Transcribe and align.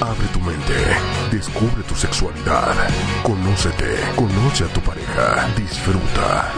Abre 0.00 0.26
tu 0.32 0.40
mente, 0.40 0.74
descubre 1.30 1.82
tu 1.88 1.94
sexualidad, 1.94 2.74
conócete, 3.22 3.96
conoce 4.16 4.64
a 4.64 4.68
tu 4.68 4.80
pareja, 4.80 5.48
disfruta. 5.56 6.52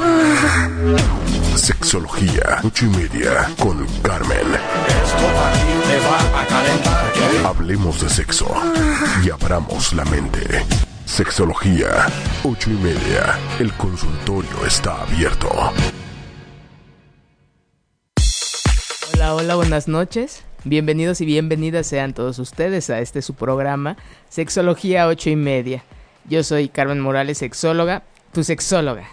Sexología, 1.57 2.61
ocho 2.65 2.87
y 2.87 2.89
media, 2.89 3.49
con 3.59 3.87
Carmen. 4.03 4.47
Hablemos 7.45 8.01
de 8.01 8.09
sexo 8.09 8.47
y 9.25 9.31
abramos 9.31 9.93
la 9.93 10.05
mente. 10.07 10.65
Sexología, 11.05 12.07
ocho 12.43 12.71
y 12.71 12.75
media. 12.75 13.39
El 13.59 13.73
consultorio 13.75 14.67
está 14.67 15.03
abierto. 15.03 15.49
Hola, 19.15 19.35
hola, 19.35 19.55
buenas 19.55 19.89
noches. 19.89 20.46
Bienvenidos 20.69 21.21
y 21.21 21.27
bienvenidas 21.27 21.87
sean 21.87 22.13
todos 22.13 22.41
ustedes 22.41 22.91
a 22.91 22.99
este 22.99 23.23
su 23.23 23.35
programa, 23.35 23.97
Sexología 24.29 25.07
ocho 25.07 25.31
y 25.31 25.37
media. 25.37 25.85
Yo 26.29 26.43
soy 26.43 26.69
Carmen 26.69 26.99
Morales, 26.99 27.39
sexóloga, 27.39 28.03
tu 28.33 28.43
sexóloga. 28.43 29.07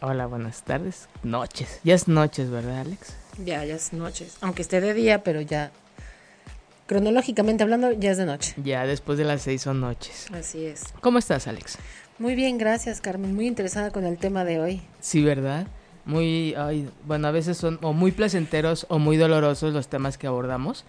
Hola, 0.00 0.26
buenas 0.26 0.64
tardes, 0.64 1.08
noches. 1.22 1.78
Ya 1.84 1.94
es 1.94 2.08
noches, 2.08 2.50
¿verdad, 2.50 2.80
Alex? 2.80 3.14
Ya, 3.44 3.64
ya 3.64 3.76
es 3.76 3.92
noches. 3.92 4.36
Aunque 4.40 4.62
esté 4.62 4.80
de 4.80 4.94
día, 4.94 5.22
pero 5.22 5.40
ya. 5.40 5.70
Cronológicamente 6.86 7.62
hablando, 7.62 7.92
ya 7.92 8.10
es 8.10 8.16
de 8.16 8.26
noche. 8.26 8.54
Ya 8.64 8.84
después 8.84 9.16
de 9.16 9.26
las 9.26 9.42
seis 9.42 9.62
son 9.62 9.80
noches. 9.80 10.26
Así 10.32 10.66
es. 10.66 10.86
¿Cómo 11.02 11.18
estás, 11.18 11.46
Alex? 11.46 11.78
Muy 12.18 12.34
bien, 12.34 12.58
gracias, 12.58 13.00
Carmen. 13.00 13.32
Muy 13.32 13.46
interesada 13.46 13.92
con 13.92 14.06
el 14.06 14.18
tema 14.18 14.42
de 14.44 14.58
hoy. 14.58 14.82
Sí, 15.00 15.22
¿verdad? 15.22 15.68
Muy, 16.06 16.54
ay, 16.54 16.88
bueno, 17.04 17.28
a 17.28 17.32
veces 17.32 17.58
son 17.58 17.78
o 17.82 17.92
muy 17.92 18.12
placenteros 18.12 18.86
o 18.88 18.98
muy 18.98 19.16
dolorosos 19.16 19.74
los 19.74 19.88
temas 19.88 20.16
que 20.16 20.28
abordamos, 20.28 20.84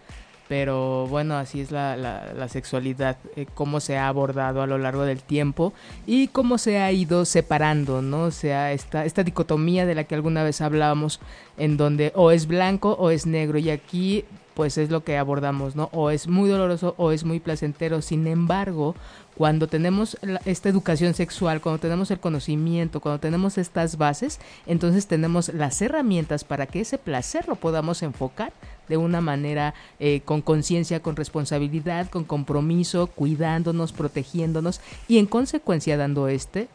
pero 0.48 1.08
bueno, 1.08 1.36
así 1.36 1.60
es 1.60 1.72
la, 1.72 1.98
la, 1.98 2.48
sexualidad, 2.48 3.18
eh, 3.36 3.48
cómo 3.54 3.80
se 3.80 3.98
ha 3.98 4.08
abordado 4.08 4.62
a 4.62 4.68
lo 4.68 4.78
largo 4.78 5.04
del 5.04 5.22
tiempo 5.22 5.74
y 6.06 6.28
cómo 6.30 6.58
se 6.58 6.80
ha 6.80 6.92
ido 6.92 7.26
separando, 7.26 8.02
¿no? 8.02 8.24
O 8.24 8.32
sea, 8.32 8.72
esta, 8.72 9.06
esta 9.06 9.24
dicotomía 9.24 9.86
de 9.86 9.96
la 9.96 10.06
que 10.06 10.16
alguna 10.16 10.44
vez 10.44 10.62
hablábamos, 10.62 11.20
en 11.58 11.76
donde 11.76 12.14
o 12.16 12.32
es 12.32 12.48
blanco 12.48 12.92
o 12.94 13.10
es 13.10 13.26
negro, 13.26 13.58
y 13.58 13.72
aquí 13.72 14.24
pues 14.54 14.80
es 14.80 14.90
lo 14.90 15.04
que 15.04 15.18
abordamos, 15.18 15.76
¿no? 15.76 15.90
O 15.94 16.10
es 16.10 16.28
muy 16.28 16.50
doloroso 16.50 16.96
o 16.98 17.12
es 17.12 17.24
muy 17.24 17.40
placentero. 17.40 18.02
Sin 18.02 18.26
embargo, 18.26 18.96
cuando 19.38 19.68
tenemos 19.68 20.18
esta 20.46 20.68
educación 20.68 21.14
sexual, 21.14 21.62
cuando 21.62 21.80
tenemos 21.80 22.10
el 22.10 22.20
conocimiento, 22.20 23.00
cuando 23.00 23.20
tenemos 23.20 23.60
estas 23.60 23.98
bases, 23.98 24.40
entonces 24.66 25.06
tenemos 25.06 25.50
las 25.50 25.80
herramientas 25.80 26.44
para 26.44 26.66
que 26.66 26.82
ese 26.82 26.98
placer 26.98 27.48
lo 27.48 27.56
podamos 27.56 28.02
enfocar 28.02 28.52
de 28.88 28.98
una 28.98 29.22
manera 29.22 29.76
eh, 30.00 30.22
con 30.22 30.42
conciencia, 30.42 31.02
con 31.02 31.16
responsabilidad, 31.16 32.10
con 32.10 32.24
compromiso, 32.24 33.08
cuidándonos, 33.08 33.94
protegiéndonos 33.94 34.82
y 35.08 35.20
en 35.20 35.28
consecuencia 35.28 35.98
dando 35.98 36.28
este 36.28 36.68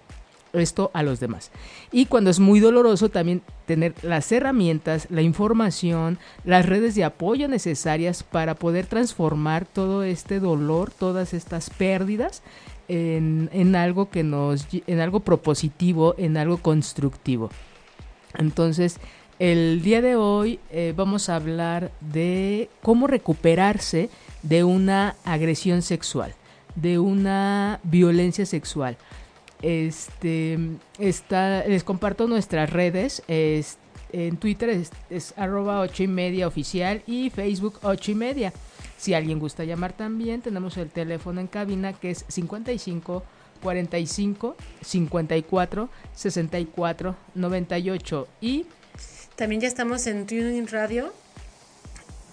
esto 0.53 0.91
a 0.95 1.03
los 1.03 1.21
demás. 1.21 1.51
Y 1.91 2.07
cuando 2.07 2.31
es 2.31 2.41
muy 2.41 2.61
doloroso 2.61 3.09
también 3.09 3.43
tener 3.67 3.95
las 4.03 4.31
herramientas, 4.33 5.07
la 5.11 5.23
información, 5.23 6.19
las 6.45 6.67
redes 6.67 6.95
de 6.95 7.05
apoyo 7.05 7.49
necesarias 7.49 8.23
para 8.23 8.55
poder 8.55 8.87
transformar 8.87 9.65
todo 9.67 10.03
este 10.03 10.41
dolor, 10.41 10.91
todas 10.91 11.35
estas 11.35 11.71
pérdidas 11.71 12.43
en, 12.89 13.49
en 13.53 13.77
algo 13.77 14.11
que 14.11 14.23
nos 14.23 14.67
en 14.87 15.01
algo 15.01 15.21
propositivo, 15.21 16.15
en 16.19 16.37
algo 16.37 16.59
constructivo. 16.59 17.51
Entonces, 18.39 18.99
el 19.39 19.83
día 19.83 20.01
de 20.03 20.17
hoy 20.17 20.61
eh, 20.71 20.95
vamos 20.97 21.29
a 21.29 21.37
hablar 21.37 21.91
de 22.01 22.69
cómo 22.81 23.07
recuperarse 23.07 24.09
de 24.43 24.65
una 24.65 25.17
agresión 25.25 25.83
sexual, 25.83 26.35
de 26.77 26.99
una 26.99 27.81
violencia 27.83 28.47
sexual. 28.47 28.97
Este, 29.63 30.59
está, 30.99 31.65
les 31.67 31.85
comparto 31.85 32.27
nuestras 32.27 32.71
redes. 32.71 33.23
es- 33.29 33.79
en 34.15 34.37
Twitter 34.37 34.69
es, 35.09 35.33
arroba 35.39 35.81
ocho 35.81 36.03
y 36.03 36.07
media 36.07 36.47
oficial 36.47 37.03
y 37.07 37.31
Facebook 37.31 37.79
ocho 37.83 38.11
y 38.11 38.15
media. 38.15 38.53
Si 38.99 39.15
alguien 39.15 39.39
gusta 39.39 39.65
llamar 39.65 39.95
también, 39.95 40.43
tenemos 40.43 40.77
el 40.77 40.91
teléfono 40.91 41.41
en 41.41 41.47
cabina 41.47 41.95
que 41.95 42.11
es 42.11 42.27
55 42.29 43.23
45 43.63 44.55
54 44.83 45.89
64 46.15 47.17
98 47.35 48.29
y 48.43 48.67
También 49.35 49.63
ya 49.63 49.69
estamos 49.69 50.07
en 50.07 50.27
Tuning 50.27 50.67
Radio 50.67 51.11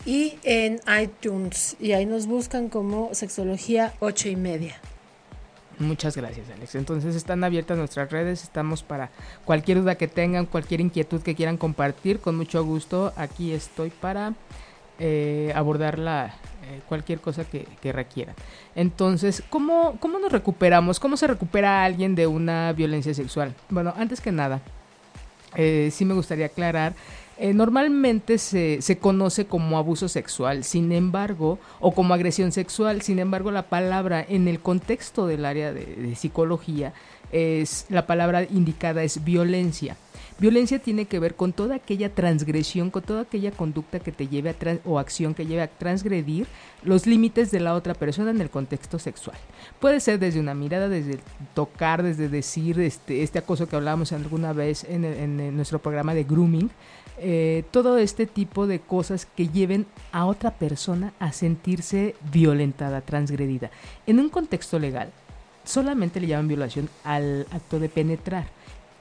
y 0.06 0.34
en 0.44 0.81
iTunes. 1.01 1.78
Y 1.79 1.94
ahí 1.94 2.06
nos 2.06 2.25
buscan 2.28 2.67
como 2.67 3.13
Sexología 3.13 3.94
ocho 4.01 4.28
y 4.28 4.35
media. 4.35 4.75
Muchas 5.79 6.17
gracias, 6.17 6.50
Alex. 6.50 6.75
Entonces 6.75 7.16
están 7.16 7.44
abiertas 7.44 7.78
nuestras 7.78 8.12
redes, 8.12 8.44
estamos 8.44 8.84
para 8.84 9.09
cualquier 9.45 9.79
duda 9.79 9.95
que 9.95 10.09
tengan, 10.09 10.45
cualquier 10.45 10.81
inquietud 10.81 11.22
que 11.22 11.35
quieran 11.35 11.56
compartir, 11.56 12.19
con 12.19 12.35
mucho 12.35 12.66
gusto 12.66 13.13
aquí 13.16 13.53
estoy 13.53 13.90
para 13.90 14.34
eh, 15.00 15.53
abordar 15.56 15.97
la, 15.97 16.35
eh, 16.69 16.81
cualquier 16.90 17.22
cosa 17.22 17.45
que, 17.45 17.66
que 17.81 17.94
requieran. 17.94 18.35
Entonces, 18.75 19.41
¿cómo, 19.50 19.95
¿cómo 20.01 20.19
nos 20.19 20.34
recuperamos? 20.34 21.00
¿Cómo 21.00 21.16
se 21.16 21.28
recupera 21.28 21.85
alguien 21.85 22.13
de 22.13 22.28
una 22.28 22.73
violencia 22.73 23.13
sexual? 23.13 23.56
Bueno, 23.69 23.94
antes 23.96 24.19
que 24.19 24.34
nada, 24.34 24.61
eh, 25.56 25.90
sí 25.91 26.06
me 26.06 26.13
gustaría 26.13 26.47
aclarar. 26.47 26.94
Eh, 27.40 27.54
normalmente 27.54 28.38
se, 28.38 28.82
se 28.82 28.98
conoce 28.98 29.46
como 29.46 29.78
abuso 29.78 30.10
sexual, 30.10 30.64
sin 30.64 30.92
embargo, 30.92 31.58
o 31.80 31.94
como 31.94 32.14
agresión 32.14 32.52
sexual, 32.52 33.02
sin 33.02 33.20
embargo, 33.20 33.52
la 33.52 33.64
palabra 33.64 34.26
en 34.28 34.48
el 34.48 34.60
contexto 34.60 35.26
del 35.26 35.46
área 35.46 35.74
de, 35.74 35.86
de 35.86 36.16
psicología 36.16 36.94
es 37.32 37.86
la 37.90 38.08
palabra 38.08 38.44
indicada 38.44 39.04
es 39.04 39.24
violencia. 39.24 39.96
Violencia 40.40 40.80
tiene 40.80 41.06
que 41.06 41.20
ver 41.20 41.36
con 41.36 41.52
toda 41.52 41.76
aquella 41.76 42.10
transgresión, 42.16 42.90
con 42.92 43.04
toda 43.04 43.22
aquella 43.22 43.52
conducta 43.52 44.00
que 44.00 44.12
te 44.14 44.28
lleve 44.28 44.50
a 44.50 44.58
tran- 44.58 44.80
o 44.86 44.98
acción 44.98 45.34
que 45.34 45.46
lleve 45.46 45.62
a 45.62 45.68
transgredir 45.68 46.48
los 46.84 47.06
límites 47.06 47.52
de 47.52 47.60
la 47.60 47.76
otra 47.76 47.94
persona 47.94 48.32
en 48.32 48.40
el 48.40 48.50
contexto 48.50 49.00
sexual. 49.00 49.38
Puede 49.80 50.00
ser 50.00 50.18
desde 50.18 50.40
una 50.40 50.54
mirada, 50.56 50.88
desde 50.88 51.20
tocar, 51.54 52.04
desde 52.04 52.30
decir 52.30 52.80
este, 52.80 53.22
este 53.22 53.40
acoso 53.40 53.68
que 53.68 53.76
hablábamos 53.76 54.14
alguna 54.14 54.54
vez 54.54 54.86
en, 54.86 55.56
nuestro 55.58 55.80
programa 55.80 56.14
de 56.14 56.24
grooming. 56.24 56.70
eh, 57.22 57.66
todo 57.72 57.98
este 57.98 58.26
tipo 58.26 58.66
de 58.66 58.80
cosas 58.80 59.26
que 59.26 59.50
lleven 59.50 59.86
a 60.14 60.26
otra 60.26 60.52
persona 60.52 61.12
a 61.20 61.34
sentirse 61.34 62.16
violentada, 62.32 63.02
transgredida. 63.02 63.72
En 64.08 64.20
un 64.22 64.30
contexto 64.30 64.80
legal, 64.80 65.12
solamente 65.66 66.22
le 66.22 66.28
llaman 66.28 66.48
violación 66.48 66.88
al 67.04 67.46
acto 67.52 67.78
de 67.80 67.90
penetrar. 67.90 68.48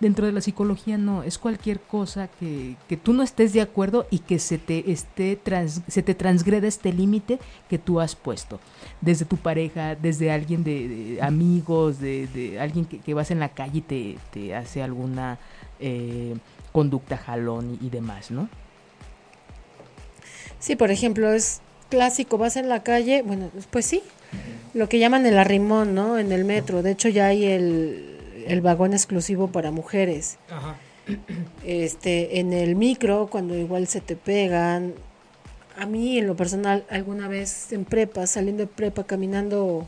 Dentro 0.00 0.26
de 0.26 0.32
la 0.32 0.40
psicología 0.40 0.96
no, 0.96 1.24
es 1.24 1.38
cualquier 1.38 1.80
cosa 1.80 2.28
que, 2.38 2.76
que 2.88 2.96
tú 2.96 3.12
no 3.12 3.24
estés 3.24 3.52
de 3.52 3.60
acuerdo 3.60 4.06
y 4.10 4.20
que 4.20 4.38
se 4.38 4.56
te, 4.56 4.92
esté 4.92 5.34
trans- 5.34 5.82
se 5.88 6.04
te 6.04 6.14
transgreda 6.14 6.68
este 6.68 6.92
límite 6.92 7.40
que 7.68 7.78
tú 7.78 7.98
has 7.98 8.14
puesto. 8.14 8.60
Desde 9.00 9.24
tu 9.24 9.36
pareja, 9.36 9.96
desde 9.96 10.30
alguien 10.30 10.62
de, 10.62 11.18
amigos, 11.20 11.98
de, 11.98 12.28
de 12.28 12.60
alguien 12.60 12.84
que, 12.84 12.98
que 12.98 13.12
vas 13.12 13.32
en 13.32 13.40
la 13.40 13.48
calle 13.48 13.78
y 13.78 13.82
te, 13.82 14.18
te 14.32 14.54
hace 14.54 14.84
alguna 14.84 15.40
eh, 15.80 16.36
conducta 16.70 17.16
jalón 17.16 17.78
y, 17.80 17.86
y 17.86 17.90
demás, 17.90 18.30
¿no? 18.30 18.48
Sí, 20.60 20.76
por 20.76 20.92
ejemplo, 20.92 21.32
es 21.32 21.60
clásico, 21.88 22.38
vas 22.38 22.56
en 22.56 22.68
la 22.68 22.82
calle, 22.84 23.22
bueno, 23.22 23.50
pues 23.70 23.86
sí, 23.86 24.02
lo 24.74 24.88
que 24.88 24.98
llaman 24.98 25.26
el 25.26 25.38
arrimón, 25.38 25.94
¿no? 25.94 26.18
En 26.18 26.30
el 26.32 26.44
metro. 26.44 26.82
De 26.82 26.92
hecho, 26.92 27.08
ya 27.08 27.26
hay 27.26 27.44
el, 27.44 28.17
el 28.46 28.60
vagón 28.60 28.92
exclusivo 28.92 29.48
para 29.48 29.70
mujeres. 29.70 30.36
Este, 31.64 32.38
en 32.40 32.52
el 32.52 32.76
micro, 32.76 33.28
cuando 33.30 33.56
igual 33.56 33.86
se 33.88 34.00
te 34.00 34.16
pegan. 34.16 34.94
A 35.78 35.86
mí, 35.86 36.18
en 36.18 36.26
lo 36.26 36.36
personal, 36.36 36.84
alguna 36.90 37.28
vez 37.28 37.72
en 37.72 37.84
prepa, 37.84 38.26
saliendo 38.26 38.62
de 38.64 38.66
prepa, 38.66 39.04
caminando, 39.04 39.86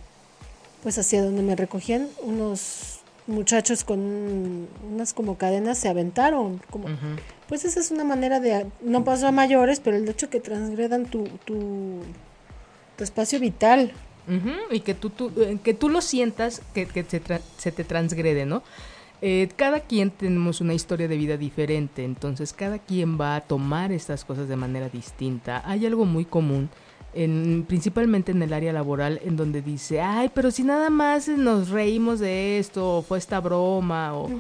pues 0.82 0.98
hacia 0.98 1.22
donde 1.22 1.42
me 1.42 1.56
recogían, 1.56 2.08
unos 2.22 3.00
muchachos 3.26 3.84
con 3.84 3.98
un- 4.00 4.68
unas 4.92 5.12
como 5.12 5.36
cadenas 5.36 5.78
se 5.78 5.88
aventaron, 5.88 6.60
como, 6.70 6.86
pues 7.48 7.64
esa 7.64 7.80
es 7.80 7.90
una 7.90 8.04
manera 8.04 8.40
de, 8.40 8.66
no 8.82 9.04
pasó 9.04 9.26
a 9.28 9.32
mayores, 9.32 9.80
pero 9.80 9.96
el 9.96 10.08
hecho 10.08 10.30
que 10.30 10.40
transgredan 10.40 11.04
tu, 11.06 11.24
tu, 11.44 12.00
tu 12.96 13.04
espacio 13.04 13.38
vital. 13.40 13.92
Y 14.70 14.80
que 14.80 14.94
tú, 14.94 15.10
tú, 15.10 15.32
eh, 15.36 15.58
que 15.62 15.74
tú 15.74 15.88
lo 15.88 16.00
sientas 16.00 16.62
que, 16.74 16.86
que 16.86 17.04
se, 17.04 17.72
te 17.72 17.84
transgrede, 17.84 18.46
¿no? 18.46 18.62
eh, 19.22 19.48
cada 19.56 19.80
quien 19.80 20.10
tenemos 20.10 20.60
una 20.60 20.74
historia 20.74 21.08
de 21.08 21.16
vida 21.16 21.36
diferente, 21.36 22.04
entonces 22.04 22.52
cada 22.52 22.78
quien 22.78 23.20
va 23.20 23.36
a 23.36 23.40
tomar 23.42 23.92
estas 23.92 24.24
cosas 24.24 24.48
de 24.48 24.56
manera 24.56 24.88
distinta. 24.88 25.62
Hay 25.66 25.84
algo 25.84 26.06
muy 26.06 26.24
común, 26.24 26.70
en, 27.12 27.64
principalmente 27.68 28.32
en 28.32 28.42
el 28.42 28.52
área 28.52 28.72
laboral, 28.72 29.20
en 29.24 29.36
donde 29.36 29.62
dice, 29.62 30.00
ay, 30.00 30.30
pero 30.32 30.50
si 30.50 30.62
nada 30.62 30.90
más 30.90 31.28
nos 31.28 31.68
reímos 31.68 32.18
de 32.20 32.58
esto, 32.58 32.98
o 32.98 33.02
fue 33.02 33.18
esta 33.18 33.40
broma, 33.40 34.14
o, 34.14 34.30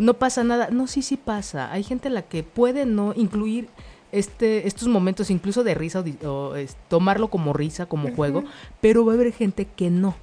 no 0.00 0.14
pasa 0.14 0.44
nada. 0.44 0.68
No, 0.70 0.86
sí, 0.86 1.02
sí 1.02 1.16
pasa. 1.16 1.72
Hay 1.72 1.82
gente 1.82 2.08
a 2.08 2.12
la 2.12 2.22
que 2.22 2.42
puede 2.42 2.86
no 2.86 3.14
incluir 3.16 3.68
este, 4.12 4.66
estos 4.66 4.88
momentos 4.88 5.30
incluso 5.30 5.64
de 5.64 5.74
risa 5.74 6.04
o, 6.24 6.54
tomarlo 6.88 7.28
como 7.28 7.52
risa, 7.52 7.86
como 7.86 8.14
juego, 8.14 8.44
pero 8.80 9.04
va 9.04 9.12
a 9.12 9.14
haber 9.16 9.32
gente 9.32 9.66
que 9.66 9.90
no, 9.90 10.16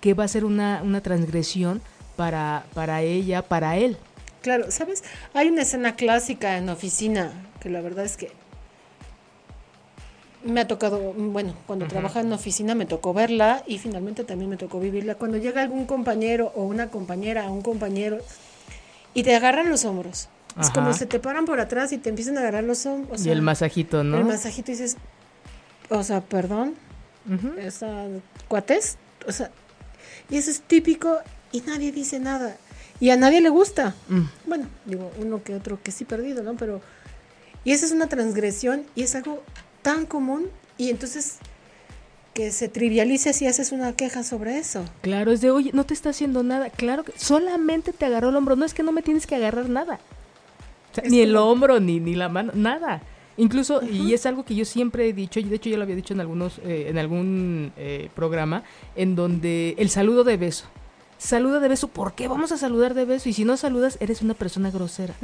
que 0.00 0.14
va 0.14 0.24
a 0.24 0.28
ser 0.28 0.44
una, 0.44 0.82
una 0.82 1.00
transgresión 1.00 1.80
para, 2.16 2.66
para 2.74 3.02
ella, 3.02 3.42
para 3.42 3.76
él. 3.76 3.96
Claro, 4.42 4.70
¿sabes? 4.70 5.02
Hay 5.32 5.48
una 5.48 5.62
escena 5.62 5.96
clásica 5.96 6.58
en 6.58 6.68
oficina 6.68 7.32
que 7.60 7.70
la 7.70 7.80
verdad 7.80 8.04
es 8.04 8.16
que 8.16 8.30
me 10.44 10.60
ha 10.60 10.68
tocado, 10.68 11.14
bueno, 11.14 11.54
cuando 11.66 11.86
trabaja 11.86 12.20
en 12.20 12.32
oficina 12.32 12.74
me 12.74 12.86
tocó 12.86 13.14
verla 13.14 13.62
y 13.66 13.78
finalmente 13.78 14.24
también 14.24 14.50
me 14.50 14.56
tocó 14.56 14.78
vivirla. 14.78 15.14
Cuando 15.14 15.38
llega 15.38 15.62
algún 15.62 15.86
compañero 15.86 16.52
o 16.54 16.64
una 16.64 16.90
compañera 16.90 17.48
o 17.48 17.52
un 17.52 17.62
compañero 17.62 18.18
y 19.14 19.22
te 19.22 19.34
agarran 19.34 19.70
los 19.70 19.84
hombros. 19.84 20.28
Es 20.60 20.70
como 20.70 20.92
se 20.92 21.06
te 21.06 21.18
paran 21.18 21.46
por 21.46 21.58
atrás 21.58 21.92
y 21.92 21.98
te 21.98 22.10
empiezan 22.10 22.36
a 22.36 22.40
agarrar 22.40 22.64
los 22.64 22.86
hombros. 22.86 23.24
y 23.26 23.30
el 23.30 23.42
masajito, 23.42 24.04
¿no? 24.04 24.18
El 24.18 24.24
masajito 24.24 24.70
y 24.70 24.74
dices, 24.74 24.96
o 25.88 26.02
sea, 26.02 26.20
perdón, 26.20 26.74
esa 27.58 28.06
cuates, 28.48 28.96
o 29.26 29.32
sea, 29.32 29.50
y 30.30 30.36
eso 30.36 30.50
es 30.50 30.60
típico 30.60 31.18
y 31.52 31.60
nadie 31.62 31.92
dice 31.92 32.20
nada. 32.20 32.56
Y 33.00 33.10
a 33.10 33.16
nadie 33.16 33.40
le 33.40 33.48
gusta. 33.48 33.94
Mm. 34.08 34.22
Bueno, 34.46 34.66
digo, 34.84 35.10
uno 35.20 35.42
que 35.42 35.54
otro 35.54 35.82
que 35.82 35.90
sí 35.90 36.04
perdido, 36.04 36.42
¿no? 36.42 36.54
Pero... 36.54 36.80
Y 37.64 37.72
esa 37.72 37.86
es 37.86 37.92
una 37.92 38.08
transgresión 38.08 38.84
y 38.94 39.02
es 39.02 39.14
algo 39.14 39.42
tan 39.82 40.06
común 40.06 40.48
y 40.76 40.90
entonces 40.90 41.38
que 42.34 42.50
se 42.50 42.68
trivialice 42.68 43.32
si 43.32 43.46
haces 43.46 43.72
una 43.72 43.94
queja 43.94 44.22
sobre 44.22 44.58
eso. 44.58 44.84
Claro, 45.00 45.32
es 45.32 45.40
de, 45.40 45.50
oye, 45.50 45.70
no 45.72 45.84
te 45.84 45.94
está 45.94 46.10
haciendo 46.10 46.42
nada. 46.42 46.68
Claro 46.68 47.04
que 47.04 47.12
solamente 47.16 47.92
te 47.92 48.04
agarró 48.04 48.28
el 48.28 48.36
hombro. 48.36 48.56
No 48.56 48.64
es 48.64 48.74
que 48.74 48.82
no 48.82 48.92
me 48.92 49.02
tienes 49.02 49.26
que 49.26 49.36
agarrar 49.36 49.68
nada. 49.68 50.00
Ni 51.08 51.20
el 51.20 51.36
hombro, 51.36 51.80
ni, 51.80 52.00
ni 52.00 52.14
la 52.14 52.28
mano, 52.28 52.52
nada. 52.54 53.02
Incluso, 53.36 53.80
y 53.82 54.14
es 54.14 54.26
algo 54.26 54.44
que 54.44 54.54
yo 54.54 54.64
siempre 54.64 55.08
he 55.08 55.12
dicho, 55.12 55.40
y 55.40 55.44
de 55.44 55.56
hecho 55.56 55.68
yo 55.68 55.76
lo 55.76 55.82
había 55.82 55.96
dicho 55.96 56.14
en 56.14 56.20
algunos, 56.20 56.58
eh, 56.58 56.86
en 56.88 56.98
algún 56.98 57.72
eh, 57.76 58.08
programa, 58.14 58.62
en 58.94 59.16
donde 59.16 59.74
el 59.78 59.88
saludo 59.90 60.22
de 60.22 60.36
beso 60.36 60.66
saluda 61.24 61.58
de 61.58 61.68
beso. 61.68 61.88
¿Por 61.88 62.12
qué 62.12 62.28
vamos 62.28 62.52
a 62.52 62.58
saludar 62.58 62.94
de 62.94 63.04
beso? 63.04 63.28
Y 63.28 63.32
si 63.32 63.44
no 63.44 63.56
saludas, 63.56 63.96
eres 64.00 64.22
una 64.22 64.34
persona 64.34 64.70
grosera. 64.70 65.14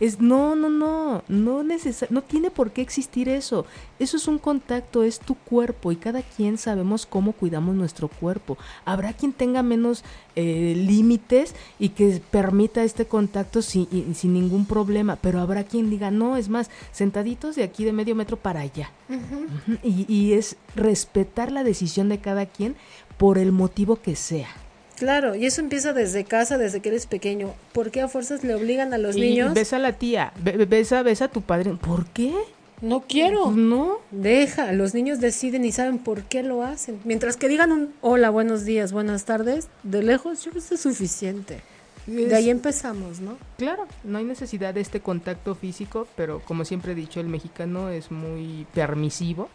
Es 0.00 0.20
no, 0.20 0.56
no, 0.56 0.68
no, 0.68 1.22
no 1.28 1.62
no 2.10 2.22
tiene 2.22 2.50
por 2.50 2.72
qué 2.72 2.82
existir 2.82 3.28
eso. 3.28 3.64
Eso 3.98 4.16
es 4.16 4.26
un 4.26 4.38
contacto, 4.38 5.04
es 5.04 5.20
tu 5.20 5.34
cuerpo 5.36 5.92
y 5.92 5.96
cada 5.96 6.22
quien 6.22 6.58
sabemos 6.58 7.06
cómo 7.06 7.32
cuidamos 7.32 7.74
nuestro 7.74 8.08
cuerpo. 8.08 8.58
Habrá 8.84 9.12
quien 9.12 9.32
tenga 9.32 9.62
menos 9.62 10.04
eh, 10.34 10.74
límites 10.76 11.54
y 11.78 11.90
que 11.90 12.20
permita 12.30 12.82
este 12.82 13.06
contacto 13.06 13.62
sin, 13.62 14.14
sin 14.14 14.34
ningún 14.34 14.66
problema, 14.66 15.16
pero 15.16 15.40
habrá 15.40 15.64
quien 15.64 15.90
diga, 15.90 16.10
no, 16.10 16.36
es 16.36 16.48
más, 16.48 16.70
sentaditos 16.92 17.54
de 17.54 17.62
aquí 17.62 17.84
de 17.84 17.92
medio 17.92 18.14
metro 18.14 18.36
para 18.36 18.60
allá. 18.60 18.90
y, 19.82 20.12
y 20.12 20.32
es 20.32 20.56
respetar 20.74 21.52
la 21.52 21.62
decisión 21.62 22.08
de 22.08 22.18
cada 22.18 22.46
quien 22.46 22.74
por 23.16 23.38
el 23.38 23.52
motivo 23.52 23.96
que 23.96 24.16
sea. 24.16 24.63
Claro, 24.96 25.34
y 25.34 25.46
eso 25.46 25.60
empieza 25.60 25.92
desde 25.92 26.24
casa, 26.24 26.58
desde 26.58 26.80
que 26.80 26.90
eres 26.90 27.06
pequeño. 27.06 27.54
¿Por 27.72 27.90
qué 27.90 28.02
a 28.02 28.08
fuerzas 28.08 28.44
le 28.44 28.54
obligan 28.54 28.94
a 28.94 28.98
los 28.98 29.16
niños? 29.16 29.54
Besa 29.54 29.76
a 29.76 29.80
la 29.80 29.92
tía, 29.92 30.32
besa, 30.68 31.02
besa 31.02 31.26
a 31.26 31.28
tu 31.28 31.42
padre. 31.42 31.72
¿Por 31.80 32.06
qué? 32.06 32.32
No 32.80 33.00
quiero. 33.00 33.44
Pues 33.44 33.56
no. 33.56 33.98
Deja, 34.10 34.72
los 34.72 34.94
niños 34.94 35.20
deciden 35.20 35.64
y 35.64 35.72
saben 35.72 35.98
por 35.98 36.22
qué 36.24 36.42
lo 36.42 36.62
hacen. 36.62 37.00
Mientras 37.04 37.36
que 37.36 37.48
digan 37.48 37.72
un 37.72 37.94
hola, 38.00 38.30
buenos 38.30 38.64
días, 38.64 38.92
buenas 38.92 39.24
tardes, 39.24 39.68
de 39.82 40.02
lejos 40.02 40.44
yo 40.44 40.50
creo 40.50 40.62
que 40.62 40.74
es 40.74 40.80
suficiente. 40.80 41.60
de 42.06 42.34
ahí 42.34 42.50
empezamos, 42.50 43.20
¿no? 43.20 43.36
Claro, 43.58 43.86
no 44.04 44.18
hay 44.18 44.24
necesidad 44.24 44.74
de 44.74 44.80
este 44.80 45.00
contacto 45.00 45.54
físico, 45.54 46.06
pero 46.16 46.40
como 46.40 46.64
siempre 46.64 46.92
he 46.92 46.94
dicho, 46.94 47.20
el 47.20 47.28
mexicano 47.28 47.88
es 47.88 48.10
muy 48.10 48.66
permisivo 48.74 49.48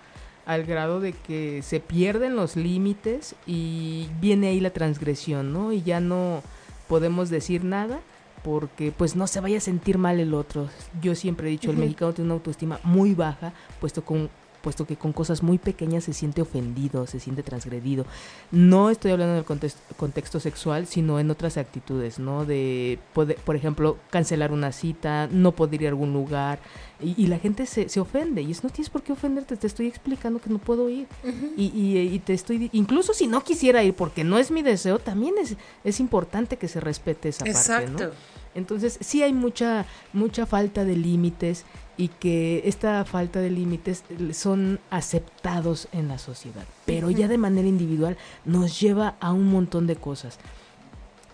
al 0.50 0.66
grado 0.66 1.00
de 1.00 1.14
que 1.14 1.62
se 1.62 1.80
pierden 1.80 2.36
los 2.36 2.56
límites 2.56 3.36
y 3.46 4.08
viene 4.20 4.48
ahí 4.48 4.60
la 4.60 4.72
transgresión, 4.72 5.54
¿no? 5.54 5.72
Y 5.72 5.84
ya 5.84 6.00
no 6.00 6.42
podemos 6.88 7.30
decir 7.30 7.64
nada 7.64 8.00
porque 8.44 8.92
pues 8.92 9.16
no 9.16 9.28
se 9.28 9.42
vaya 9.42 9.60
a 9.60 9.62
sentir 9.62 10.00
mal 10.00 10.20
el 10.20 10.34
otro. 10.34 10.68
Yo 11.04 11.14
siempre 11.14 11.48
he 11.48 11.52
dicho, 11.52 11.70
el 11.70 11.78
mexicano 11.78 12.14
tiene 12.14 12.30
una 12.30 12.34
autoestima 12.34 12.80
muy 12.84 13.14
baja, 13.14 13.54
puesto 13.80 14.04
con 14.04 14.28
puesto 14.62 14.86
que 14.86 14.96
con 14.96 15.14
cosas 15.14 15.44
muy 15.44 15.58
pequeñas 15.58 16.04
se 16.04 16.14
siente 16.14 16.42
ofendido, 16.42 17.08
se 17.08 17.20
siente 17.20 17.44
transgredido. 17.44 18.06
No 18.52 18.90
estoy 18.90 19.12
hablando 19.12 19.36
del 19.36 19.46
contexto, 19.46 19.82
contexto 19.98 20.40
sexual, 20.40 20.88
sino 20.88 21.20
en 21.20 21.32
otras 21.32 21.58
actitudes, 21.58 22.20
¿no? 22.20 22.46
De, 22.46 23.00
poder, 23.14 23.38
por 23.38 23.56
ejemplo, 23.56 23.98
cancelar 24.10 24.52
una 24.52 24.72
cita, 24.72 25.28
no 25.32 25.54
poder 25.54 25.82
ir 25.82 25.88
a 25.88 25.90
algún 25.92 26.14
lugar, 26.14 26.60
y, 27.02 27.28
la 27.28 27.40
gente 27.40 27.66
se, 27.66 27.88
se, 27.88 28.02
ofende, 28.02 28.42
y 28.42 28.52
es, 28.52 28.62
no 28.62 28.70
tienes 28.70 28.90
por 28.90 29.04
qué 29.04 29.14
ofenderte, 29.14 29.56
te 29.56 29.68
estoy 29.68 29.88
explicando 29.88 30.40
que 30.40 30.50
no 30.50 30.58
puedo 30.58 30.90
ir, 30.90 31.08
y, 31.56 31.68
y, 31.68 31.98
y, 31.98 32.20
te 32.20 32.34
estoy, 32.34 32.70
incluso 32.74 33.14
si 33.14 33.26
no 33.26 33.42
quisiera 33.42 33.82
ir 33.84 33.94
porque 33.94 34.26
no 34.26 34.38
es 34.38 34.52
mi 34.52 34.64
deseo, 34.64 35.00
también 35.00 35.36
es, 35.40 35.56
es 35.86 36.02
importante 36.02 36.58
que 36.58 36.68
se 36.68 36.82
respete 36.82 37.30
esa 37.30 37.46
parte, 37.46 37.90
¿no? 37.90 38.12
Entonces, 38.56 38.98
sí 39.00 39.24
hay 39.24 39.32
mucha, 39.32 39.86
mucha 40.12 40.46
falta 40.46 40.84
de 40.84 40.96
límites 40.98 41.64
y 42.00 42.08
que 42.08 42.62
esta 42.64 43.04
falta 43.04 43.42
de 43.42 43.50
límites 43.50 44.06
son 44.32 44.80
aceptados 44.90 45.90
en 45.92 46.08
la 46.08 46.18
sociedad, 46.18 46.64
pero 46.86 47.12
ya 47.12 47.28
de 47.28 47.38
manera 47.38 47.68
individual 47.68 48.16
nos 48.46 48.80
lleva 48.80 49.18
a 49.20 49.34
un 49.34 49.52
montón 49.52 49.86
de 49.86 49.98
cosas. 49.98 50.40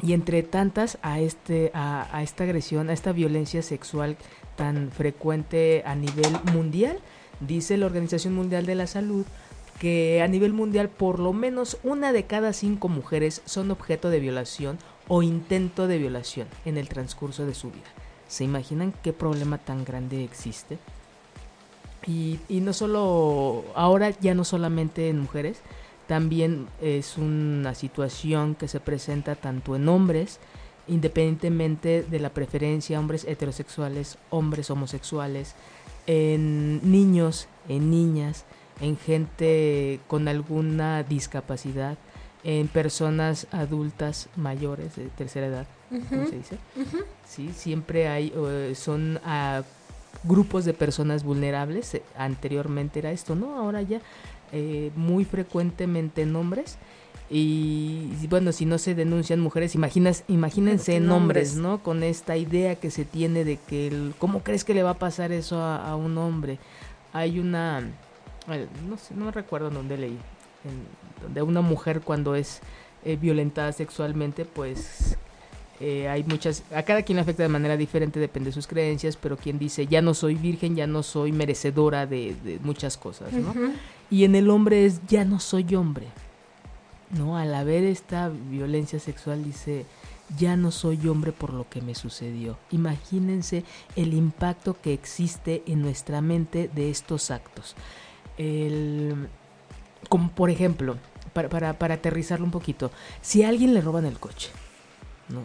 Y 0.02 0.14
entre 0.14 0.42
tantas 0.42 0.98
a 1.04 1.20
este 1.20 1.70
a, 1.76 2.08
a 2.12 2.24
esta 2.24 2.46
agresión, 2.46 2.90
a 2.90 2.94
esta 2.94 3.12
violencia 3.12 3.62
sexual 3.62 4.18
tan 4.56 4.90
frecuente 4.92 5.84
a 5.86 5.94
nivel 5.94 6.36
mundial, 6.52 6.98
dice 7.42 7.78
la 7.78 7.86
Organización 7.86 8.34
Mundial 8.34 8.66
de 8.66 8.74
la 8.74 8.88
Salud 8.88 9.28
que 9.80 10.24
a 10.24 10.28
nivel 10.28 10.52
mundial 10.52 10.90
por 10.90 11.20
lo 11.20 11.32
menos 11.32 11.78
una 11.84 12.12
de 12.12 12.24
cada 12.24 12.54
cinco 12.54 12.88
mujeres 12.88 13.44
son 13.46 13.70
objeto 13.70 14.10
de 14.10 14.20
violación 14.20 14.80
o 15.08 15.22
intento 15.22 15.86
de 15.86 16.00
violación 16.00 16.48
en 16.66 16.78
el 16.78 16.90
transcurso 16.90 17.46
de 17.46 17.54
su 17.54 17.70
vida. 17.70 18.05
¿Se 18.27 18.44
imaginan 18.44 18.94
qué 19.04 19.13
problema 19.13 19.57
tan 19.57 19.86
grande 19.86 20.24
existe? 20.24 20.77
Y, 22.07 22.39
no 22.50 22.74
solo, 22.74 23.66
ahora 23.73 24.11
ya 24.19 24.35
no 24.35 24.44
solamente 24.44 25.09
en 25.09 25.19
mujeres, 25.19 25.61
también 26.07 26.68
es 26.81 27.18
una 27.18 27.73
situación 27.73 28.54
que 28.54 28.68
se 28.68 28.80
presenta 28.80 29.35
tanto 29.35 29.76
en 29.76 29.90
hombres, 29.90 30.40
independientemente 30.88 32.04
de 32.04 32.19
la 32.19 32.30
preferencia, 32.30 33.00
hombres 33.00 33.26
heterosexuales, 33.26 34.19
hombres 34.30 34.69
homosexuales, 34.69 35.56
en 36.06 36.92
niños, 36.92 37.47
en 37.68 37.90
niñas, 37.90 38.45
en 38.81 38.97
gente 38.97 40.00
con 40.07 40.28
alguna 40.28 41.02
discapacidad, 41.02 41.97
en 42.44 42.68
personas 42.68 43.47
adultas 43.52 44.30
mayores 44.35 44.95
de 44.95 45.06
tercera 45.06 45.47
edad, 45.47 45.68
¿cómo 46.09 46.25
se 46.28 46.37
dice? 46.37 46.57
Sí, 47.28 47.52
siempre 47.54 48.07
hay, 48.07 48.33
son 48.75 49.19
a 49.23 49.64
grupos 50.23 50.66
de 50.66 50.73
personas 50.73 51.23
vulnerables, 51.23 51.95
eh, 51.95 52.04
anteriormente 52.18 52.99
era 52.99 53.11
esto, 53.11 53.35
¿no? 53.35 53.57
Ahora 53.57 53.81
ya 53.81 54.02
eh, 54.52 54.92
muy 54.95 55.25
frecuentemente 55.25 56.21
en 56.23 56.35
hombres. 56.35 56.78
Y, 57.28 58.11
bueno, 58.30 58.52
si 58.52 58.68
no 58.68 58.78
se 58.78 58.94
denuncian 58.94 59.40
mujeres, 59.40 59.73
imaginas, 59.73 60.23
imagínense 60.28 60.95
en 60.95 61.09
hombres, 61.09 61.56
¿no? 61.56 61.81
Con 61.81 62.04
esta 62.04 62.37
idea 62.37 62.75
que 62.75 62.92
se 62.92 63.04
tiene 63.04 63.44
de 63.44 63.57
que, 63.57 63.87
el, 63.87 64.14
¿cómo 64.19 64.44
crees 64.44 64.64
que 64.64 64.75
le 64.75 64.83
va 64.83 64.92
a 64.92 64.99
pasar 64.99 65.31
eso 65.31 65.59
a, 65.59 65.95
un 65.95 66.19
hombre? 66.19 66.59
Hay 67.14 67.40
una, 67.40 67.81
no 68.87 68.97
sé, 68.97 69.16
no 69.16 69.31
recuerdo 69.31 69.71
dónde 69.71 69.97
leí, 69.97 70.19
donde 71.23 71.42
una 71.42 71.61
mujer 71.61 72.02
cuando 72.02 72.35
es 72.35 72.61
eh, 73.04 73.16
violentada 73.16 73.71
sexualmente, 73.71 74.45
pues 74.45 75.18
eh, 75.80 76.08
hay 76.08 76.24
muchas, 76.24 76.64
a 76.74 76.84
cada 76.84 77.04
quien 77.04 77.18
le 77.18 77.22
afecta 77.22 77.44
de 77.44 77.50
manera 77.50 77.78
diferente, 77.78 78.20
depende 78.20 78.50
de 78.50 78.54
sus 78.54 78.68
creencias, 78.68 79.18
pero 79.18 79.38
quien 79.38 79.60
dice, 79.60 79.88
ya 79.88 80.02
no 80.02 80.14
soy 80.14 80.36
virgen, 80.36 80.76
ya 80.76 80.88
no 80.88 81.04
soy 81.04 81.32
merecedora 81.32 82.06
de, 82.06 82.60
muchas 82.64 82.98
cosas, 82.98 83.34
¿no? 83.34 83.54
Y 84.10 84.24
en 84.24 84.36
el 84.36 84.50
hombre 84.50 84.86
es, 84.86 85.02
ya 85.08 85.26
no 85.26 85.40
soy 85.40 85.76
hombre, 85.76 86.08
¿no? 87.12 87.38
Al 87.38 87.54
haber 87.54 87.84
esta 87.84 88.30
violencia 88.30 89.00
sexual 89.00 89.44
dice, 89.44 89.86
ya 90.38 90.56
no 90.56 90.72
soy 90.72 91.08
hombre 91.08 91.32
por 91.32 91.54
lo 91.54 91.70
que 91.70 91.82
me 91.82 91.96
sucedió. 91.96 92.58
Imagínense 92.72 93.64
el 93.96 94.14
impacto 94.14 94.78
que 94.82 94.94
existe 94.94 95.64
en 95.68 95.82
nuestra 95.82 96.22
mente 96.22 96.70
de 96.74 96.90
estos 96.90 97.32
actos. 97.32 97.76
El 98.38 99.28
como 100.10 100.30
por 100.30 100.50
ejemplo, 100.50 100.98
para, 101.34 101.50
para, 101.50 101.74
para 101.74 101.96
aterrizarlo 101.96 102.46
un 102.46 102.52
poquito, 102.52 102.92
si 103.22 103.44
a 103.44 103.50
alguien 103.50 103.74
le 103.74 103.82
roban 103.82 104.06
el 104.06 104.20
coche, 104.20 104.50
¿no? 105.30 105.42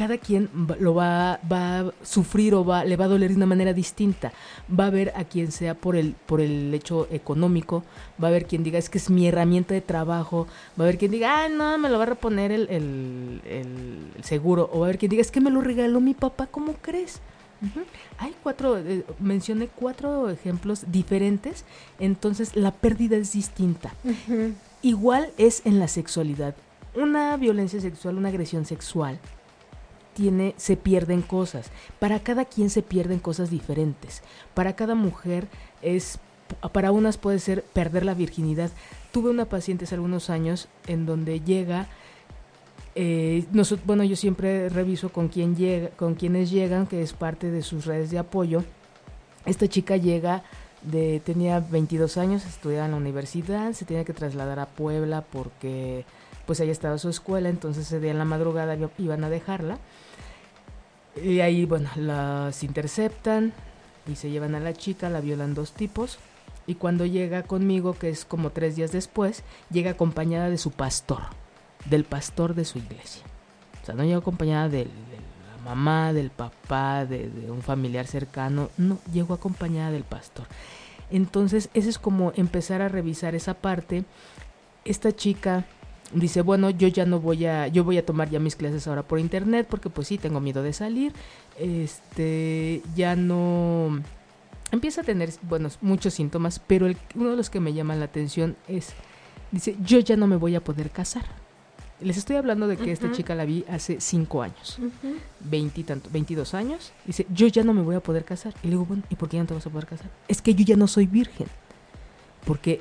Cada 0.00 0.16
quien 0.16 0.48
lo 0.78 0.94
va, 0.94 1.40
va 1.52 1.80
a 1.80 1.92
sufrir 2.02 2.54
o 2.54 2.64
va, 2.64 2.86
le 2.86 2.96
va 2.96 3.04
a 3.04 3.08
doler 3.08 3.28
de 3.28 3.36
una 3.36 3.44
manera 3.44 3.74
distinta. 3.74 4.32
Va 4.72 4.84
a 4.84 4.86
haber 4.86 5.12
a 5.14 5.24
quien 5.24 5.52
sea 5.52 5.74
por 5.74 5.94
el, 5.94 6.14
por 6.24 6.40
el 6.40 6.72
hecho 6.72 7.06
económico, 7.10 7.84
va 8.18 8.28
a 8.28 8.30
haber 8.30 8.46
quien 8.46 8.62
diga 8.62 8.78
es 8.78 8.88
que 8.88 8.96
es 8.96 9.10
mi 9.10 9.28
herramienta 9.28 9.74
de 9.74 9.82
trabajo, 9.82 10.46
va 10.78 10.84
a 10.84 10.88
haber 10.88 10.96
quien 10.96 11.10
diga, 11.10 11.44
ah, 11.44 11.48
no, 11.50 11.76
me 11.76 11.90
lo 11.90 11.98
va 11.98 12.04
a 12.04 12.06
reponer 12.06 12.50
el, 12.50 12.70
el, 12.70 13.42
el 13.44 14.24
seguro, 14.24 14.70
o 14.72 14.78
va 14.78 14.86
a 14.86 14.88
haber 14.88 14.96
quien 14.96 15.10
diga 15.10 15.20
es 15.20 15.30
que 15.30 15.42
me 15.42 15.50
lo 15.50 15.60
regaló 15.60 16.00
mi 16.00 16.14
papá, 16.14 16.46
¿cómo 16.46 16.72
crees? 16.80 17.20
Hay 18.16 18.34
cuatro, 18.42 18.78
eh, 18.78 19.04
mencioné 19.18 19.68
cuatro 19.68 20.30
ejemplos 20.30 20.86
diferentes, 20.90 21.66
entonces 21.98 22.56
la 22.56 22.70
pérdida 22.70 23.18
es 23.18 23.32
distinta. 23.32 23.92
Igual 24.80 25.30
es 25.36 25.60
en 25.66 25.78
la 25.78 25.88
sexualidad. 25.88 26.54
Una 26.94 27.36
violencia 27.36 27.82
sexual, 27.82 28.16
una 28.16 28.30
agresión 28.30 28.64
sexual, 28.64 29.20
tiene, 30.14 30.54
se 30.56 30.76
pierden 30.76 31.22
cosas. 31.22 31.70
Para 31.98 32.20
cada 32.20 32.44
quien 32.44 32.70
se 32.70 32.82
pierden 32.82 33.18
cosas 33.18 33.50
diferentes. 33.50 34.22
Para 34.54 34.76
cada 34.76 34.94
mujer 34.94 35.48
es, 35.82 36.18
para 36.72 36.92
unas 36.92 37.18
puede 37.18 37.38
ser 37.38 37.62
perder 37.62 38.04
la 38.04 38.14
virginidad. 38.14 38.70
Tuve 39.12 39.30
una 39.30 39.46
paciente 39.46 39.84
hace 39.84 39.94
algunos 39.94 40.30
años 40.30 40.68
en 40.86 41.06
donde 41.06 41.40
llega 41.40 41.88
eh, 42.94 43.46
bueno, 43.84 44.04
yo 44.04 44.16
siempre 44.16 44.68
reviso 44.68 45.10
con 45.10 45.28
quién 45.28 45.54
llega, 45.56 45.90
con 45.90 46.14
quienes 46.14 46.50
llegan, 46.50 46.86
que 46.86 47.02
es 47.02 47.12
parte 47.12 47.50
de 47.50 47.62
sus 47.62 47.86
redes 47.86 48.10
de 48.10 48.18
apoyo. 48.18 48.64
Esta 49.46 49.68
chica 49.68 49.96
llega 49.96 50.42
de 50.82 51.20
tenía 51.24 51.60
22 51.60 52.16
años, 52.16 52.44
estudiaba 52.46 52.86
en 52.86 52.92
la 52.92 52.96
universidad, 52.96 53.72
se 53.72 53.84
tiene 53.84 54.04
que 54.04 54.12
trasladar 54.12 54.58
a 54.58 54.66
Puebla 54.66 55.22
porque 55.30 56.04
pues 56.46 56.60
ahí 56.60 56.70
estaba 56.70 56.98
su 56.98 57.08
escuela, 57.08 57.48
entonces 57.48 57.86
ese 57.86 58.00
día 58.00 58.10
en 58.10 58.18
la 58.18 58.24
madrugada 58.24 58.76
iban 58.98 59.24
a 59.24 59.30
dejarla. 59.30 59.78
Y 61.22 61.40
ahí, 61.40 61.64
bueno, 61.64 61.90
las 61.96 62.62
interceptan 62.62 63.52
y 64.06 64.16
se 64.16 64.30
llevan 64.30 64.54
a 64.54 64.60
la 64.60 64.72
chica, 64.72 65.10
la 65.10 65.20
violan 65.20 65.54
dos 65.54 65.72
tipos. 65.72 66.18
Y 66.66 66.76
cuando 66.76 67.04
llega 67.06 67.42
conmigo, 67.42 67.94
que 67.94 68.10
es 68.10 68.24
como 68.24 68.50
tres 68.50 68.76
días 68.76 68.92
después, 68.92 69.42
llega 69.70 69.92
acompañada 69.92 70.48
de 70.48 70.58
su 70.58 70.70
pastor 70.70 71.20
del 71.86 72.04
pastor 72.04 72.54
de 72.54 72.64
su 72.64 72.78
iglesia. 72.78 73.22
O 73.82 73.86
sea, 73.86 73.94
no 73.94 74.04
llegó 74.04 74.18
acompañada 74.18 74.68
de, 74.68 74.84
la 74.84 75.64
mamá, 75.64 76.12
del 76.12 76.30
papá, 76.30 77.06
de, 77.06 77.30
un 77.50 77.62
familiar 77.62 78.06
cercano, 78.06 78.70
no, 78.76 78.98
llegó 79.12 79.34
acompañada 79.34 79.90
del 79.90 80.04
pastor. 80.04 80.46
Entonces, 81.10 81.70
eso 81.74 81.88
es 81.88 81.98
como 81.98 82.32
empezar 82.36 82.82
a 82.82 82.88
revisar 82.88 83.34
esa 83.34 83.54
parte. 83.54 84.04
Esta 84.84 85.12
chica 85.12 85.64
dice, 86.12 86.42
bueno, 86.42 86.70
yo 86.70 86.88
ya 86.88 87.06
no 87.06 87.20
voy 87.20 87.46
a, 87.46 87.68
yo 87.68 87.84
voy 87.84 87.98
a 87.98 88.04
tomar 88.04 88.30
ya 88.30 88.40
mis 88.40 88.56
clases 88.56 88.86
ahora 88.86 89.02
por 89.02 89.18
internet 89.18 89.66
porque 89.68 89.90
pues 89.90 90.08
sí, 90.08 90.18
tengo 90.18 90.40
miedo 90.40 90.62
de 90.62 90.72
salir. 90.72 91.12
Este, 91.58 92.82
ya 92.94 93.16
no 93.16 94.00
empieza 94.72 95.02
a 95.02 95.04
tener, 95.04 95.30
bueno, 95.42 95.68
muchos 95.80 96.14
síntomas, 96.14 96.58
pero 96.58 96.86
uno 97.14 97.30
de 97.30 97.36
los 97.36 97.50
que 97.50 97.60
me 97.60 97.72
llaman 97.72 97.98
la 97.98 98.06
atención 98.06 98.56
es, 98.68 98.90
dice, 99.50 99.76
yo 99.84 99.98
ya 99.98 100.16
no 100.16 100.26
me 100.26 100.36
voy 100.36 100.54
a 100.54 100.64
poder 100.64 100.90
casar. 100.90 101.24
Les 102.00 102.16
estoy 102.16 102.36
hablando 102.36 102.66
de 102.66 102.78
que 102.78 102.92
esta 102.92 103.12
chica 103.12 103.34
la 103.34 103.44
vi 103.44 103.62
hace 103.68 104.00
cinco 104.00 104.40
años, 104.40 104.78
tanto, 105.86 106.08
22 106.10 106.54
años. 106.54 106.92
Dice, 107.04 107.26
yo 107.28 107.46
ya 107.46 107.62
no 107.62 107.74
me 107.74 107.82
voy 107.82 107.94
a 107.94 108.00
poder 108.00 108.24
casar. 108.24 108.54
Y 108.62 108.68
le 108.68 108.70
digo, 108.70 108.86
bueno, 108.86 109.02
¿y 109.10 109.16
por 109.16 109.28
qué 109.28 109.36
ya 109.36 109.42
no 109.42 109.46
te 109.46 109.52
vas 109.52 109.66
a 109.66 109.70
poder 109.70 109.86
casar? 109.86 110.08
Es 110.26 110.40
que 110.40 110.54
yo 110.54 110.64
ya 110.64 110.76
no 110.76 110.86
soy 110.86 111.06
virgen. 111.06 111.46
Porque 112.46 112.80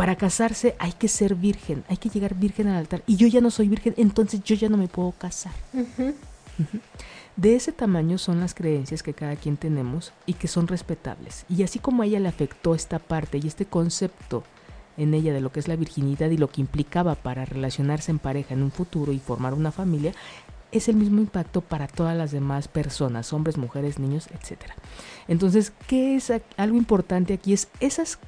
para 0.00 0.16
casarse 0.16 0.76
hay 0.78 0.92
que 0.92 1.08
ser 1.08 1.34
virgen, 1.34 1.84
hay 1.86 1.98
que 1.98 2.08
llegar 2.08 2.34
virgen 2.34 2.68
al 2.68 2.76
altar. 2.78 3.02
Y 3.06 3.16
yo 3.16 3.26
ya 3.26 3.42
no 3.42 3.50
soy 3.50 3.68
virgen, 3.68 3.92
entonces 3.98 4.42
yo 4.42 4.54
ya 4.54 4.70
no 4.70 4.78
me 4.78 4.88
puedo 4.88 5.12
casar. 5.12 5.52
De 7.36 7.54
ese 7.54 7.70
tamaño 7.70 8.16
son 8.16 8.40
las 8.40 8.54
creencias 8.54 9.02
que 9.02 9.12
cada 9.12 9.36
quien 9.36 9.58
tenemos 9.58 10.14
y 10.24 10.32
que 10.32 10.48
son 10.48 10.68
respetables. 10.68 11.44
Y 11.50 11.64
así 11.64 11.80
como 11.80 12.00
a 12.00 12.06
ella 12.06 12.18
le 12.18 12.28
afectó 12.28 12.74
esta 12.74 12.98
parte 12.98 13.40
y 13.42 13.46
este 13.46 13.66
concepto 13.66 14.42
en 14.96 15.12
ella 15.12 15.34
de 15.34 15.42
lo 15.42 15.52
que 15.52 15.60
es 15.60 15.68
la 15.68 15.76
virginidad 15.76 16.30
y 16.30 16.38
lo 16.38 16.48
que 16.48 16.62
implicaba 16.62 17.14
para 17.14 17.44
relacionarse 17.44 18.10
en 18.10 18.20
pareja 18.20 18.54
en 18.54 18.62
un 18.62 18.70
futuro 18.70 19.12
y 19.12 19.18
formar 19.18 19.52
una 19.52 19.70
familia, 19.70 20.14
es 20.72 20.88
el 20.88 20.96
mismo 20.96 21.20
impacto 21.20 21.60
para 21.60 21.88
todas 21.88 22.16
las 22.16 22.30
demás 22.30 22.68
personas, 22.68 23.34
hombres, 23.34 23.58
mujeres, 23.58 23.98
niños, 23.98 24.28
etc. 24.28 24.62
Entonces, 25.28 25.74
¿qué 25.86 26.16
es 26.16 26.32
algo 26.56 26.78
importante 26.78 27.34
aquí? 27.34 27.52
Es 27.52 27.68
esas 27.80 28.18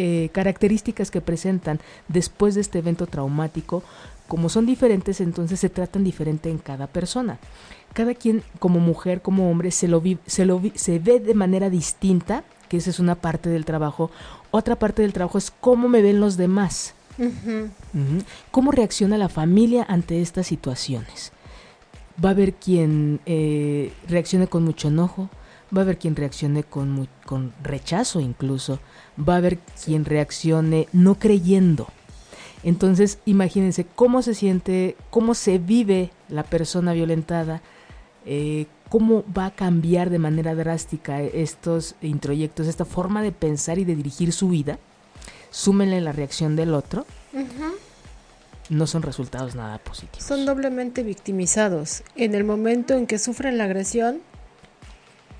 eh, 0.00 0.30
características 0.30 1.10
que 1.10 1.20
presentan 1.20 1.80
después 2.06 2.54
de 2.54 2.60
este 2.60 2.78
evento 2.78 3.08
traumático, 3.08 3.82
como 4.28 4.48
son 4.48 4.64
diferentes, 4.64 5.20
entonces 5.20 5.58
se 5.58 5.70
tratan 5.70 6.04
diferente 6.04 6.50
en 6.50 6.58
cada 6.58 6.86
persona. 6.86 7.40
Cada 7.94 8.14
quien, 8.14 8.44
como 8.60 8.78
mujer, 8.78 9.22
como 9.22 9.50
hombre, 9.50 9.72
se, 9.72 9.88
lo, 9.88 10.00
se, 10.26 10.46
lo 10.46 10.62
se 10.76 11.00
ve 11.00 11.18
de 11.18 11.34
manera 11.34 11.68
distinta 11.68 12.44
que 12.68 12.76
esa 12.76 12.90
es 12.90 13.00
una 13.00 13.16
parte 13.16 13.48
del 13.48 13.64
trabajo. 13.64 14.12
Otra 14.52 14.78
parte 14.78 15.02
del 15.02 15.12
trabajo 15.12 15.36
es 15.36 15.50
cómo 15.50 15.88
me 15.88 16.00
ven 16.00 16.20
los 16.20 16.36
demás. 16.36 16.94
¿Cómo 18.52 18.70
reacciona 18.70 19.18
la 19.18 19.28
familia 19.28 19.84
ante 19.88 20.22
estas 20.22 20.46
situaciones? 20.46 21.32
Va 22.24 22.28
a 22.28 22.32
haber 22.32 22.52
quien 22.54 23.18
eh, 23.26 23.92
reaccione 24.06 24.46
con 24.46 24.64
mucho 24.64 24.86
enojo, 24.86 25.28
va 25.74 25.80
a 25.80 25.84
haber 25.84 25.98
quien 25.98 26.16
reaccione 26.16 26.62
con, 26.62 27.08
con 27.24 27.52
rechazo 27.62 28.20
incluso, 28.20 28.78
va 29.18 29.34
a 29.34 29.38
haber 29.38 29.58
quien 29.84 30.04
reaccione 30.04 30.88
no 30.92 31.18
creyendo. 31.18 31.88
Entonces, 32.62 33.18
imagínense 33.24 33.84
cómo 33.84 34.22
se 34.22 34.34
siente, 34.34 34.96
cómo 35.10 35.34
se 35.34 35.58
vive 35.58 36.10
la 36.28 36.42
persona 36.42 36.92
violentada, 36.92 37.62
eh, 38.26 38.66
cómo 38.88 39.24
va 39.36 39.46
a 39.46 39.50
cambiar 39.50 40.10
de 40.10 40.18
manera 40.18 40.54
drástica 40.54 41.22
estos 41.22 41.94
introyectos, 42.02 42.66
esta 42.66 42.84
forma 42.84 43.22
de 43.22 43.32
pensar 43.32 43.78
y 43.78 43.84
de 43.84 43.94
dirigir 43.94 44.32
su 44.32 44.48
vida, 44.48 44.78
súmenle 45.50 46.00
la 46.00 46.12
reacción 46.12 46.56
del 46.56 46.74
otro, 46.74 47.06
no 48.70 48.86
son 48.86 49.02
resultados 49.02 49.54
nada 49.54 49.78
positivos. 49.78 50.26
Son 50.26 50.44
doblemente 50.44 51.02
victimizados. 51.02 52.02
En 52.16 52.34
el 52.34 52.44
momento 52.44 52.94
en 52.94 53.06
que 53.06 53.18
sufren 53.18 53.56
la 53.56 53.64
agresión 53.64 54.20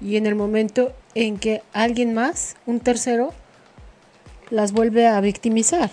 y 0.00 0.16
en 0.16 0.26
el 0.26 0.34
momento 0.34 0.92
en 1.14 1.38
que 1.38 1.62
alguien 1.72 2.14
más, 2.14 2.56
un 2.66 2.80
tercero, 2.80 3.32
las 4.50 4.72
vuelve 4.72 5.06
a 5.06 5.20
victimizar. 5.20 5.90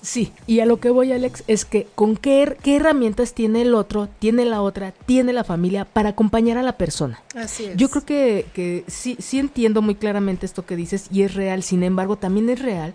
Sí, 0.00 0.32
y 0.46 0.60
a 0.60 0.66
lo 0.66 0.78
que 0.78 0.90
voy, 0.90 1.12
Alex, 1.12 1.42
es 1.48 1.64
que 1.64 1.88
con 1.96 2.16
qué, 2.16 2.56
qué, 2.62 2.76
herramientas 2.76 3.34
tiene 3.34 3.62
el 3.62 3.74
otro, 3.74 4.08
tiene 4.20 4.44
la 4.44 4.62
otra, 4.62 4.92
tiene 4.92 5.32
la 5.32 5.42
familia 5.42 5.84
para 5.84 6.10
acompañar 6.10 6.56
a 6.56 6.62
la 6.62 6.76
persona. 6.76 7.20
Así 7.34 7.64
es. 7.64 7.76
Yo 7.76 7.88
creo 7.90 8.04
que, 8.04 8.46
que 8.54 8.84
sí, 8.86 9.16
sí 9.18 9.40
entiendo 9.40 9.82
muy 9.82 9.96
claramente 9.96 10.46
esto 10.46 10.64
que 10.64 10.76
dices 10.76 11.08
y 11.10 11.22
es 11.22 11.34
real, 11.34 11.64
sin 11.64 11.82
embargo, 11.82 12.16
también 12.16 12.48
es 12.48 12.62
real 12.62 12.94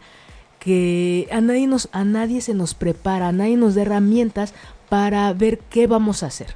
que 0.59 1.27
a 1.29 1.41
nadie, 1.41 1.67
nos, 1.67 1.89
a 1.91 2.05
nadie 2.05 2.39
se 2.39 2.53
nos 2.53 2.73
prepara, 2.73 3.27
a 3.27 3.31
nadie 3.33 3.57
nos 3.57 3.75
da 3.75 3.81
herramientas 3.81 4.53
para 4.87 5.33
ver 5.33 5.59
qué 5.59 5.87
vamos 5.87 6.23
a 6.23 6.27
hacer. 6.27 6.55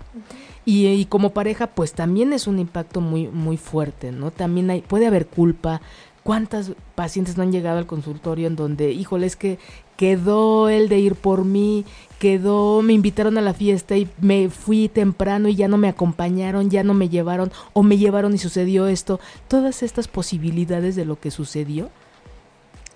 Y, 0.68 0.88
y, 0.88 1.06
como 1.06 1.32
pareja, 1.32 1.68
pues 1.68 1.94
también 1.94 2.34
es 2.34 2.46
un 2.46 2.60
impacto 2.60 3.02
muy, 3.02 3.28
muy 3.28 3.58
fuerte, 3.58 4.12
¿no? 4.12 4.32
También 4.32 4.70
hay, 4.70 4.82
puede 4.82 5.08
haber 5.08 5.26
culpa, 5.26 5.82
¿Cuántas 6.28 6.74
pacientes 6.94 7.38
no 7.38 7.44
han 7.44 7.54
llegado 7.54 7.78
al 7.78 7.86
consultorio 7.86 8.48
en 8.48 8.58
donde, 8.58 8.92
híjole, 8.92 9.26
es 9.26 9.38
que 9.38 9.60
quedó 9.96 10.68
el 10.68 10.90
de 10.90 11.00
ir 11.00 11.16
por 11.16 11.46
mí, 11.46 11.86
quedó, 12.20 12.82
me 12.82 12.92
invitaron 12.92 13.38
a 13.38 13.42
la 13.42 13.54
fiesta 13.54 13.96
y 13.96 14.10
me 14.20 14.50
fui 14.50 14.90
temprano 14.90 15.48
y 15.48 15.56
ya 15.56 15.70
no 15.70 15.78
me 15.78 15.88
acompañaron, 15.88 16.70
ya 16.70 16.84
no 16.84 16.94
me 16.94 17.08
llevaron 17.08 17.54
o 17.72 17.82
me 17.82 17.98
llevaron 17.98 18.36
y 18.36 18.40
sucedió 18.40 18.88
esto. 18.88 19.22
Todas 19.48 19.84
estas 19.84 20.10
posibilidades 20.10 20.98
de 20.98 21.06
lo 21.06 21.18
que 21.18 21.32
sucedió 21.32 21.92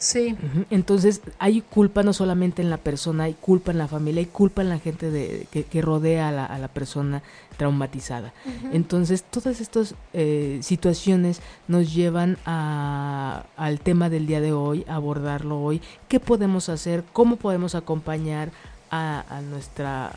Sí. 0.01 0.35
Entonces 0.71 1.21
hay 1.37 1.61
culpa 1.61 2.01
no 2.01 2.11
solamente 2.11 2.63
en 2.63 2.71
la 2.71 2.77
persona, 2.77 3.25
hay 3.25 3.35
culpa 3.35 3.69
en 3.69 3.77
la 3.77 3.87
familia, 3.87 4.21
hay 4.21 4.25
culpa 4.25 4.63
en 4.63 4.69
la 4.69 4.79
gente 4.79 5.11
de, 5.11 5.45
que, 5.51 5.81
rodea 5.83 6.29
a 6.29 6.31
la, 6.31 6.43
a 6.43 6.57
la, 6.57 6.69
persona 6.69 7.21
traumatizada. 7.55 8.33
Entonces 8.73 9.21
todas 9.21 9.61
estas 9.61 9.93
eh, 10.13 10.57
situaciones 10.63 11.39
nos 11.67 11.93
llevan 11.93 12.39
a, 12.47 13.45
al 13.55 13.79
tema 13.79 14.09
del 14.09 14.25
día 14.25 14.41
de 14.41 14.53
hoy, 14.53 14.85
abordarlo 14.87 15.61
hoy, 15.61 15.81
qué 16.07 16.19
podemos 16.19 16.67
hacer, 16.69 17.03
cómo 17.13 17.35
podemos 17.35 17.75
acompañar 17.75 18.49
a, 18.89 19.23
a 19.29 19.41
nuestra, 19.41 20.13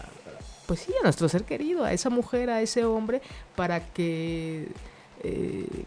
pues 0.65 0.81
sí, 0.81 0.95
a 0.99 1.03
nuestro 1.05 1.29
ser 1.29 1.45
querido, 1.45 1.85
a 1.85 1.93
esa 1.93 2.09
mujer, 2.09 2.49
a 2.49 2.63
ese 2.63 2.87
hombre, 2.87 3.21
para 3.55 3.81
que... 3.81 4.67
Eh, 5.23 5.85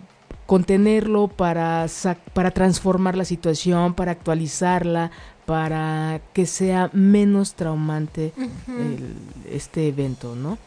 contenerlo, 0.47 1.27
para, 1.27 1.85
para 2.33 2.51
transformar 2.51 3.15
la 3.15 3.25
situación, 3.25 3.93
para 3.93 4.13
actualizarla, 4.13 5.11
para 5.45 6.21
que 6.33 6.45
sea 6.47 6.89
menos 6.93 7.53
traumante 7.53 8.33
este 9.49 9.89
evento, 9.89 10.35
¿no? 10.35 10.57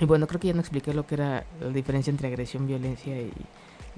Y 0.00 0.06
bueno, 0.06 0.26
creo 0.26 0.40
que 0.40 0.48
ya 0.48 0.54
no 0.54 0.60
expliqué 0.60 0.94
lo 0.94 1.06
que 1.06 1.16
era 1.16 1.44
la 1.60 1.68
diferencia 1.68 2.10
entre 2.10 2.28
agresión, 2.28 2.66
violencia 2.66 3.16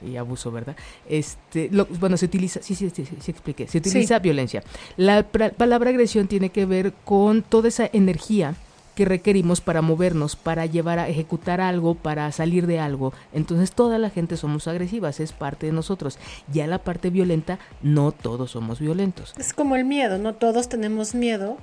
y, 0.02 0.16
abuso, 0.16 0.50
¿verdad? 0.50 0.76
Este, 1.08 1.70
bueno, 1.98 2.16
se 2.16 2.26
utiliza, 2.26 2.60
sí, 2.62 2.74
sí, 2.74 2.90
sí, 2.90 3.06
sí, 3.06 3.30
expliqué, 3.30 3.66
se 3.66 3.78
utiliza 3.78 4.18
violencia. 4.18 4.62
La 4.96 5.22
palabra 5.24 5.90
agresión 5.90 6.26
tiene 6.26 6.50
que 6.50 6.66
ver 6.66 6.92
con 7.04 7.42
toda 7.42 7.68
esa 7.68 7.88
energía 7.92 8.54
que 8.96 9.04
requerimos 9.04 9.60
para 9.60 9.82
movernos, 9.82 10.34
para 10.34 10.64
llevar 10.64 10.98
a 10.98 11.08
ejecutar 11.08 11.60
algo, 11.60 11.94
para 11.94 12.32
salir 12.32 12.66
de 12.66 12.80
algo. 12.80 13.12
Entonces 13.32 13.70
toda 13.70 13.98
la 13.98 14.08
gente 14.10 14.38
somos 14.38 14.66
agresivas, 14.66 15.20
es 15.20 15.32
parte 15.32 15.66
de 15.66 15.72
nosotros. 15.72 16.18
Ya 16.50 16.66
la 16.66 16.78
parte 16.78 17.10
violenta, 17.10 17.58
no 17.82 18.10
todos 18.10 18.52
somos 18.52 18.80
violentos. 18.80 19.34
Es 19.38 19.52
como 19.52 19.76
el 19.76 19.84
miedo, 19.84 20.16
no 20.16 20.34
todos 20.34 20.68
tenemos 20.68 21.14
miedo 21.14 21.58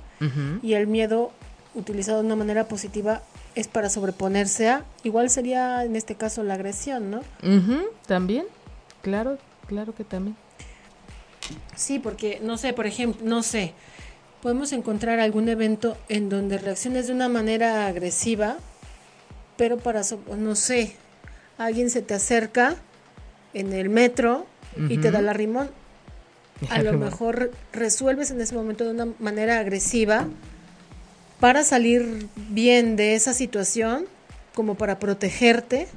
y 0.62 0.74
el 0.74 0.86
miedo 0.86 1.32
utilizado 1.74 2.20
de 2.20 2.26
una 2.26 2.36
manera 2.36 2.68
positiva 2.68 3.20
es 3.56 3.66
para 3.68 3.90
sobreponerse 3.90 4.68
a, 4.68 4.84
igual 5.02 5.28
sería 5.28 5.84
en 5.84 5.96
este 5.96 6.14
caso 6.14 6.44
la 6.44 6.54
agresión, 6.54 7.10
¿no? 7.10 7.20
También, 8.06 8.46
claro, 9.02 9.38
claro 9.66 9.92
que 9.92 10.04
también. 10.04 10.36
Sí, 11.74 11.98
porque 11.98 12.40
no 12.42 12.56
sé, 12.58 12.72
por 12.72 12.86
ejemplo, 12.86 13.20
no 13.26 13.42
sé, 13.42 13.74
podemos 14.44 14.72
encontrar 14.72 15.20
algún 15.20 15.48
evento 15.48 15.96
en 16.10 16.28
donde 16.28 16.58
reacciones 16.58 17.06
de 17.06 17.14
una 17.14 17.30
manera 17.30 17.86
agresiva, 17.86 18.58
pero 19.56 19.78
para, 19.78 20.02
no 20.36 20.54
sé, 20.54 20.96
alguien 21.56 21.88
se 21.88 22.02
te 22.02 22.12
acerca 22.12 22.76
en 23.54 23.72
el 23.72 23.88
metro 23.88 24.46
y 24.90 24.98
te 24.98 25.10
da 25.10 25.22
la 25.22 25.32
rimón. 25.32 25.70
A 26.68 26.82
lo 26.82 26.92
mejor 26.92 27.52
resuelves 27.72 28.30
en 28.32 28.40
ese 28.42 28.54
momento 28.54 28.84
de 28.84 28.90
una 28.90 29.08
manera 29.18 29.58
agresiva 29.60 30.26
para 31.40 31.64
salir 31.64 32.28
bien 32.36 32.96
de 32.96 33.14
esa 33.14 33.32
situación, 33.32 34.04
como 34.54 34.74
para 34.74 34.98
protegerte, 34.98 35.88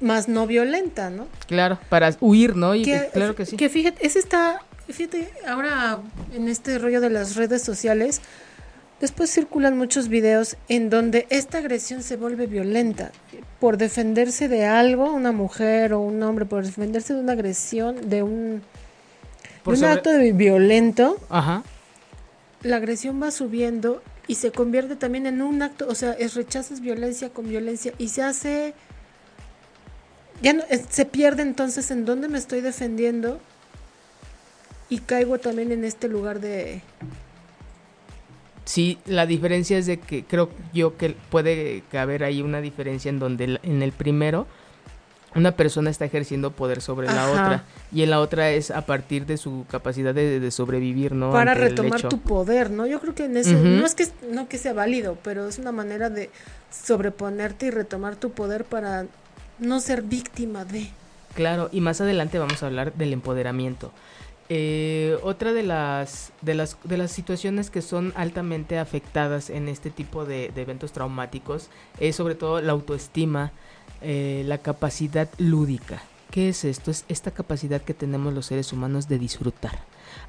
más 0.00 0.28
no 0.28 0.46
violenta, 0.46 1.10
¿no? 1.10 1.28
Claro, 1.46 1.78
para 1.90 2.16
huir, 2.20 2.56
¿no? 2.56 2.74
Y 2.74 2.90
claro 3.12 3.34
que 3.34 3.44
sí. 3.44 3.58
Que 3.58 3.68
fíjate, 3.68 4.06
ese 4.06 4.18
está, 4.18 4.62
fíjate, 4.88 5.28
ahora 5.46 6.00
en 6.34 6.48
este 6.48 6.78
rollo 6.78 7.00
de 7.00 7.10
las 7.10 7.36
redes 7.36 7.62
sociales, 7.62 8.20
después 9.00 9.30
circulan 9.30 9.76
muchos 9.76 10.08
videos 10.08 10.56
en 10.68 10.90
donde 10.90 11.26
esta 11.30 11.58
agresión 11.58 12.02
se 12.02 12.16
vuelve 12.16 12.46
violenta 12.46 13.12
por 13.60 13.76
defenderse 13.76 14.48
de 14.48 14.66
algo, 14.66 15.12
una 15.12 15.32
mujer 15.32 15.92
o 15.92 16.00
un 16.00 16.22
hombre, 16.22 16.44
por 16.44 16.64
defenderse 16.64 17.14
de 17.14 17.20
una 17.20 17.32
agresión, 17.32 18.08
de 18.08 18.22
un, 18.22 18.62
de 19.64 19.70
un 19.70 19.84
acto 19.84 20.10
de 20.10 20.32
violento. 20.32 21.18
Ajá 21.28 21.62
la 22.64 22.76
agresión 22.76 23.22
va 23.22 23.30
subiendo 23.30 24.02
y 24.26 24.36
se 24.36 24.50
convierte 24.50 24.96
también 24.96 25.26
en 25.26 25.42
un 25.42 25.62
acto, 25.62 25.86
o 25.86 25.94
sea, 25.94 26.12
es 26.12 26.34
rechazas 26.34 26.80
violencia 26.80 27.28
con 27.28 27.46
violencia 27.46 27.92
y 27.98 28.08
se 28.08 28.22
hace 28.22 28.74
ya 30.42 30.54
no, 30.54 30.64
se 30.90 31.04
pierde 31.04 31.42
entonces 31.42 31.90
en 31.90 32.04
dónde 32.04 32.28
me 32.28 32.38
estoy 32.38 32.60
defendiendo 32.60 33.38
y 34.88 34.98
caigo 34.98 35.38
también 35.38 35.72
en 35.72 35.84
este 35.84 36.08
lugar 36.08 36.40
de 36.40 36.82
Sí, 38.64 38.98
la 39.04 39.26
diferencia 39.26 39.76
es 39.76 39.86
de 39.86 39.98
que 39.98 40.24
creo 40.24 40.48
yo 40.72 40.96
que 40.96 41.14
puede 41.30 41.82
haber 41.92 42.24
ahí 42.24 42.40
una 42.40 42.60
diferencia 42.60 43.10
en 43.10 43.18
donde 43.18 43.60
en 43.62 43.82
el 43.82 43.92
primero 43.92 44.46
una 45.34 45.52
persona 45.52 45.90
está 45.90 46.04
ejerciendo 46.04 46.52
poder 46.52 46.80
sobre 46.80 47.08
la 47.08 47.30
otra 47.30 47.64
y 47.92 48.02
en 48.02 48.10
la 48.10 48.20
otra 48.20 48.50
es 48.50 48.70
a 48.70 48.86
partir 48.86 49.26
de 49.26 49.36
su 49.36 49.66
capacidad 49.68 50.14
de, 50.14 50.50
sobrevivir, 50.50 51.12
¿no? 51.12 51.32
Para 51.32 51.54
retomar 51.54 52.02
tu 52.08 52.20
poder, 52.20 52.70
¿no? 52.70 52.86
Yo 52.86 53.00
creo 53.00 53.14
que 53.14 53.24
en 53.24 53.36
ese 53.36 53.54
no 53.54 53.84
es 53.84 53.94
que 53.94 54.06
no 54.30 54.48
que 54.48 54.58
sea 54.58 54.72
válido, 54.72 55.18
pero 55.22 55.48
es 55.48 55.58
una 55.58 55.72
manera 55.72 56.08
de 56.08 56.30
sobreponerte 56.70 57.66
y 57.66 57.70
retomar 57.70 58.16
tu 58.16 58.30
poder 58.30 58.64
para 58.64 59.06
no 59.58 59.80
ser 59.80 60.02
víctima 60.02 60.64
de. 60.64 60.88
Claro, 61.34 61.68
y 61.72 61.80
más 61.80 62.00
adelante 62.00 62.38
vamos 62.38 62.62
a 62.62 62.66
hablar 62.66 62.94
del 62.94 63.12
empoderamiento. 63.12 63.92
Eh, 64.50 65.16
otra 65.22 65.54
de 65.54 65.62
las, 65.62 66.32
de 66.42 66.54
las 66.54 66.76
de 66.84 66.98
las 66.98 67.10
situaciones 67.10 67.70
que 67.70 67.80
son 67.80 68.12
altamente 68.14 68.78
afectadas 68.78 69.48
en 69.48 69.68
este 69.68 69.90
tipo 69.90 70.26
de, 70.26 70.50
de 70.54 70.62
eventos 70.62 70.92
traumáticos 70.92 71.70
es 71.98 72.16
sobre 72.16 72.34
todo 72.34 72.60
la 72.60 72.72
autoestima, 72.72 73.52
eh, 74.02 74.42
la 74.46 74.58
capacidad 74.58 75.28
lúdica. 75.38 76.02
¿Qué 76.30 76.50
es 76.50 76.64
esto? 76.64 76.90
Es 76.90 77.04
esta 77.08 77.30
capacidad 77.30 77.80
que 77.80 77.94
tenemos 77.94 78.34
los 78.34 78.46
seres 78.46 78.72
humanos 78.72 79.08
de 79.08 79.18
disfrutar. 79.18 79.78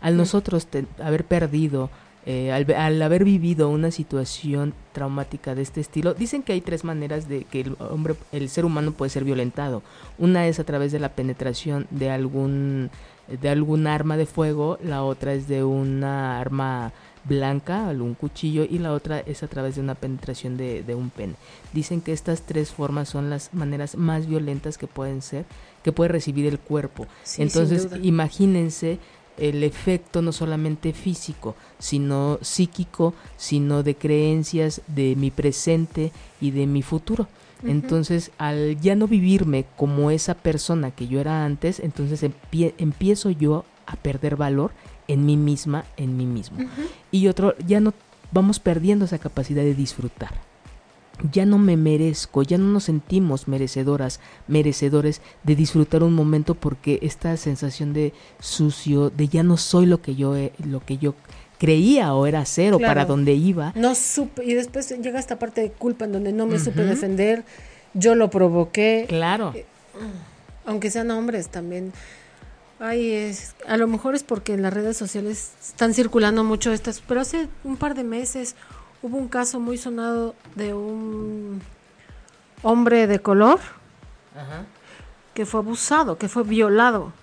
Al 0.02 0.16
nosotros 0.16 0.68
haber 1.04 1.26
perdido, 1.26 1.90
eh, 2.26 2.52
al, 2.52 3.02
haber 3.02 3.24
vivido 3.24 3.70
una 3.70 3.92
situación 3.92 4.74
traumática 4.94 5.56
de 5.56 5.64
este 5.64 5.82
estilo, 5.82 6.14
dicen 6.14 6.44
que 6.44 6.54
hay 6.54 6.62
tres 6.62 6.84
maneras 6.84 7.28
de 7.28 7.44
que 7.44 7.62
el 7.62 7.76
hombre, 7.80 8.16
el 8.32 8.50
ser 8.50 8.66
humano 8.66 8.92
puede 8.92 9.10
ser 9.10 9.24
violentado. 9.24 9.82
Una 10.18 10.48
es 10.48 10.60
a 10.60 10.64
través 10.64 10.92
de 10.92 11.00
la 11.00 11.10
penetración 11.10 11.88
de 11.90 12.12
algún 12.12 12.92
de 13.28 13.50
algún 13.50 13.88
arma 13.88 14.18
de 14.18 14.26
fuego, 14.26 14.78
la 14.84 15.04
otra 15.04 15.34
es 15.34 15.48
de 15.48 15.64
una 15.64 16.40
arma 16.40 16.94
blanca, 17.24 17.88
un 17.88 18.14
cuchillo, 18.14 18.66
y 18.70 18.78
la 18.78 18.94
otra 18.94 19.20
es 19.20 19.44
a 19.44 19.48
través 19.48 19.76
de 19.76 19.82
una 19.82 19.96
penetración 19.96 20.58
de, 20.58 20.96
un 20.96 21.10
pen. 21.10 21.36
Dicen 21.74 22.02
que 22.02 22.14
estas 22.14 22.42
tres 22.42 22.72
formas 22.72 23.10
son 23.10 23.30
las 23.30 23.54
maneras 23.54 23.96
más 23.96 24.28
violentas 24.28 24.78
que 24.78 24.88
pueden 24.88 25.22
ser, 25.22 25.46
que 25.84 25.92
puede 25.92 26.10
recibir 26.10 26.46
el 26.46 26.60
cuerpo. 26.60 27.08
Entonces, 27.38 27.90
imagínense 28.02 29.00
el 29.38 29.64
efecto 29.64 30.22
no 30.22 30.32
solamente 30.32 30.94
físico, 30.94 31.56
sino 31.80 32.40
psíquico, 32.42 33.14
sino 33.38 33.84
de 33.84 33.96
creencias 33.96 34.82
de 34.88 35.16
mi 35.16 35.32
presente 35.32 36.12
y 36.40 36.52
de 36.52 36.68
mi 36.68 36.82
futuro. 36.82 37.28
Entonces, 37.66 38.32
al 38.38 38.80
ya 38.80 38.96
no 38.96 39.08
vivirme 39.08 39.66
como 39.76 40.12
esa 40.12 40.36
persona 40.36 40.92
que 40.92 41.08
yo 41.08 41.20
era 41.20 41.46
antes, 41.46 41.80
entonces 41.80 42.24
empiezo 42.78 43.30
yo 43.32 43.66
a 43.86 43.96
perder 43.96 44.36
valor 44.36 44.72
en 45.08 45.26
mí 45.26 45.38
misma, 45.38 45.86
en 45.98 46.18
mí 46.18 46.26
mismo. 46.26 46.58
Y 47.12 47.28
otro, 47.28 47.56
ya 47.66 47.80
no 47.80 47.94
vamos 48.32 48.60
perdiendo 48.60 49.06
esa 49.06 49.20
capacidad 49.20 49.64
de 49.64 49.76
disfrutar. 49.76 50.32
Ya 51.32 51.46
no 51.46 51.58
me 51.58 51.78
merezco, 51.78 52.44
ya 52.44 52.58
no 52.58 52.66
nos 52.66 52.84
sentimos 52.84 53.48
merecedoras, 53.48 54.20
merecedores 54.48 55.22
de 55.44 55.56
disfrutar 55.56 56.04
un 56.04 56.14
momento 56.14 56.56
porque 56.56 57.00
esta 57.02 57.38
sensación 57.38 57.94
de 57.94 58.14
sucio, 58.40 59.10
de 59.10 59.30
ya 59.30 59.42
no 59.42 59.56
soy 59.56 59.86
lo 59.86 60.02
que 60.02 60.16
yo, 60.16 60.36
lo 60.68 60.82
que 60.82 60.98
yo 60.98 61.16
creía 61.58 62.14
o 62.14 62.26
era 62.26 62.46
ser 62.46 62.74
o 62.74 62.80
para 62.80 63.06
donde 63.06 63.34
iba. 63.34 63.72
No 63.76 63.96
supe, 63.96 64.44
y 64.44 64.54
después 64.54 64.90
llega 65.02 65.20
esta 65.20 65.40
parte 65.40 65.62
de 65.62 65.72
culpa 65.72 66.06
en 66.06 66.12
donde 66.14 66.34
no 66.34 66.46
me 66.46 66.60
supe 66.60 66.84
defender, 66.84 67.44
yo 67.94 68.16
lo 68.16 68.30
provoqué. 68.30 69.06
Claro. 69.08 69.54
Eh, 69.56 69.66
aunque 70.66 70.90
sean 70.90 71.12
hombres 71.12 71.50
también 71.50 71.94
Ay, 72.80 73.12
es, 73.12 73.56
a 73.68 73.78
lo 73.78 73.88
mejor 73.88 74.16
es 74.16 74.24
porque 74.24 74.54
en 74.54 74.62
las 74.62 74.74
redes 74.74 74.98
sociales 74.98 75.54
están 75.62 75.94
circulando 75.94 76.44
mucho 76.44 76.74
estas, 76.74 77.00
pero 77.00 77.22
hace 77.22 77.48
un 77.64 77.78
par 77.78 77.96
de 77.96 78.04
meses 78.04 78.56
hubo 79.02 79.18
un 79.18 79.30
caso 79.30 79.62
muy 79.62 79.78
sonado 79.78 80.36
de 80.56 80.74
un 80.74 81.62
hombre 82.64 83.08
de 83.08 83.20
color 83.20 83.60
que 85.34 85.46
fue 85.46 85.62
abusado, 85.62 86.18
que 86.18 86.28
fue 86.28 86.44
violado. 86.44 87.14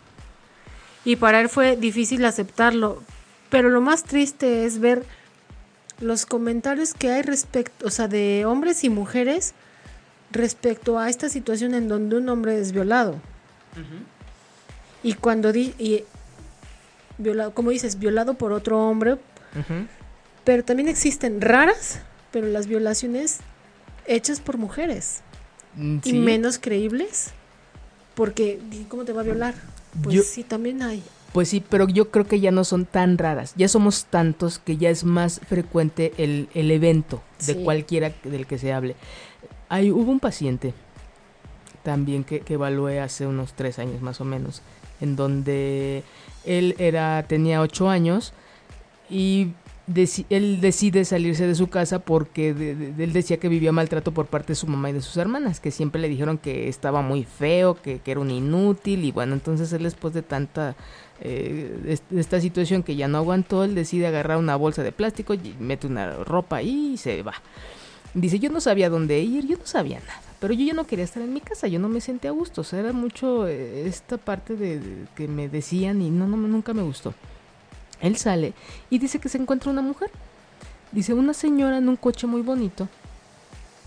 Y 1.04 1.16
para 1.16 1.40
él 1.40 1.50
fue 1.50 1.76
difícil 1.76 2.24
aceptarlo. 2.24 3.02
Pero 3.52 3.68
lo 3.68 3.82
más 3.82 4.04
triste 4.04 4.64
es 4.64 4.78
ver 4.80 5.04
los 6.00 6.24
comentarios 6.24 6.94
que 6.94 7.10
hay 7.12 7.20
respecto, 7.20 7.86
o 7.86 7.90
sea, 7.90 8.08
de 8.08 8.46
hombres 8.46 8.82
y 8.82 8.88
mujeres 8.88 9.52
respecto 10.30 10.98
a 10.98 11.10
esta 11.10 11.28
situación 11.28 11.74
en 11.74 11.86
donde 11.86 12.16
un 12.16 12.30
hombre 12.30 12.58
es 12.58 12.72
violado. 12.72 13.20
Y 15.02 15.12
cuando 15.12 15.52
di 15.52 15.74
y 15.78 16.04
violado, 17.18 17.52
como 17.52 17.72
dices, 17.72 17.98
violado 17.98 18.32
por 18.32 18.52
otro 18.52 18.88
hombre, 18.88 19.18
pero 20.44 20.64
también 20.64 20.88
existen 20.88 21.42
raras, 21.42 22.00
pero 22.30 22.46
las 22.46 22.66
violaciones 22.66 23.40
hechas 24.06 24.40
por 24.40 24.56
mujeres 24.56 25.20
mm, 25.74 25.98
y 26.04 26.14
menos 26.14 26.58
creíbles, 26.58 27.32
porque 28.14 28.60
¿cómo 28.88 29.04
te 29.04 29.12
va 29.12 29.20
a 29.20 29.24
violar? 29.24 29.54
Pues 30.02 30.26
sí, 30.26 30.42
también 30.42 30.82
hay. 30.82 31.02
Pues 31.32 31.48
sí, 31.48 31.62
pero 31.66 31.88
yo 31.88 32.10
creo 32.10 32.26
que 32.26 32.40
ya 32.40 32.50
no 32.50 32.64
son 32.64 32.84
tan 32.84 33.16
raras. 33.16 33.54
Ya 33.56 33.68
somos 33.68 34.04
tantos 34.06 34.58
que 34.58 34.76
ya 34.76 34.90
es 34.90 35.04
más 35.04 35.40
frecuente 35.40 36.12
el, 36.18 36.48
el 36.54 36.70
evento 36.70 37.22
de 37.46 37.56
cualquiera 37.56 38.12
del 38.24 38.46
que 38.46 38.58
se 38.58 38.72
hable. 38.72 38.96
Hay, 39.68 39.90
hubo 39.90 40.10
un 40.10 40.20
paciente 40.20 40.74
también 41.82 42.24
que, 42.24 42.40
que 42.40 42.54
evalué 42.54 43.00
hace 43.00 43.26
unos 43.26 43.54
tres 43.54 43.78
años 43.78 44.02
más 44.02 44.20
o 44.20 44.24
menos 44.24 44.62
en 45.00 45.16
donde 45.16 46.04
él 46.44 46.76
era 46.78 47.24
tenía 47.28 47.60
ocho 47.60 47.88
años 47.88 48.32
y 49.10 49.52
él 50.30 50.60
decide 50.60 51.04
salirse 51.04 51.46
de 51.46 51.54
su 51.56 51.68
casa 51.68 51.98
porque 51.98 52.50
él 52.50 53.12
decía 53.12 53.38
que 53.38 53.48
vivía 53.48 53.72
maltrato 53.72 54.12
por 54.12 54.26
parte 54.26 54.52
de 54.52 54.54
su 54.54 54.66
mamá 54.68 54.90
y 54.90 54.92
de 54.92 55.02
sus 55.02 55.16
hermanas, 55.16 55.58
que 55.58 55.72
siempre 55.72 56.00
le 56.00 56.08
dijeron 56.08 56.38
que 56.38 56.68
estaba 56.68 57.02
muy 57.02 57.24
feo, 57.24 57.74
que, 57.74 58.00
era 58.06 58.20
un 58.20 58.30
inútil 58.30 59.04
y 59.04 59.10
bueno, 59.10 59.34
entonces 59.34 59.72
él 59.72 59.82
después 59.82 60.14
de 60.14 60.22
tanta 60.22 60.76
eh, 61.24 61.98
esta 62.14 62.40
situación 62.40 62.82
que 62.82 62.96
ya 62.96 63.08
no 63.08 63.18
aguantó, 63.18 63.64
él 63.64 63.74
decide 63.74 64.06
agarrar 64.06 64.38
una 64.38 64.56
bolsa 64.56 64.82
de 64.82 64.92
plástico 64.92 65.35
y 65.35 65.54
mete 65.58 65.87
una 65.87 66.12
ropa 66.24 66.56
ahí 66.56 66.92
y 66.94 66.96
se 66.96 67.22
va. 67.22 67.35
Dice, 68.14 68.38
yo 68.38 68.50
no 68.50 68.61
sabía 68.61 68.90
dónde 68.90 69.20
ir, 69.20 69.46
yo 69.46 69.56
no 69.56 69.66
sabía 69.66 70.00
nada. 70.00 70.20
Pero 70.40 70.52
yo 70.54 70.66
ya 70.66 70.74
no 70.74 70.87
quería 70.87 71.04
estar 71.04 71.22
en 71.22 71.32
mi 71.32 71.40
casa, 71.40 71.68
yo 71.68 71.78
no 71.78 71.88
me 71.88 72.00
sentía 72.00 72.30
a 72.30 72.35
gusto. 72.35 72.62
O 72.62 72.64
sea, 72.64 72.80
era 72.80 72.92
mucho 72.92 73.46
eh, 73.46 73.87
esta 73.87 74.18
parte 74.18 74.56
de, 74.56 74.80
que 75.14 75.28
me 75.28 75.48
decían 75.48 76.02
y 76.02 76.11
no, 76.11 76.26
no, 76.26 76.37
nunca 76.37 76.74
me 76.74 76.82
gustó. 76.82 77.14
Él 78.00 78.16
sale 78.16 78.52
y 78.90 78.98
dice 78.98 79.20
que 79.20 79.28
se 79.28 79.38
encuentra 79.38 79.70
una 79.70 79.82
mujer. 79.82 80.11
Dice, 80.90 81.14
una 81.14 81.32
señora 81.32 81.78
en 81.78 81.88
un 81.88 81.96
coche 81.96 82.26
muy 82.26 82.42
bonito 82.42 82.88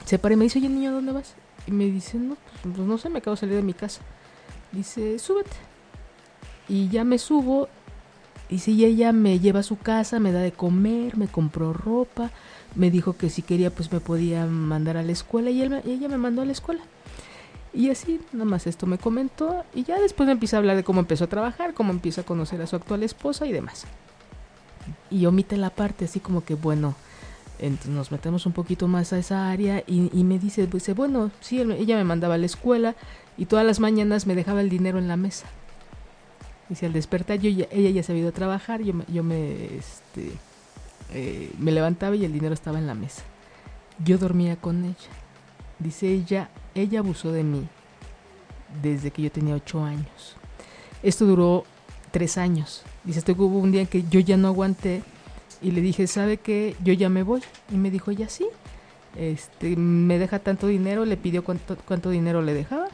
se 0.05 0.19
para 0.19 0.35
y 0.35 0.37
me 0.37 0.45
dice, 0.45 0.59
oye 0.59 0.69
niño, 0.69 0.91
¿dónde 0.91 1.11
vas? 1.11 1.33
Y 1.67 1.71
me 1.71 1.85
dice, 1.85 2.17
no, 2.17 2.37
pues 2.61 2.77
no 2.77 2.97
sé, 2.97 3.09
me 3.09 3.19
acabo 3.19 3.35
de 3.35 3.39
salir 3.39 3.55
de 3.55 3.63
mi 3.63 3.73
casa. 3.73 4.01
Dice, 4.71 5.17
súbete. 5.17 5.57
Y 6.67 6.89
ya 6.89 7.03
me 7.03 7.17
subo. 7.17 7.67
Y 8.49 8.59
si 8.59 8.85
ella 8.85 9.11
me 9.11 9.39
lleva 9.39 9.61
a 9.61 9.63
su 9.63 9.77
casa, 9.77 10.19
me 10.19 10.31
da 10.31 10.39
de 10.39 10.51
comer, 10.51 11.17
me 11.17 11.27
compró 11.27 11.73
ropa, 11.73 12.29
me 12.75 12.91
dijo 12.91 13.13
que 13.13 13.31
si 13.31 13.41
quería 13.41 13.71
pues 13.71 13.91
me 13.91 13.99
podía 13.99 14.45
mandar 14.45 14.97
a 14.97 15.03
la 15.03 15.11
escuela 15.11 15.49
y, 15.49 15.63
él, 15.63 15.81
y 15.83 15.91
ella 15.91 16.09
me 16.09 16.17
mandó 16.17 16.43
a 16.43 16.45
la 16.45 16.51
escuela. 16.51 16.81
Y 17.73 17.89
así, 17.89 18.21
nada 18.31 18.45
más 18.45 18.67
esto 18.67 18.85
me 18.85 18.97
comentó 18.97 19.65
y 19.73 19.83
ya 19.83 19.99
después 19.99 20.27
me 20.27 20.33
empieza 20.33 20.57
a 20.57 20.59
hablar 20.59 20.77
de 20.77 20.83
cómo 20.83 21.01
empezó 21.01 21.25
a 21.25 21.27
trabajar, 21.27 21.73
cómo 21.73 21.91
empieza 21.91 22.21
a 22.21 22.23
conocer 22.23 22.61
a 22.61 22.67
su 22.67 22.75
actual 22.75 23.03
esposa 23.03 23.45
y 23.45 23.51
demás. 23.51 23.85
Y 25.09 25.25
omite 25.25 25.57
la 25.57 25.71
parte 25.71 26.05
así 26.05 26.19
como 26.19 26.45
que, 26.45 26.55
bueno, 26.55 26.95
entonces 27.59 27.91
nos 27.91 28.11
metemos 28.11 28.45
un 28.45 28.53
poquito 28.53 28.87
más 28.87 29.11
a 29.11 29.17
esa 29.17 29.49
área 29.49 29.83
y, 29.87 30.23
me 30.23 30.39
dice, 30.39 30.67
pues, 30.67 30.93
bueno, 30.95 31.31
sí, 31.41 31.59
ella 31.59 31.97
me 31.97 32.03
mandaba 32.03 32.35
a 32.35 32.37
la 32.37 32.45
escuela 32.45 32.95
y 33.37 33.45
todas 33.45 33.65
las 33.65 33.79
mañanas 33.79 34.25
me 34.25 34.35
dejaba 34.35 34.61
el 34.61 34.69
dinero 34.69 34.97
en 34.97 35.07
la 35.07 35.17
mesa. 35.17 35.47
Dice, 36.69 36.85
al 36.87 36.93
despertar, 36.93 37.39
yo 37.39 37.49
ella 37.49 37.89
ya 37.89 38.03
se 38.03 38.11
había 38.11 38.21
ido 38.21 38.29
a 38.29 38.33
trabajar, 38.33 38.81
yo, 38.81 38.93
yo 39.07 39.23
me, 39.23 39.75
este, 39.75 40.31
eh, 41.13 41.51
me 41.59 41.71
levantaba 41.71 42.15
y 42.15 42.25
el 42.25 42.33
dinero 42.33 42.53
estaba 42.53 42.79
en 42.79 42.87
la 42.87 42.95
mesa. 42.95 43.23
Yo 44.03 44.17
dormía 44.17 44.55
con 44.55 44.83
ella. 44.83 44.95
Dice 45.79 46.07
ella, 46.07 46.49
ella 46.73 46.99
abusó 46.99 47.31
de 47.31 47.43
mí 47.43 47.67
desde 48.81 49.11
que 49.11 49.21
yo 49.21 49.31
tenía 49.31 49.55
ocho 49.55 49.83
años. 49.83 50.35
Esto 51.03 51.25
duró 51.25 51.65
tres 52.11 52.37
años. 52.37 52.83
Dice, 53.03 53.19
este 53.19 53.33
hubo 53.33 53.59
un 53.59 53.71
día 53.71 53.85
que 53.85 54.03
yo 54.09 54.19
ya 54.19 54.37
no 54.37 54.47
aguanté 54.47 55.03
y 55.61 55.71
le 55.71 55.81
dije, 55.81 56.07
¿sabe 56.07 56.37
qué? 56.37 56.75
Yo 56.83 56.93
ya 56.93 57.09
me 57.09 57.23
voy. 57.23 57.41
Y 57.71 57.75
me 57.75 57.91
dijo, 57.91 58.11
ya 58.11 58.29
sí. 58.29 58.45
Este, 59.15 59.75
me 59.75 60.17
deja 60.17 60.39
tanto 60.39 60.67
dinero, 60.67 61.05
le 61.05 61.15
pidió 61.15 61.43
cuánto, 61.43 61.77
cuánto 61.85 62.09
dinero 62.09 62.41
le 62.41 62.53
dejaba. 62.53 62.87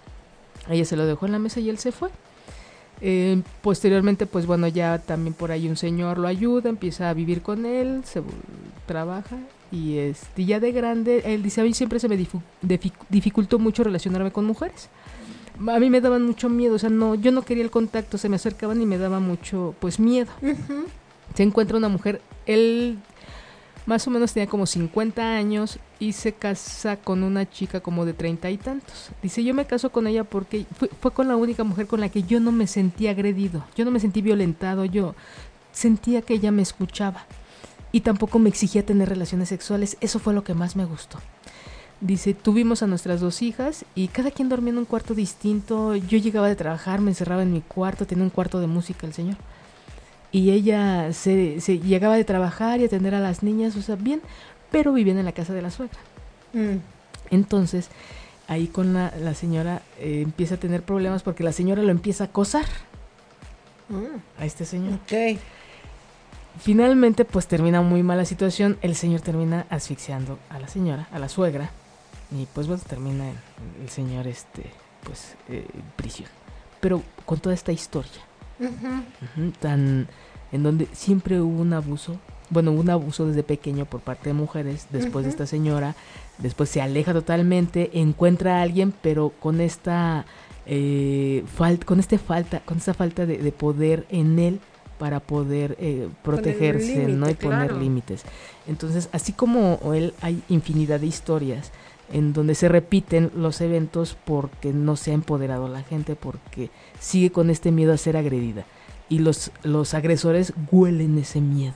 Ella 0.69 0.85
se 0.85 0.95
lo 0.95 1.05
dejó 1.05 1.25
en 1.25 1.31
la 1.31 1.39
mesa 1.39 1.59
y 1.59 1.69
él 1.69 1.77
se 1.77 1.91
fue. 1.91 2.09
Eh, 3.01 3.41
posteriormente, 3.61 4.27
pues 4.27 4.45
bueno, 4.45 4.67
ya 4.67 4.99
también 4.99 5.33
por 5.33 5.51
ahí 5.51 5.67
un 5.67 5.75
señor 5.75 6.19
lo 6.19 6.27
ayuda, 6.27 6.69
empieza 6.69 7.09
a 7.09 7.13
vivir 7.13 7.41
con 7.41 7.65
él, 7.65 8.03
se 8.05 8.21
trabaja 8.85 9.37
y 9.71 9.97
este, 9.97 10.45
ya 10.45 10.59
de 10.59 10.71
grande, 10.71 11.23
él 11.25 11.41
dice, 11.41 11.61
a 11.61 11.63
mí 11.63 11.73
siempre 11.73 11.99
se 11.99 12.09
me 12.09 12.17
dificultó 13.09 13.57
mucho 13.57 13.83
relacionarme 13.83 14.31
con 14.31 14.45
mujeres. 14.45 14.89
A 15.67 15.79
mí 15.79 15.89
me 15.89 16.01
daban 16.01 16.23
mucho 16.23 16.49
miedo, 16.49 16.75
o 16.75 16.79
sea, 16.79 16.89
no, 16.89 17.15
yo 17.15 17.31
no 17.31 17.43
quería 17.43 17.63
el 17.63 17.71
contacto, 17.71 18.17
se 18.17 18.29
me 18.29 18.35
acercaban 18.35 18.81
y 18.81 18.85
me 18.85 18.97
daba 18.97 19.19
mucho, 19.19 19.75
pues, 19.79 19.99
miedo. 19.99 20.31
Se 21.35 21.43
encuentra 21.43 21.77
una 21.77 21.87
mujer, 21.87 22.21
él 22.45 22.97
más 23.85 24.07
o 24.07 24.11
menos 24.11 24.33
tenía 24.33 24.49
como 24.49 24.65
50 24.65 25.35
años 25.35 25.79
y 25.99 26.13
se 26.13 26.33
casa 26.33 26.97
con 26.97 27.23
una 27.23 27.49
chica 27.49 27.79
como 27.79 28.05
de 28.05 28.13
treinta 28.13 28.49
y 28.49 28.57
tantos. 28.57 29.09
Dice, 29.21 29.43
yo 29.43 29.53
me 29.53 29.65
caso 29.65 29.91
con 29.91 30.07
ella 30.07 30.23
porque 30.23 30.65
fue, 30.99 31.11
con 31.11 31.27
la 31.27 31.35
única 31.35 31.63
mujer 31.63 31.87
con 31.87 31.99
la 31.99 32.09
que 32.09 32.23
yo 32.23 32.39
no 32.39 32.51
me 32.51 32.67
sentí 32.67 33.07
agredido, 33.07 33.65
yo 33.75 33.85
no 33.85 33.91
me 33.91 33.99
sentí 33.99 34.21
violentado, 34.21 34.85
yo 34.85 35.15
sentía 35.71 36.21
que 36.21 36.35
ella 36.35 36.51
me 36.51 36.61
escuchaba 36.61 37.25
y 37.91 38.01
tampoco 38.01 38.39
me 38.39 38.49
exigía 38.49 38.85
tener 38.85 39.09
relaciones 39.09 39.49
sexuales, 39.49 39.97
eso 40.01 40.19
fue 40.19 40.33
lo 40.33 40.43
que 40.43 40.53
más 40.53 40.75
me 40.75 40.85
gustó. 40.85 41.19
Dice, 41.99 42.33
tuvimos 42.33 42.81
a 42.81 42.87
nuestras 42.87 43.21
dos 43.21 43.43
hijas 43.43 43.85
y 43.93 44.07
cada 44.07 44.31
quien 44.31 44.49
dormía 44.49 44.71
en 44.71 44.79
un 44.79 44.85
cuarto 44.85 45.13
distinto, 45.13 45.95
yo 45.95 46.17
llegaba 46.17 46.47
de 46.47 46.55
trabajar, 46.55 46.99
me 46.99 47.11
encerraba 47.11 47.43
en 47.43 47.53
mi 47.53 47.61
cuarto, 47.61 48.07
tenía 48.07 48.23
un 48.23 48.31
cuarto 48.31 48.59
de 48.59 48.67
música 48.67 49.05
el 49.05 49.13
señor 49.13 49.37
y 50.31 50.51
ella 50.51 51.11
se, 51.13 51.59
se, 51.59 51.79
llegaba 51.79 52.15
de 52.15 52.23
trabajar 52.23 52.79
y 52.79 52.85
atender 52.85 53.13
a 53.15 53.19
las 53.19 53.43
niñas, 53.43 53.75
o 53.75 53.81
sea, 53.81 53.95
bien, 53.95 54.21
pero 54.71 54.93
vivían 54.93 55.17
en 55.17 55.25
la 55.25 55.33
casa 55.33 55.53
de 55.53 55.61
la 55.61 55.71
suegra. 55.71 55.99
Mm. 56.53 56.77
Entonces, 57.31 57.89
ahí 58.47 58.67
con 58.67 58.93
la, 58.93 59.13
la 59.19 59.33
señora 59.33 59.81
eh, 59.99 60.21
empieza 60.23 60.55
a 60.55 60.57
tener 60.57 60.83
problemas 60.83 61.23
porque 61.23 61.43
la 61.43 61.51
señora 61.51 61.81
lo 61.83 61.91
empieza 61.91 62.25
a 62.25 62.27
acosar 62.27 62.65
mm. 63.89 64.41
a 64.41 64.45
este 64.45 64.65
señor. 64.65 64.99
Okay. 65.05 65.37
Finalmente, 66.59 67.25
pues 67.25 67.47
termina 67.47 67.81
muy 67.81 68.03
mala 68.03 68.23
situación, 68.25 68.77
el 68.81 68.95
señor 68.95 69.21
termina 69.21 69.65
asfixiando 69.69 70.39
a 70.49 70.59
la 70.59 70.67
señora, 70.67 71.07
a 71.11 71.19
la 71.19 71.27
suegra, 71.27 71.71
y 72.31 72.45
pues 72.53 72.67
bueno, 72.67 72.81
termina 72.87 73.29
el, 73.29 73.35
el 73.83 73.89
señor, 73.89 74.27
este, 74.27 74.63
pues, 75.03 75.35
eh, 75.49 75.65
prisión. 75.97 76.29
Pero 76.79 77.03
con 77.25 77.39
toda 77.39 77.53
esta 77.55 77.71
historia 77.71 78.30
tan 79.59 80.07
en 80.51 80.63
donde 80.63 80.87
siempre 80.91 81.39
hubo 81.39 81.61
un 81.61 81.73
abuso, 81.73 82.17
bueno, 82.49 82.71
un 82.71 82.89
abuso 82.89 83.25
desde 83.25 83.43
pequeño 83.43 83.85
por 83.85 84.01
parte 84.01 84.29
de 84.29 84.33
mujeres, 84.33 84.87
después 84.91 85.23
de 85.23 85.31
esta 85.31 85.47
señora, 85.47 85.95
después 86.39 86.69
se 86.69 86.81
aleja 86.81 87.13
totalmente, 87.13 87.89
encuentra 87.93 88.57
a 88.57 88.61
alguien, 88.61 88.93
pero 89.01 89.29
con 89.39 89.61
esta 89.61 90.25
eh, 90.65 91.43
falta, 91.55 91.85
con 91.85 91.99
este 91.99 92.17
falta, 92.17 92.59
con 92.59 92.77
esta 92.77 92.93
falta 92.93 93.25
de, 93.25 93.51
poder 93.51 94.05
en 94.09 94.37
él 94.39 94.59
para 94.99 95.21
poder 95.21 95.77
eh, 95.79 96.09
protegerse, 96.21 97.07
¿no? 97.07 97.29
Y 97.29 97.33
poner 97.33 97.73
límites. 97.73 98.23
Entonces, 98.67 99.09
así 99.13 99.31
como 99.31 99.79
él, 99.93 100.13
hay 100.21 100.43
infinidad 100.49 100.99
de 100.99 101.07
historias 101.07 101.71
en 102.13 102.33
donde 102.33 102.55
se 102.55 102.67
repiten 102.67 103.31
los 103.35 103.61
eventos 103.61 104.17
porque 104.25 104.73
no 104.73 104.95
se 104.97 105.11
ha 105.11 105.13
empoderado 105.13 105.67
la 105.67 105.81
gente, 105.83 106.15
porque 106.15 106.69
sigue 107.01 107.31
con 107.31 107.49
este 107.49 107.71
miedo 107.71 107.91
a 107.91 107.97
ser 107.97 108.15
agredida. 108.15 108.63
Y 109.09 109.19
los, 109.19 109.51
los 109.63 109.93
agresores 109.93 110.53
huelen 110.71 111.17
ese 111.17 111.41
miedo. 111.41 111.75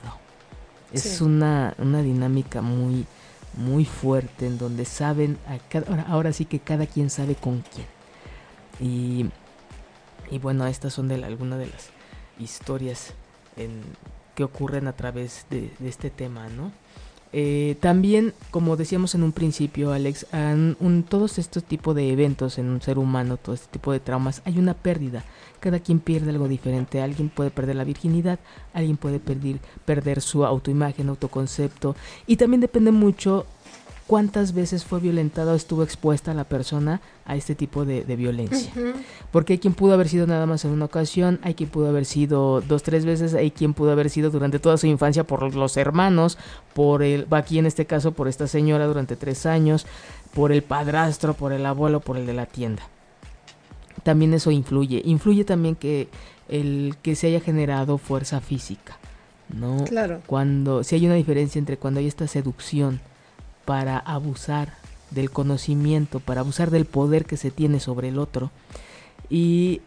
Es 0.92 1.20
una, 1.20 1.74
una 1.78 2.00
dinámica 2.00 2.62
muy, 2.62 3.04
muy 3.54 3.84
fuerte 3.84 4.46
en 4.46 4.56
donde 4.56 4.86
saben, 4.86 5.36
ahora, 5.74 6.06
ahora, 6.08 6.32
sí 6.32 6.46
que 6.46 6.60
cada 6.60 6.86
quien 6.86 7.10
sabe 7.10 7.34
con 7.34 7.62
quién. 7.62 7.86
Y, 8.80 9.26
y 10.30 10.38
bueno, 10.38 10.66
estas 10.66 10.94
son 10.94 11.08
de 11.08 11.22
algunas 11.22 11.58
de 11.58 11.66
las 11.66 11.90
historias 12.38 13.12
en, 13.56 13.82
que 14.34 14.44
ocurren 14.44 14.86
a 14.86 14.94
través 14.94 15.46
de, 15.50 15.70
de 15.78 15.88
este 15.88 16.08
tema, 16.08 16.48
¿no? 16.48 16.72
Eh, 17.38 17.76
también, 17.80 18.32
como 18.50 18.78
decíamos 18.78 19.14
en 19.14 19.22
un 19.22 19.32
principio, 19.32 19.92
Alex, 19.92 20.26
en 20.32 20.74
un, 20.80 21.02
todos 21.02 21.36
estos 21.36 21.64
tipos 21.64 21.94
de 21.94 22.10
eventos 22.10 22.56
en 22.56 22.70
un 22.70 22.80
ser 22.80 22.96
humano, 22.96 23.36
todo 23.36 23.54
este 23.54 23.66
tipo 23.72 23.92
de 23.92 24.00
traumas, 24.00 24.40
hay 24.46 24.58
una 24.58 24.72
pérdida. 24.72 25.22
Cada 25.60 25.78
quien 25.80 26.00
pierde 26.00 26.30
algo 26.30 26.48
diferente. 26.48 27.02
Alguien 27.02 27.28
puede 27.28 27.50
perder 27.50 27.76
la 27.76 27.84
virginidad, 27.84 28.38
alguien 28.72 28.96
puede 28.96 29.20
perder, 29.20 29.58
perder 29.84 30.22
su 30.22 30.46
autoimagen, 30.46 31.10
autoconcepto. 31.10 31.94
Y 32.26 32.36
también 32.36 32.62
depende 32.62 32.90
mucho 32.90 33.44
cuántas 34.06 34.54
veces 34.54 34.84
fue 34.84 35.00
violentada 35.00 35.52
o 35.52 35.56
estuvo 35.56 35.82
expuesta 35.82 36.32
la 36.34 36.44
persona 36.44 37.00
a 37.24 37.36
este 37.36 37.54
tipo 37.54 37.84
de, 37.84 38.04
violencia. 38.16 38.72
Porque 39.32 39.54
hay 39.54 39.58
quien 39.58 39.74
pudo 39.74 39.94
haber 39.94 40.08
sido 40.08 40.26
nada 40.26 40.46
más 40.46 40.64
en 40.64 40.70
una 40.70 40.84
ocasión, 40.84 41.40
hay 41.42 41.54
quien 41.54 41.68
pudo 41.68 41.88
haber 41.88 42.04
sido 42.04 42.60
dos, 42.60 42.82
tres 42.82 43.04
veces, 43.04 43.34
hay 43.34 43.50
quien 43.50 43.74
pudo 43.74 43.90
haber 43.90 44.10
sido 44.10 44.30
durante 44.30 44.58
toda 44.58 44.76
su 44.76 44.86
infancia 44.86 45.24
por 45.24 45.54
los 45.54 45.76
hermanos, 45.76 46.38
por 46.72 47.02
el, 47.02 47.26
aquí 47.30 47.58
en 47.58 47.66
este 47.66 47.86
caso 47.86 48.12
por 48.12 48.28
esta 48.28 48.46
señora 48.46 48.86
durante 48.86 49.16
tres 49.16 49.44
años, 49.44 49.86
por 50.34 50.52
el 50.52 50.62
padrastro, 50.62 51.34
por 51.34 51.52
el 51.52 51.66
abuelo, 51.66 52.00
por 52.00 52.16
el 52.16 52.26
de 52.26 52.34
la 52.34 52.46
tienda. 52.46 52.82
También 54.04 54.34
eso 54.34 54.52
influye. 54.52 55.02
Influye 55.04 55.44
también 55.44 55.74
que 55.74 56.08
el 56.48 56.94
que 57.02 57.16
se 57.16 57.26
haya 57.26 57.40
generado 57.40 57.98
fuerza 57.98 58.40
física. 58.40 58.98
¿no? 59.52 59.84
Claro. 59.84 60.22
Cuando, 60.26 60.84
si 60.84 60.94
hay 60.94 61.06
una 61.06 61.14
diferencia 61.14 61.58
entre 61.58 61.76
cuando 61.76 62.00
hay 62.00 62.06
esta 62.06 62.28
seducción, 62.28 63.00
para 63.66 63.98
abusar 63.98 64.72
del 65.10 65.30
conocimiento, 65.30 66.20
para 66.20 66.40
abusar 66.40 66.70
del 66.70 66.86
poder 66.86 67.26
que 67.26 67.36
se 67.36 67.50
tiene 67.50 67.80
sobre 67.80 68.08
el 68.08 68.18
otro. 68.18 68.50
Y 69.28 69.82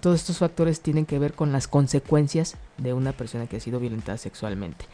todos 0.00 0.20
estos 0.20 0.38
factores 0.38 0.80
tienen 0.80 1.04
que 1.04 1.18
ver 1.18 1.34
con 1.34 1.52
las 1.52 1.68
consecuencias 1.68 2.56
de 2.78 2.94
una 2.94 3.12
persona 3.12 3.46
que 3.46 3.56
ha 3.56 3.60
sido 3.60 3.80
violentada 3.80 4.18
sexualmente. 4.18 4.86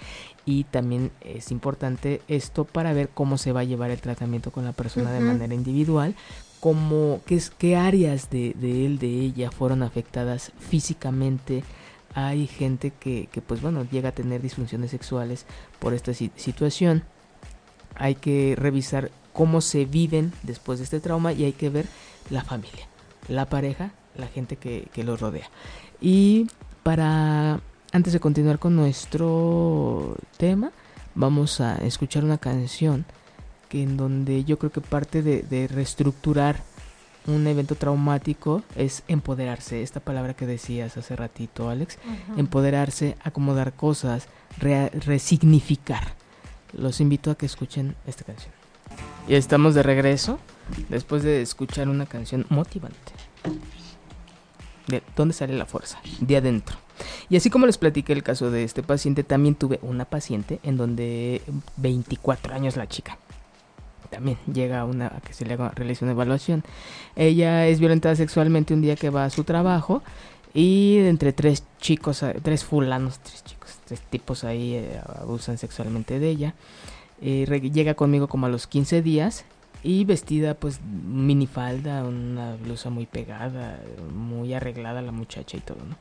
Y 0.44 0.64
también 0.64 1.12
es 1.20 1.50
importante 1.50 2.22
esto 2.28 2.64
para 2.64 2.92
ver 2.92 3.09
cómo 3.09 3.38
se 3.38 3.52
va 3.52 3.61
a 3.61 3.64
llevar 3.64 3.90
el 3.90 4.00
tratamiento 4.00 4.50
con 4.50 4.64
la 4.64 4.72
persona 4.72 5.12
de 5.12 5.20
manera 5.20 5.54
individual, 5.54 6.14
como 6.59 7.20
qué, 7.24 7.40
qué 7.56 7.76
áreas 7.76 8.30
de, 8.30 8.54
de, 8.59 8.85
él, 8.85 8.98
de 8.98 9.09
ella 9.09 9.50
fueron 9.50 9.83
afectadas 9.83 10.52
físicamente. 10.59 11.62
Hay 12.14 12.48
gente 12.48 12.90
que, 12.90 13.28
que, 13.30 13.40
pues 13.40 13.62
bueno, 13.62 13.87
llega 13.90 14.09
a 14.09 14.12
tener 14.12 14.42
disfunciones 14.42 14.90
sexuales 14.90 15.46
por 15.78 15.94
esta 15.94 16.12
situación 16.12 17.04
hay 18.00 18.16
que 18.16 18.56
revisar 18.56 19.12
cómo 19.32 19.60
se 19.60 19.84
viven 19.84 20.32
después 20.42 20.80
de 20.80 20.84
este 20.84 20.98
trauma 20.98 21.32
y 21.32 21.44
hay 21.44 21.52
que 21.52 21.68
ver 21.68 21.86
la 22.30 22.42
familia, 22.42 22.88
la 23.28 23.46
pareja, 23.46 23.92
la 24.16 24.26
gente 24.26 24.56
que, 24.56 24.88
que 24.92 25.04
los 25.04 25.20
rodea. 25.20 25.48
Y 26.00 26.48
para, 26.82 27.60
antes 27.92 28.12
de 28.12 28.20
continuar 28.20 28.58
con 28.58 28.74
nuestro 28.74 30.16
tema, 30.38 30.72
vamos 31.14 31.60
a 31.60 31.76
escuchar 31.76 32.24
una 32.24 32.38
canción 32.38 33.04
que 33.68 33.82
en 33.82 33.96
donde 33.96 34.44
yo 34.44 34.58
creo 34.58 34.72
que 34.72 34.80
parte 34.80 35.22
de, 35.22 35.68
reestructurar 35.68 36.62
un 37.26 37.46
evento 37.46 37.74
traumático 37.74 38.62
es 38.74 39.02
empoderarse, 39.06 39.82
esta 39.82 40.00
palabra 40.00 40.34
que 40.34 40.46
decías 40.46 40.96
hace 40.96 41.14
ratito, 41.14 41.68
Alex, 41.68 41.98
empoderarse, 42.36 43.16
acomodar 43.22 43.74
cosas, 43.74 44.26
resignificar 44.58 46.19
los 46.72 47.00
invito 47.00 47.30
a 47.30 47.35
que 47.35 47.46
escuchen 47.46 47.96
esta 48.06 48.24
canción. 48.24 48.52
Y 49.28 49.35
estamos 49.35 49.74
de 49.74 49.83
regreso 49.83 50.38
después 50.88 51.22
de 51.22 51.42
escuchar 51.42 51.88
una 51.88 52.06
canción 52.06 52.46
motivante. 52.48 53.12
¿De 54.87 55.02
dónde 55.16 55.35
sale 55.35 55.54
la 55.54 55.66
fuerza? 55.66 56.00
De 56.20 56.37
adentro. 56.37 56.76
Y 57.28 57.37
así 57.37 57.48
como 57.50 57.66
les 57.66 57.78
platiqué 57.78 58.12
el 58.12 58.22
caso 58.22 58.50
de 58.50 58.64
este 58.64 58.83
paciente, 58.83 59.22
también 59.24 59.54
tuve 59.54 59.78
una 59.83 60.04
paciente 60.04 60.61
en 60.62 60.76
donde 60.76 61.42
24 61.76 62.54
años 62.54 62.76
la 62.76 62.88
chica. 62.88 63.18
También 64.11 64.38
llega 64.52 64.85
una, 64.85 65.06
a 65.06 65.20
que 65.20 65.33
se 65.33 65.46
le 65.46 65.54
haga, 65.54 65.70
realice 65.70 66.04
una 66.04 66.12
evaluación. 66.12 66.64
Ella 67.14 67.68
es 67.68 67.78
violentada 67.78 68.16
sexualmente 68.16 68.74
un 68.74 68.83
día 68.83 68.96
que 68.96 69.11
va 69.11 69.24
a 69.24 69.30
su 69.30 69.44
trabajo 69.44 70.02
y 70.52 70.98
entre 70.98 71.32
tres 71.32 71.64
chicos, 71.80 72.24
tres 72.42 72.64
fulanos, 72.64 73.18
tres 73.20 73.44
chicos, 73.44 73.78
tres 73.84 74.00
tipos 74.00 74.44
ahí 74.44 74.74
eh, 74.74 75.00
abusan 75.20 75.58
sexualmente 75.58 76.18
de 76.18 76.28
ella. 76.28 76.54
Eh, 77.22 77.70
llega 77.72 77.94
conmigo 77.94 78.28
como 78.28 78.46
a 78.46 78.48
los 78.48 78.66
15 78.66 79.02
días 79.02 79.44
y 79.82 80.04
vestida 80.04 80.54
pues 80.54 80.80
minifalda, 80.82 82.04
una 82.04 82.56
blusa 82.56 82.90
muy 82.90 83.06
pegada, 83.06 83.80
muy 84.12 84.54
arreglada 84.54 85.02
la 85.02 85.12
muchacha 85.12 85.56
y 85.56 85.60
todo, 85.60 85.78
¿no? 85.88 85.96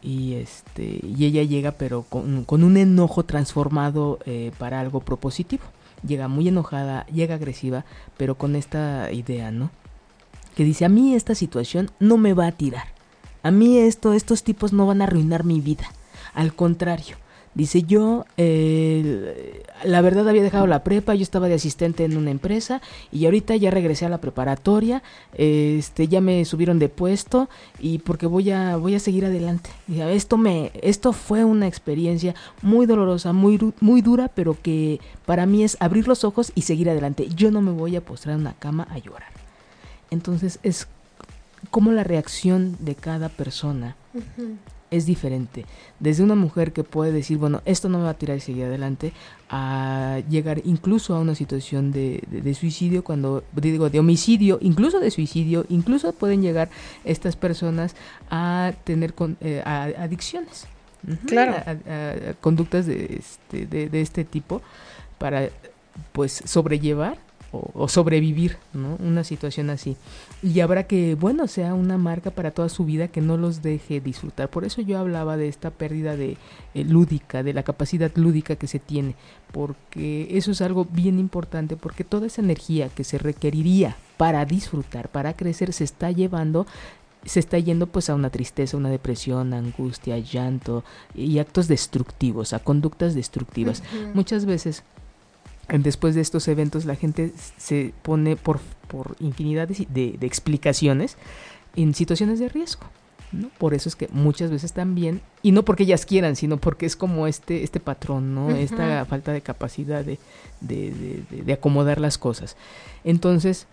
Y 0.00 0.34
este 0.34 1.00
y 1.02 1.24
ella 1.24 1.42
llega 1.42 1.72
pero 1.72 2.02
con, 2.02 2.44
con 2.44 2.62
un 2.62 2.76
enojo 2.76 3.24
transformado 3.24 4.18
eh, 4.26 4.52
para 4.58 4.80
algo 4.80 5.00
propositivo. 5.00 5.64
Llega 6.06 6.28
muy 6.28 6.46
enojada, 6.46 7.04
llega 7.06 7.34
agresiva, 7.34 7.84
pero 8.16 8.36
con 8.36 8.54
esta 8.54 9.10
idea, 9.12 9.50
¿no? 9.50 9.70
Que 10.54 10.64
dice, 10.64 10.84
a 10.84 10.88
mí 10.88 11.14
esta 11.14 11.34
situación 11.34 11.90
no 11.98 12.16
me 12.16 12.34
va 12.34 12.46
a 12.46 12.52
tirar. 12.52 12.97
A 13.48 13.50
mí 13.50 13.78
esto, 13.78 14.12
estos 14.12 14.42
tipos 14.42 14.74
no 14.74 14.86
van 14.86 15.00
a 15.00 15.04
arruinar 15.04 15.42
mi 15.42 15.62
vida. 15.62 15.90
Al 16.34 16.54
contrario, 16.54 17.16
Dice 17.54 17.82
yo, 17.82 18.24
eh, 18.36 19.64
la 19.82 20.00
verdad 20.00 20.28
había 20.28 20.42
dejado 20.42 20.66
la 20.66 20.84
prepa, 20.84 21.14
yo 21.14 21.22
estaba 21.22 21.48
de 21.48 21.54
asistente 21.54 22.04
en 22.04 22.16
una 22.16 22.30
empresa 22.30 22.80
y 23.10 23.24
ahorita 23.24 23.56
ya 23.56 23.70
regresé 23.70 24.06
a 24.06 24.10
la 24.10 24.20
preparatoria, 24.20 25.02
este, 25.32 26.08
ya 26.08 26.20
me 26.20 26.44
subieron 26.44 26.78
de 26.78 26.88
puesto 26.88 27.48
y 27.80 27.98
porque 27.98 28.26
voy 28.26 28.50
a, 28.50 28.76
voy 28.76 28.94
a 28.94 29.00
seguir 29.00 29.24
adelante. 29.24 29.70
esto 29.88 30.36
me, 30.36 30.70
esto 30.82 31.12
fue 31.12 31.42
una 31.42 31.66
experiencia 31.66 32.34
muy 32.62 32.86
dolorosa, 32.86 33.32
muy, 33.32 33.58
muy 33.80 34.02
dura, 34.02 34.28
pero 34.28 34.56
que 34.60 35.00
para 35.26 35.46
mí 35.46 35.64
es 35.64 35.76
abrir 35.80 36.06
los 36.06 36.22
ojos 36.22 36.52
y 36.54 36.62
seguir 36.62 36.90
adelante. 36.90 37.28
Yo 37.34 37.50
no 37.50 37.60
me 37.60 37.72
voy 37.72 37.96
a 37.96 38.04
postrar 38.04 38.36
en 38.36 38.42
una 38.42 38.54
cama 38.54 38.86
a 38.90 38.98
llorar. 38.98 39.32
Entonces 40.10 40.60
es 40.62 40.86
como 41.70 41.92
la 41.92 42.04
reacción 42.04 42.76
de 42.80 42.94
cada 42.94 43.28
persona 43.28 43.96
es 44.90 45.06
diferente. 45.06 45.66
Desde 46.00 46.22
una 46.22 46.34
mujer 46.34 46.72
que 46.72 46.84
puede 46.84 47.12
decir, 47.12 47.38
bueno, 47.38 47.62
esto 47.64 47.88
no 47.88 47.98
me 47.98 48.04
va 48.04 48.10
a 48.10 48.14
tirar 48.14 48.36
y 48.36 48.40
seguir 48.40 48.64
adelante, 48.64 49.12
a 49.50 50.20
llegar 50.28 50.62
incluso 50.64 51.14
a 51.14 51.20
una 51.20 51.34
situación 51.34 51.92
de, 51.92 52.22
de, 52.30 52.54
suicidio, 52.54 53.04
cuando 53.04 53.44
digo 53.52 53.90
de 53.90 53.98
homicidio, 53.98 54.58
incluso 54.62 55.00
de 55.00 55.10
suicidio, 55.10 55.66
incluso 55.68 56.12
pueden 56.12 56.42
llegar 56.42 56.70
estas 57.04 57.36
personas 57.36 57.94
a 58.30 58.72
tener 58.84 59.14
con, 59.14 59.36
eh, 59.40 59.62
adicciones. 59.64 60.66
Claro. 61.26 61.54
A, 61.66 62.34
conductas 62.40 62.86
de 62.86 63.20
este, 63.20 63.66
de, 63.66 63.88
de 63.88 64.00
este 64.00 64.24
tipo 64.24 64.62
para 65.18 65.48
pues 66.12 66.42
sobrellevar 66.44 67.18
o, 67.50 67.88
sobrevivir, 67.88 68.58
¿no? 68.74 68.96
Una 68.96 69.24
situación 69.24 69.70
así. 69.70 69.96
Y 70.42 70.60
habrá 70.60 70.86
que, 70.86 71.14
bueno, 71.14 71.46
sea 71.46 71.74
una 71.74 71.96
marca 71.96 72.30
para 72.30 72.50
toda 72.50 72.68
su 72.68 72.84
vida 72.84 73.08
que 73.08 73.20
no 73.20 73.36
los 73.36 73.62
deje 73.62 74.00
disfrutar. 74.00 74.50
Por 74.50 74.64
eso 74.64 74.82
yo 74.82 74.98
hablaba 74.98 75.36
de 75.36 75.48
esta 75.48 75.70
pérdida 75.70 76.16
de 76.16 76.36
eh, 76.74 76.84
lúdica, 76.84 77.42
de 77.42 77.54
la 77.54 77.62
capacidad 77.62 78.10
lúdica 78.16 78.56
que 78.56 78.66
se 78.66 78.78
tiene, 78.78 79.14
porque 79.52 80.28
eso 80.30 80.50
es 80.50 80.60
algo 80.60 80.84
bien 80.84 81.18
importante, 81.18 81.76
porque 81.76 82.04
toda 82.04 82.26
esa 82.26 82.42
energía 82.42 82.90
que 82.90 83.04
se 83.04 83.18
requeriría 83.18 83.96
para 84.18 84.44
disfrutar, 84.44 85.08
para 85.08 85.34
crecer, 85.34 85.72
se 85.72 85.84
está 85.84 86.10
llevando 86.10 86.66
se 87.24 87.40
está 87.40 87.58
yendo 87.58 87.88
pues 87.88 88.08
a 88.10 88.14
una 88.14 88.30
tristeza, 88.30 88.76
una 88.76 88.90
depresión, 88.90 89.52
angustia, 89.52 90.18
llanto 90.18 90.84
y 91.14 91.40
actos 91.40 91.68
destructivos, 91.68 92.52
a 92.52 92.60
conductas 92.60 93.14
destructivas. 93.14 93.82
Muchas 94.14 94.46
veces 94.46 94.84
después 95.68 96.14
de 96.14 96.20
estos 96.20 96.48
eventos 96.48 96.84
la 96.84 96.96
gente 96.96 97.32
se 97.56 97.92
pone 98.02 98.36
por, 98.36 98.60
por 98.88 99.16
infinidad 99.20 99.68
de, 99.68 100.18
explicaciones 100.22 101.16
en 101.76 101.94
situaciones 101.94 102.38
de 102.38 102.48
riesgo. 102.48 102.84
¿no? 103.30 103.50
Por 103.58 103.74
eso 103.74 103.90
es 103.90 103.96
que 103.96 104.08
muchas 104.10 104.50
veces 104.50 104.72
también, 104.72 105.20
y 105.42 105.52
no 105.52 105.62
porque 105.62 105.82
ellas 105.82 106.06
quieran, 106.06 106.34
sino 106.34 106.56
porque 106.56 106.86
es 106.86 106.96
como 106.96 107.26
este, 107.26 107.62
este 107.62 107.78
patrón, 107.78 108.34
¿no? 108.34 108.50
Esta 108.50 109.04
falta 109.04 109.32
de 109.32 109.42
capacidad 109.42 110.02
de, 110.02 110.18
de, 110.60 111.22
de 111.30 111.52
acomodar 111.52 112.00
las 112.00 112.16
cosas. 112.16 112.56
Entonces, 113.04 113.66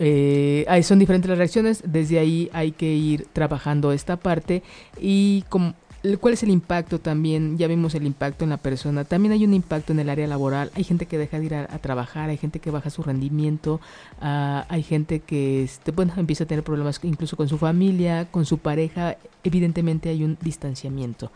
eh, 0.00 0.80
son 0.82 0.98
diferentes 0.98 1.28
las 1.28 1.38
reacciones, 1.38 1.82
desde 1.84 2.18
ahí 2.18 2.50
hay 2.52 2.70
que 2.72 2.86
ir 2.86 3.26
trabajando 3.32 3.92
esta 3.92 4.16
parte 4.16 4.62
y 5.00 5.44
como 5.48 5.74
¿Cuál 6.16 6.34
es 6.34 6.42
el 6.42 6.50
impacto 6.50 7.00
también? 7.00 7.58
Ya 7.58 7.66
vimos 7.66 7.94
el 7.94 8.06
impacto 8.06 8.44
en 8.44 8.50
la 8.50 8.56
persona. 8.56 9.04
También 9.04 9.32
hay 9.32 9.44
un 9.44 9.52
impacto 9.52 9.92
en 9.92 10.00
el 10.00 10.08
área 10.08 10.26
laboral. 10.26 10.70
Hay 10.74 10.84
gente 10.84 11.06
que 11.06 11.18
deja 11.18 11.38
de 11.38 11.46
ir 11.46 11.54
a, 11.54 11.66
trabajar, 11.78 12.30
hay 12.30 12.36
gente 12.36 12.60
que 12.60 12.70
baja 12.70 12.90
su 12.90 13.02
rendimiento, 13.02 13.80
ah, 14.20 14.64
hay 14.68 14.82
gente 14.82 15.20
que 15.20 15.62
este, 15.62 15.92
bueno, 15.92 16.14
empieza 16.16 16.44
a 16.44 16.46
tener 16.46 16.64
problemas 16.64 17.00
incluso 17.02 17.36
con 17.36 17.48
su 17.48 17.58
familia, 17.58 18.26
con 18.30 18.46
su 18.46 18.58
pareja. 18.58 19.16
Evidentemente 19.44 20.08
hay 20.08 20.24
un 20.24 20.38
distanciamiento. 20.40 21.30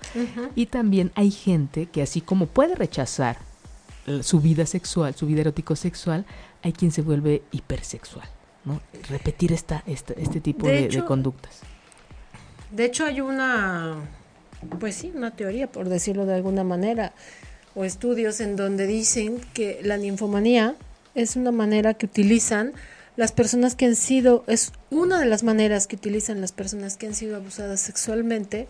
Y 0.55 0.67
también 0.67 1.13
hay 1.15 1.31
gente 1.31 1.87
que 1.87 2.03
así 2.03 2.21
como 2.21 2.47
puede 2.47 2.75
rechazar 2.75 3.39
su 4.23 4.41
vida 4.41 4.67
sexual, 4.67 5.15
su 5.15 5.27
vida 5.27 5.43
erótico-sexual, 5.43 6.25
hay 6.63 6.73
quien 6.73 6.93
se 6.93 7.03
vuelve 7.03 7.43
hipersexual. 7.53 8.29
¿no? 8.65 8.81
Repetir 9.09 9.53
esta, 9.53 9.83
este 9.87 10.41
tipo 10.41 10.67
de 10.67 11.05
conductas. 11.07 11.61
De 12.71 12.87
hecho 12.87 13.05
hay 13.05 13.21
una 13.21 13.97
pues 14.79 14.97
sí, 14.97 15.13
una 15.15 15.33
teoría, 15.33 15.67
por 15.71 15.89
decirlo 15.89 16.27
de 16.27 16.35
alguna 16.35 16.65
manera, 16.65 17.13
o 17.75 17.85
estudios 17.85 18.41
en 18.41 18.57
donde 18.57 18.87
dicen 18.87 19.41
que 19.55 19.81
la 19.83 19.97
ninfomanía 19.97 20.77
es 21.15 21.37
una 21.37 21.53
manera 21.53 21.95
que 21.95 22.07
utilizan 22.07 22.73
las 23.17 23.33
personas 23.33 23.75
que 23.75 23.87
han 23.87 23.97
sido, 23.97 24.45
es 24.47 24.73
una 24.91 25.21
de 25.21 25.27
las 25.27 25.43
maneras 25.43 25.87
que 25.87 25.97
utilizan 25.97 26.41
las 26.41 26.53
personas 26.53 26.97
que 26.97 27.07
han 27.07 27.15
sido 27.15 27.37
abusadas 27.37 27.81
sexualmente 27.81 28.69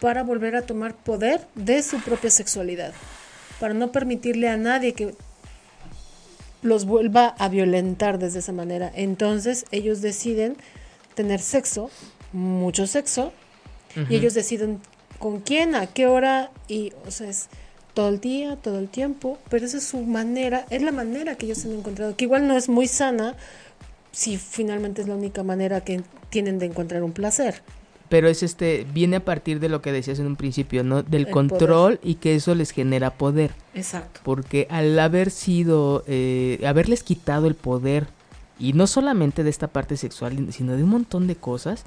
para 0.00 0.22
volver 0.22 0.56
a 0.56 0.62
tomar 0.62 0.94
poder 0.94 1.46
de 1.54 1.82
su 1.82 2.00
propia 2.00 2.30
sexualidad, 2.30 2.92
para 3.60 3.72
no 3.72 3.92
permitirle 3.92 4.48
a 4.48 4.56
nadie 4.56 4.92
que 4.92 5.14
los 6.62 6.84
vuelva 6.84 7.28
a 7.38 7.48
violentar 7.48 8.18
desde 8.18 8.40
esa 8.40 8.52
manera. 8.52 8.90
Entonces 8.94 9.64
ellos 9.70 10.00
deciden 10.02 10.56
tener 11.14 11.40
sexo, 11.40 11.90
mucho 12.32 12.86
sexo, 12.86 13.32
y 14.08 14.16
ellos 14.16 14.32
deciden 14.32 14.80
con 15.22 15.38
quién, 15.38 15.76
a 15.76 15.86
qué 15.86 16.08
hora 16.08 16.50
y, 16.66 16.92
o 17.06 17.12
sea, 17.12 17.28
es 17.28 17.48
todo 17.94 18.08
el 18.08 18.18
día, 18.18 18.56
todo 18.56 18.80
el 18.80 18.88
tiempo, 18.88 19.38
pero 19.48 19.64
esa 19.64 19.76
es 19.76 19.84
su 19.84 19.98
manera, 19.98 20.66
es 20.68 20.82
la 20.82 20.90
manera 20.90 21.36
que 21.36 21.46
ellos 21.46 21.64
han 21.64 21.70
encontrado, 21.70 22.16
que 22.16 22.24
igual 22.24 22.48
no 22.48 22.56
es 22.56 22.68
muy 22.68 22.88
sana 22.88 23.36
si 24.10 24.36
finalmente 24.36 25.00
es 25.00 25.06
la 25.06 25.14
única 25.14 25.44
manera 25.44 25.82
que 25.82 26.02
tienen 26.28 26.58
de 26.58 26.66
encontrar 26.66 27.04
un 27.04 27.12
placer. 27.12 27.62
Pero 28.08 28.26
es 28.26 28.42
este, 28.42 28.84
viene 28.92 29.16
a 29.16 29.24
partir 29.24 29.60
de 29.60 29.68
lo 29.68 29.80
que 29.80 29.92
decías 29.92 30.18
en 30.18 30.26
un 30.26 30.34
principio, 30.34 30.82
¿no? 30.82 31.04
Del 31.04 31.30
control 31.30 32.00
y 32.02 32.16
que 32.16 32.34
eso 32.34 32.56
les 32.56 32.72
genera 32.72 33.14
poder. 33.14 33.52
Exacto. 33.74 34.20
Porque 34.24 34.66
al 34.70 34.98
haber 34.98 35.30
sido, 35.30 36.02
eh, 36.08 36.60
haberles 36.66 37.04
quitado 37.04 37.46
el 37.46 37.54
poder, 37.54 38.08
y 38.58 38.72
no 38.72 38.88
solamente 38.88 39.44
de 39.44 39.50
esta 39.50 39.68
parte 39.68 39.96
sexual, 39.96 40.48
sino 40.50 40.76
de 40.76 40.82
un 40.82 40.90
montón 40.90 41.28
de 41.28 41.36
cosas, 41.36 41.84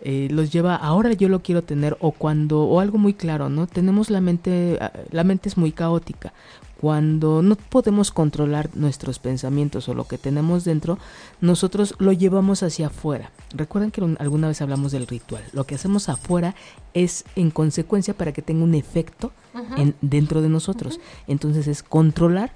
eh, 0.00 0.28
los 0.30 0.52
lleva 0.52 0.76
ahora 0.76 1.12
yo 1.12 1.28
lo 1.28 1.42
quiero 1.42 1.62
tener 1.62 1.96
o 2.00 2.12
cuando 2.12 2.62
o 2.62 2.80
algo 2.80 2.98
muy 2.98 3.14
claro 3.14 3.48
no 3.48 3.66
tenemos 3.66 4.10
la 4.10 4.20
mente 4.20 4.78
ah, 4.80 4.92
la 5.10 5.24
mente 5.24 5.48
es 5.48 5.56
muy 5.56 5.72
caótica. 5.72 6.32
Cuando 6.80 7.42
no 7.42 7.56
podemos 7.56 8.12
controlar 8.12 8.70
nuestros 8.74 9.18
pensamientos 9.18 9.88
o 9.88 9.94
lo 9.94 10.04
que 10.06 10.16
tenemos 10.16 10.64
dentro 10.64 10.98
nosotros 11.40 11.96
lo 11.98 12.12
llevamos 12.12 12.62
hacia 12.62 12.86
afuera. 12.86 13.32
Recuerden 13.52 13.90
que 13.90 14.16
alguna 14.20 14.46
vez 14.46 14.62
hablamos 14.62 14.92
del 14.92 15.08
ritual. 15.08 15.42
Lo 15.52 15.64
que 15.64 15.74
hacemos 15.74 16.08
afuera 16.08 16.54
es 16.94 17.24
en 17.34 17.50
consecuencia 17.50 18.14
para 18.14 18.32
que 18.32 18.42
tenga 18.42 18.62
un 18.62 18.76
efecto 18.76 19.32
en, 19.76 19.96
dentro 20.02 20.40
de 20.40 20.48
nosotros. 20.48 21.00
Entonces 21.26 21.66
es 21.66 21.82
controlar 21.82 22.52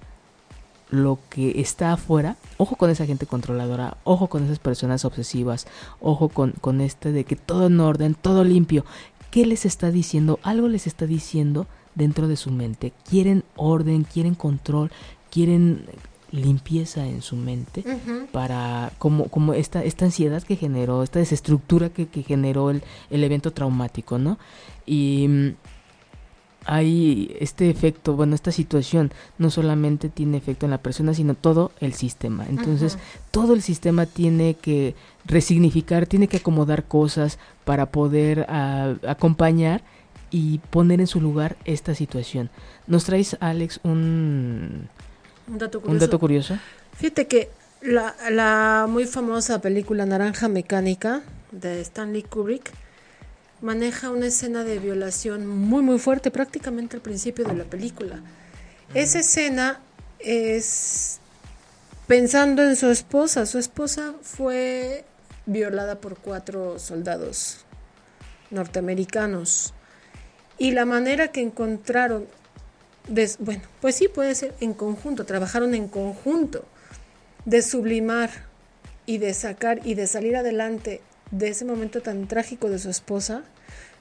lo 0.93 1.19
que 1.31 1.61
está 1.61 1.95
afuera, 1.95 2.37
ojo 2.59 2.77
con 2.77 2.91
esa 2.91 3.07
gente 3.07 3.27
controladora, 3.27 3.97
ojo 4.05 4.29
con 4.29 4.45
esas 4.45 4.59
personas 4.59 5.07
obsesivas, 5.07 5.67
ojo 6.01 6.29
con, 6.29 6.53
con 6.61 6.83
este 6.83 7.13
de 7.13 7.25
que 7.25 7.35
todo 7.35 7.67
en 7.69 7.81
orden, 7.81 8.15
todo 8.15 8.45
limpio. 8.45 8.85
¿Qué 9.31 9.47
les 9.47 9.65
está 9.65 9.91
diciendo? 9.91 10.39
Algo 10.43 10.69
les 10.69 10.87
está 10.87 11.07
diciendo 11.07 11.67
dentro 11.95 12.29
de 12.29 12.37
su 12.37 12.51
mente. 12.51 12.93
Quieren 13.09 13.43
orden, 13.57 14.05
quieren 14.05 14.35
control, 14.35 14.91
quieren 15.31 15.87
limpieza 16.31 17.07
en 17.07 17.21
su 17.21 17.37
mente 17.37 17.85
para 18.33 18.91
como 18.97 19.27
como 19.29 19.53
esta 19.53 19.85
esta 19.85 20.07
ansiedad 20.07 20.43
que 20.43 20.57
generó 20.57 21.03
esta 21.03 21.19
desestructura 21.19 21.91
que, 21.91 22.07
que 22.07 22.23
generó 22.23 22.71
el, 22.71 22.83
el 23.11 23.23
evento 23.23 23.53
traumático 23.53 24.17
no 24.17 24.39
y 24.87 25.53
hay 26.65 27.37
este 27.41 27.71
efecto, 27.71 28.15
bueno, 28.15 28.35
esta 28.35 28.53
situación 28.53 29.13
no 29.39 29.51
solamente 29.51 30.09
tiene 30.09 30.37
efecto 30.37 30.67
en 30.67 30.71
la 30.71 30.79
persona, 30.79 31.15
sino 31.15 31.35
todo 31.35 31.73
el 31.81 31.95
sistema. 31.95 32.47
Entonces, 32.49 32.99
todo 33.31 33.55
el 33.55 33.63
sistema 33.63 34.07
tiene 34.07 34.55
que 34.55 34.95
resignificar, 35.25 36.07
tiene 36.07 36.29
que 36.29 36.39
acomodar 36.39 36.85
cosas 36.85 37.39
para 37.65 37.87
poder 37.87 38.47
ah, 38.49 38.95
acompañar 39.07 39.83
y 40.31 40.59
poner 40.71 41.01
en 41.01 41.07
su 41.07 41.21
lugar 41.21 41.57
esta 41.65 41.95
situación. 41.95 42.51
¿Nos 42.87 43.05
traes, 43.05 43.37
Alex, 43.41 43.81
un, 43.83 44.89
un, 45.49 45.59
dato, 45.59 45.81
curioso? 45.81 45.93
un 45.93 45.99
dato 45.99 46.19
curioso? 46.19 46.59
Fíjate 46.95 47.27
que 47.27 47.51
la, 47.83 48.15
la 48.31 48.87
muy 48.89 49.07
famosa 49.07 49.61
película 49.61 50.07
Naranja 50.07 50.49
Mecánica 50.49 51.23
de 51.51 51.81
Stanley 51.81 52.23
Kubrick 52.23 52.73
maneja 53.63 54.11
una 54.11 54.27
escena 54.27 54.65
de 54.65 54.79
violación 54.79 55.47
muy 55.47 55.83
muy 55.83 55.99
fuerte 55.99 56.31
prácticamente 56.31 56.97
al 56.97 57.03
principio 57.03 57.45
de 57.45 57.55
la 57.55 57.65
película. 57.65 58.21
Esa 58.93 59.21
escena 59.21 59.81
es 60.19 61.21
pensando 62.07 62.63
en 62.63 62.77
su 62.77 62.91
esposa. 62.91 63.47
Su 63.47 63.59
esposa 63.59 64.15
fue 64.21 65.05
violada 65.47 66.01
por 66.01 66.19
cuatro 66.19 66.79
soldados 66.79 67.65
norteamericanos. 68.51 69.75
Y 70.59 70.73
la 70.73 70.85
manera 70.85 71.29
que 71.29 71.41
encontraron, 71.41 72.27
bueno, 73.39 73.63
pues 73.81 73.97
sí 73.97 74.09
puede 74.09 74.35
ser 74.35 74.55
en 74.61 74.75
conjunto, 74.75 75.25
trabajaron 75.25 75.75
en 75.75 75.89
conjunto, 75.89 76.65
de 77.45 77.63
sublimar 77.63 78.31
y 79.07 79.19
de 79.19 79.35
sacar 79.35 79.85
y 79.87 79.95
de 79.95 80.07
salir 80.07 80.37
adelante 80.37 81.01
de 81.31 81.49
ese 81.49 81.65
momento 81.65 82.03
tan 82.03 82.29
trágico 82.29 82.69
de 82.69 82.79
su 82.79 82.91
esposa, 82.91 83.43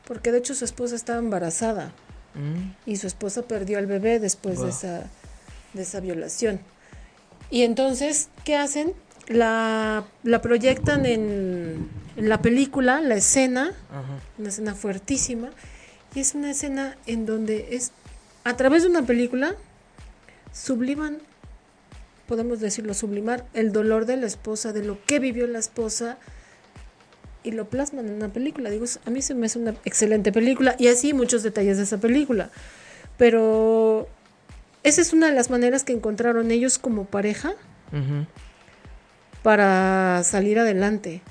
porque 0.05 0.31
de 0.31 0.39
hecho 0.39 0.55
su 0.55 0.65
esposa 0.65 0.95
estaba 0.95 1.19
embarazada 1.19 1.91
mm. 2.35 2.89
y 2.89 2.97
su 2.97 3.07
esposa 3.07 3.43
perdió 3.43 3.77
al 3.77 3.87
bebé 3.87 4.19
después 4.19 4.61
de, 4.61 4.69
esa, 4.69 5.09
de 5.73 5.81
esa 5.81 5.99
violación. 5.99 6.59
Y 7.49 7.63
entonces, 7.63 8.29
¿qué 8.43 8.55
hacen? 8.55 8.93
La, 9.27 10.05
la 10.23 10.41
proyectan 10.41 11.05
en, 11.05 11.89
en, 12.17 12.29
la 12.29 12.41
película, 12.41 13.01
la 13.01 13.15
escena, 13.15 13.73
una 14.37 14.49
escena 14.49 14.73
fuertísima, 14.73 15.49
y 16.15 16.19
es 16.19 16.33
una 16.33 16.51
escena 16.51 16.97
en 17.05 17.25
donde 17.25 17.75
es, 17.75 17.91
a 18.43 18.57
través 18.57 18.83
de 18.83 18.89
una 18.89 19.03
película, 19.03 19.55
subliman, 20.53 21.19
podemos 22.27 22.59
decirlo, 22.59 22.93
sublimar 22.93 23.45
el 23.53 23.71
dolor 23.71 24.05
de 24.05 24.17
la 24.17 24.27
esposa, 24.27 24.73
de 24.73 24.83
lo 24.83 25.03
que 25.05 25.19
vivió 25.19 25.47
la 25.47 25.59
esposa, 25.59 26.17
y 27.43 27.51
lo 27.51 27.65
plasman 27.65 28.07
en 28.07 28.15
una 28.15 28.29
película. 28.29 28.69
Digo, 28.69 28.85
a 29.05 29.09
mí 29.09 29.21
se 29.21 29.33
me 29.33 29.47
hace 29.47 29.59
una 29.59 29.75
excelente 29.85 30.31
película 30.31 30.75
y 30.77 30.87
así 30.87 31.13
muchos 31.13 31.43
detalles 31.43 31.77
de 31.77 31.83
esa 31.83 31.97
película. 31.97 32.49
Pero 33.17 34.07
esa 34.83 35.01
es 35.01 35.13
una 35.13 35.27
de 35.27 35.33
las 35.33 35.49
maneras 35.49 35.83
que 35.83 35.93
encontraron 35.93 36.51
ellos 36.51 36.77
como 36.77 37.05
pareja 37.05 37.53
para 39.43 40.21
salir 40.23 40.59
adelante. 40.59 41.21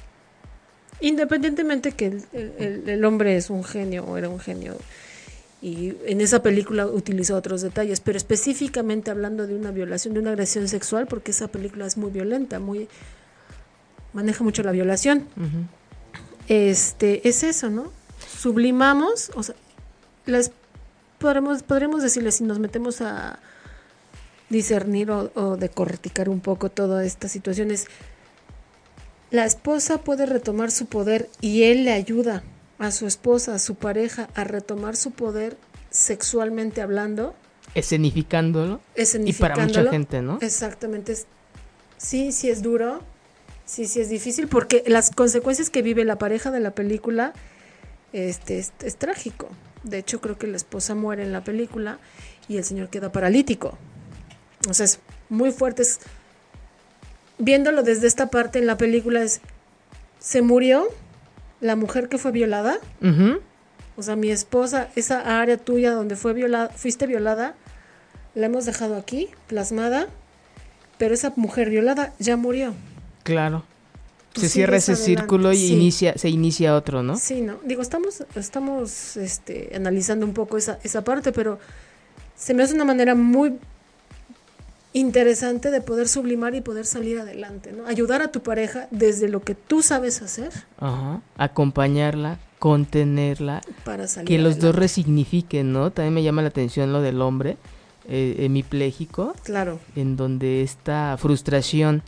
Independientemente 1.01 1.93
que 1.93 2.07
el, 2.07 2.85
el, 2.87 3.05
hombre 3.05 3.37
es 3.37 3.49
un 3.49 3.65
genio 3.65 4.05
o 4.05 4.19
era 4.19 4.29
un 4.29 4.39
genio. 4.39 4.77
Y 5.63 5.95
en 6.07 6.21
esa 6.21 6.43
película 6.43 6.87
utilizó 6.87 7.37
otros 7.37 7.63
detalles, 7.63 8.01
pero 8.01 8.17
específicamente 8.17 9.11
hablando 9.11 9.47
de 9.47 9.55
una 9.55 9.71
violación, 9.71 10.15
de 10.15 10.21
una 10.21 10.31
agresión 10.31 10.69
sexual, 10.69 11.07
porque 11.07 11.31
esa 11.31 11.49
película 11.49 11.87
es 11.87 11.97
muy 11.97 12.11
violenta, 12.11 12.59
muy 12.59 12.89
maneja 14.13 14.43
mucho 14.43 14.63
la 14.63 14.73
violación 14.73 15.27
este, 16.51 17.29
es 17.29 17.45
eso, 17.45 17.71
¿no? 17.71 17.93
Sublimamos, 18.19 19.31
o 19.37 19.43
sea, 19.45 19.55
las 20.27 20.51
podremos, 21.19 21.63
podremos 21.63 22.03
decirle 22.03 22.33
si 22.33 22.43
nos 22.43 22.59
metemos 22.59 23.01
a 23.01 23.39
discernir 24.49 25.13
o, 25.13 25.31
o 25.37 25.57
decorticar 25.57 26.29
un 26.29 26.41
poco 26.41 26.69
todas 26.69 27.07
estas 27.07 27.31
situaciones, 27.31 27.87
la 29.31 29.45
esposa 29.45 29.99
puede 29.99 30.27
retomar 30.27 30.73
su 30.73 30.87
poder 30.87 31.31
y 31.41 31.63
él 31.63 31.85
le 31.85 31.93
ayuda 31.93 32.43
a 32.81 32.91
su 32.91 33.07
esposa, 33.07 33.55
a 33.55 33.59
su 33.61 33.77
pareja, 33.77 34.29
a 34.35 34.43
retomar 34.43 34.97
su 34.97 35.13
poder 35.13 35.57
sexualmente 35.91 36.81
hablando. 36.83 37.33
Escenificándolo. 37.77 38.81
Y 39.25 39.33
para 39.35 39.83
mucha 39.85 39.89
gente, 39.89 40.21
¿no? 40.21 40.39
Exactamente. 40.41 41.15
Sí, 41.97 42.33
sí 42.33 42.51
es 42.51 42.61
duro, 42.61 43.03
Sí, 43.71 43.87
sí, 43.87 44.01
es 44.01 44.09
difícil 44.09 44.49
porque 44.49 44.83
las 44.89 45.11
consecuencias 45.11 45.71
que 45.71 45.81
vive 45.81 46.05
la 46.05 46.19
pareja 46.19 46.51
de 46.51 46.59
la 46.59 46.73
película 46.73 47.33
este, 48.13 48.59
es, 48.59 48.97
trágico. 48.97 49.49
De 49.85 49.99
hecho, 49.99 50.21
creo 50.21 50.37
que 50.37 50.49
la 50.49 50.57
esposa 50.57 50.97
muere 50.97 51.23
en 51.23 51.33
la 51.33 51.45
película 51.45 52.01
y 52.49 52.57
el 52.57 52.65
señor 52.65 52.89
queda 52.89 53.13
paralítico. 53.13 53.79
O 54.69 54.75
sea, 54.75 54.87
es 54.87 54.99
muy 55.29 55.53
fuerte. 55.53 55.85
viéndolo 57.39 57.85
desde 57.85 58.09
esta 58.09 58.29
parte 58.29 58.59
en 58.59 58.67
la 58.67 58.77
película 58.77 59.23
es, 59.23 59.41
se 60.19 60.43
murió 60.43 60.89
la 61.61 61.77
mujer 61.77 62.09
que 62.09 62.19
fue 62.19 62.33
violada. 62.33 62.81
O 63.97 64.03
sea, 64.03 64.17
mi 64.17 64.33
esposa, 64.33 64.89
esa 64.97 65.41
área 65.41 65.59
tuya 65.59 65.93
donde 65.93 66.17
fue 66.17 66.33
violada, 66.33 66.71
fuiste 66.71 67.07
violada, 67.07 67.55
la 68.35 68.47
hemos 68.47 68.67
dejado 68.67 68.97
aquí, 68.97 69.31
plasmada, 69.47 70.09
pero 70.99 71.15
esa 71.15 71.33
mujer 71.37 71.71
violada 71.71 72.13
ya 72.19 72.37
murió. 72.37 72.75
Claro. 73.23 73.65
se 74.35 74.49
cierra 74.49 74.77
ese 74.77 74.97
círculo 74.97 75.53
y 75.53 75.73
inicia, 75.73 76.17
se 76.17 76.29
inicia 76.29 76.75
otro, 76.77 77.03
¿no? 77.03 77.17
Sí, 77.17 77.41
no. 77.41 77.59
Digo, 77.65 77.83
estamos, 77.83 78.25
estamos 78.35 79.17
este, 79.17 79.73
analizando 79.75 80.25
un 80.25 80.35
poco 80.35 80.57
esa, 80.57 80.79
esa 80.83 81.03
parte, 81.03 81.33
pero 81.33 81.59
se 82.37 82.55
me 82.55 82.63
hace 82.63 82.75
una 82.75 82.85
manera 82.85 83.15
muy 83.15 83.59
interesante 84.93 85.71
de 85.71 85.81
poder 85.81 86.09
sublimar 86.09 86.55
y 86.55 86.61
poder 86.61 86.85
salir 86.87 87.19
adelante, 87.19 87.73
¿no? 87.73 87.87
Ayudar 87.87 88.23
a 88.23 88.33
tu 88.33 88.43
pareja 88.43 88.89
desde 88.91 89.29
lo 89.29 89.41
que 89.41 89.55
tú 89.55 89.83
sabes 89.83 90.23
hacer. 90.23 90.51
Ajá. 90.79 91.21
Acompañarla, 91.37 92.39
contenerla. 92.59 93.63
Para 93.85 94.09
salir 94.09 94.29
Que 94.29 94.39
los 94.39 94.59
dos 94.59 94.75
resignifiquen, 94.75 95.73
¿no? 95.73 95.91
También 95.91 96.15
me 96.15 96.23
llama 96.23 96.43
la 96.43 96.49
atención 96.49 96.93
lo 96.93 97.01
del 97.03 97.21
hombre 97.23 97.57
eh, 98.09 98.37
hemipléjico. 98.41 99.35
Claro. 99.45 99.79
En 99.95 100.17
donde 100.17 100.63
esta 100.63 101.17
frustración 101.19 102.03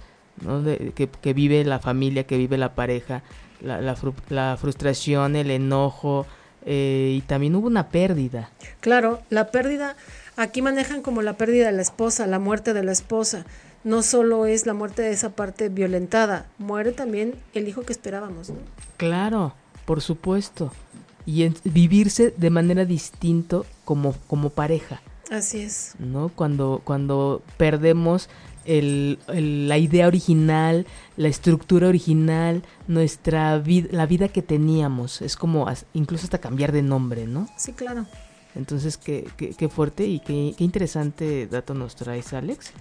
que, 0.95 1.33
vive 1.33 1.65
la 1.65 1.79
familia, 1.79 2.25
que 2.25 2.37
vive 2.37 2.59
la 2.59 2.75
pareja, 2.75 3.23
la, 3.61 3.81
la, 3.81 4.57
frustración, 4.57 5.37
el 5.37 5.51
enojo, 5.51 6.27
eh, 6.65 7.15
y 7.17 7.21
también 7.23 7.55
hubo 7.57 7.67
una 7.67 7.89
pérdida. 7.89 8.51
Claro, 8.81 9.21
la 9.31 9.51
pérdida, 9.51 9.97
aquí 10.37 10.63
manejan 10.63 11.03
como 11.03 11.23
la 11.23 11.35
pérdida 11.35 11.67
de 11.67 11.73
la 11.73 11.83
esposa, 11.83 12.27
la 12.27 12.39
muerte 12.39 12.75
de 12.75 12.85
la 12.85 12.93
esposa. 12.93 13.45
No 13.85 14.03
solo 14.03 14.47
es 14.47 14.65
la 14.65 14.75
muerte 14.75 15.03
de 15.03 15.11
esa 15.11 15.31
parte 15.31 15.69
violentada, 15.69 16.47
muere 16.59 16.93
también 16.93 17.35
el 17.53 17.67
hijo 17.67 17.83
que 17.83 17.93
esperábamos. 17.93 18.51
¿no? 18.51 18.57
Claro, 18.97 19.55
por 19.85 20.01
supuesto. 20.01 20.73
Y 21.27 21.49
vivirse 21.65 22.33
de 22.37 22.51
manera 22.51 22.85
distinto 22.85 23.67
como, 23.85 24.15
como 24.27 24.51
pareja. 24.51 25.01
Así 25.31 25.63
es. 25.63 25.95
¿No? 25.99 26.29
Cuando, 26.29 26.81
cuando 26.85 27.43
perdemos 27.57 28.29
el, 28.65 29.19
la 29.69 29.79
idea 29.79 30.07
original, 30.07 30.87
la 31.17 31.29
estructura 31.29 31.89
original, 31.89 32.63
nuestra 32.89 33.59
vida, 33.59 33.89
la 33.91 34.07
vida 34.07 34.29
que 34.29 34.43
teníamos. 34.43 35.23
Es 35.23 35.37
como 35.37 35.67
incluso 35.93 36.25
hasta 36.25 36.39
cambiar 36.39 36.73
de 36.73 36.83
nombre, 36.83 37.27
¿no? 37.27 37.49
Sí, 37.57 37.73
claro. 37.73 38.07
Entonces, 38.55 38.99
qué, 38.99 39.27
qué, 39.37 39.69
fuerte 39.69 40.07
y 40.07 40.21
qué, 40.21 40.55
qué, 40.57 40.65
interesante 40.65 41.47
dato 41.47 41.73
nos 41.73 41.97
traes, 41.97 42.33
Alex. 42.35 42.73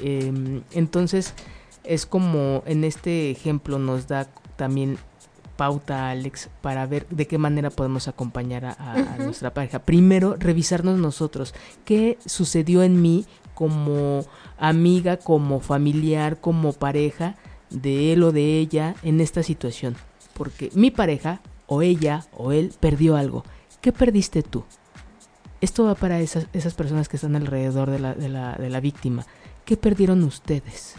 Em, 0.00 0.62
entonces, 0.72 1.34
es 1.84 2.06
como 2.06 2.64
en 2.66 2.82
este 2.82 3.30
ejemplo 3.30 3.78
nos 3.78 4.08
da 4.08 4.28
también 4.56 4.98
pauta, 5.56 6.10
Alex, 6.10 6.48
para 6.60 6.86
ver 6.86 7.06
de 7.08 7.28
qué 7.28 7.38
manera 7.38 7.70
podemos 7.70 8.08
acompañar 8.08 8.64
a, 8.64 8.74
a 8.74 9.18
nuestra 9.18 9.54
pareja. 9.54 9.80
Primero, 9.80 10.34
revisarnos 10.36 10.98
nosotros. 10.98 11.54
¿Qué 11.84 12.18
sucedió 12.26 12.82
en 12.82 13.00
mí 13.00 13.26
como 13.54 14.24
amiga, 14.58 15.16
como 15.16 15.60
familiar, 15.60 16.40
como 16.40 16.72
pareja 16.72 17.36
de 17.70 18.12
él 18.12 18.22
o 18.22 18.32
de 18.32 18.58
ella 18.58 18.94
en 19.02 19.20
esta 19.20 19.42
situación. 19.42 19.96
Porque 20.34 20.70
mi 20.74 20.90
pareja, 20.90 21.40
o 21.66 21.82
ella, 21.82 22.26
o 22.36 22.52
él, 22.52 22.72
perdió 22.80 23.16
algo. 23.16 23.44
¿Qué 23.80 23.92
perdiste 23.92 24.42
tú? 24.42 24.64
Esto 25.60 25.84
va 25.84 25.94
para 25.94 26.20
esas, 26.20 26.46
esas 26.52 26.74
personas 26.74 27.08
que 27.08 27.16
están 27.16 27.36
alrededor 27.36 27.90
de 27.90 27.98
la, 27.98 28.14
de, 28.14 28.28
la, 28.28 28.54
de 28.56 28.70
la 28.70 28.80
víctima. 28.80 29.26
¿Qué 29.64 29.76
perdieron 29.76 30.22
ustedes? 30.24 30.96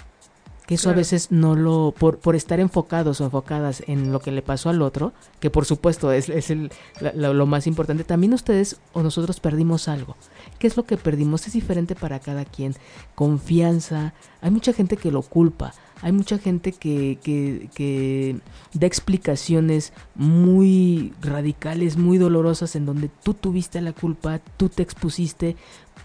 Que 0.66 0.76
eso 0.76 0.90
a 0.90 0.94
veces 0.94 1.32
no 1.32 1.56
lo, 1.56 1.94
por, 1.98 2.20
por 2.20 2.36
estar 2.36 2.60
enfocados 2.60 3.20
o 3.20 3.26
enfocadas 3.26 3.84
en 3.88 4.12
lo 4.14 4.20
que 4.22 4.32
le 4.32 4.42
pasó 4.42 4.70
al 4.70 4.82
otro, 4.82 5.12
que 5.40 5.50
por 5.50 5.66
supuesto 5.66 6.12
es, 6.12 6.30
es 6.30 6.50
el, 6.52 6.72
lo 7.16 7.46
más 7.46 7.68
importante, 7.68 8.04
también 8.04 8.34
ustedes 8.34 8.78
o 8.94 9.04
nosotros 9.04 9.40
perdimos 9.40 9.88
algo. 9.88 10.16
¿Qué 10.60 10.68
es 10.68 10.78
lo 10.78 10.86
que 10.86 10.98
perdimos? 10.98 11.48
Es 11.48 11.54
diferente 11.54 11.96
para 11.96 12.20
cada 12.20 12.46
quien. 12.46 12.76
Confianza. 13.16 14.14
Hay 14.42 14.52
mucha 14.52 14.72
gente 14.72 14.96
que 14.96 15.12
lo 15.12 15.22
culpa. 15.22 15.74
Hay 16.02 16.12
mucha 16.12 16.38
gente 16.38 16.74
que, 16.74 17.18
que, 17.24 17.70
que 17.74 18.38
da 18.74 18.88
explicaciones 18.88 19.94
muy 20.16 21.14
radicales, 21.22 21.98
muy 21.98 22.18
dolorosas, 22.18 22.76
en 22.76 22.86
donde 22.86 23.10
tú 23.24 23.34
tuviste 23.34 23.80
la 23.82 23.94
culpa, 23.94 24.40
tú 24.58 24.68
te 24.68 24.84
expusiste, 24.84 25.56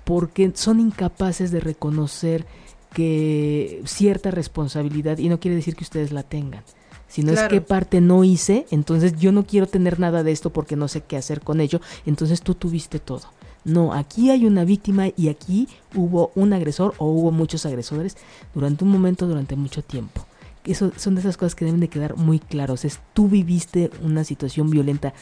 porque 0.05 0.53
son 0.55 0.81
incapaces 0.81 1.51
de 1.51 1.61
reconocer 1.61 2.47
que 2.93 3.83
cierta 3.85 4.31
responsabilidad 4.31 5.19
y 5.19 5.29
no 5.29 5.41
quiere 5.41 5.57
decir 5.57 5.77
que 5.77 5.85
ustedes 5.85 6.13
la 6.13 6.23
tengan 6.23 6.65
sino 7.09 7.33
es 7.33 7.41
que 7.45 7.61
parte 7.61 8.01
no 8.01 8.23
hice, 8.23 8.67
entonces 8.71 9.15
yo 9.19 9.33
no 9.33 9.45
quiero 9.45 9.67
tener 9.67 9.99
nada 9.99 10.23
de 10.23 10.31
esto 10.31 10.51
porque 10.51 10.77
no 10.77 10.89
sé 10.89 11.01
qué 11.01 11.17
hacer 11.17 11.41
con 11.41 11.61
ello, 11.61 11.81
entonces 12.07 12.43
tú 12.43 12.55
tuviste 12.55 12.99
todo. 12.99 13.23
No, 13.65 13.93
aquí 13.93 14.31
hay 14.31 14.47
una 14.47 14.65
víctima 14.65 15.09
y 15.17 15.29
aquí 15.29 15.69
hubo 15.95 16.31
un 16.35 16.53
agresor 16.53 16.95
o 16.99 17.07
hubo 17.07 17.31
muchos 17.31 17.67
agresores 17.67 18.17
durante 18.55 18.85
un 18.85 18.91
momento, 18.91 19.27
durante 19.27 19.57
mucho 19.57 19.83
tiempo. 19.83 20.27
Eso 20.65 20.93
son 20.97 21.15
de 21.15 21.23
esas 21.23 21.37
cosas 21.37 21.55
que 21.55 21.65
deben 21.65 21.81
de 21.81 21.89
quedar 21.89 22.17
muy 22.17 22.39
claros. 22.39 22.85
Es 22.85 23.01
tú 23.15 23.29
viviste 23.29 23.91
una 24.03 24.23
situación 24.23 24.71
violenta, 24.71 25.15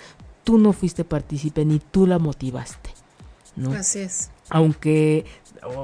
tú 0.44 0.58
no 0.58 0.72
fuiste 0.72 1.04
partícipe 1.04 1.64
ni 1.64 1.78
tú 1.78 2.06
la 2.06 2.18
motivaste. 2.18 2.90
¿no? 3.56 3.72
Así 3.72 4.00
es. 4.00 4.30
Aunque 4.48 5.24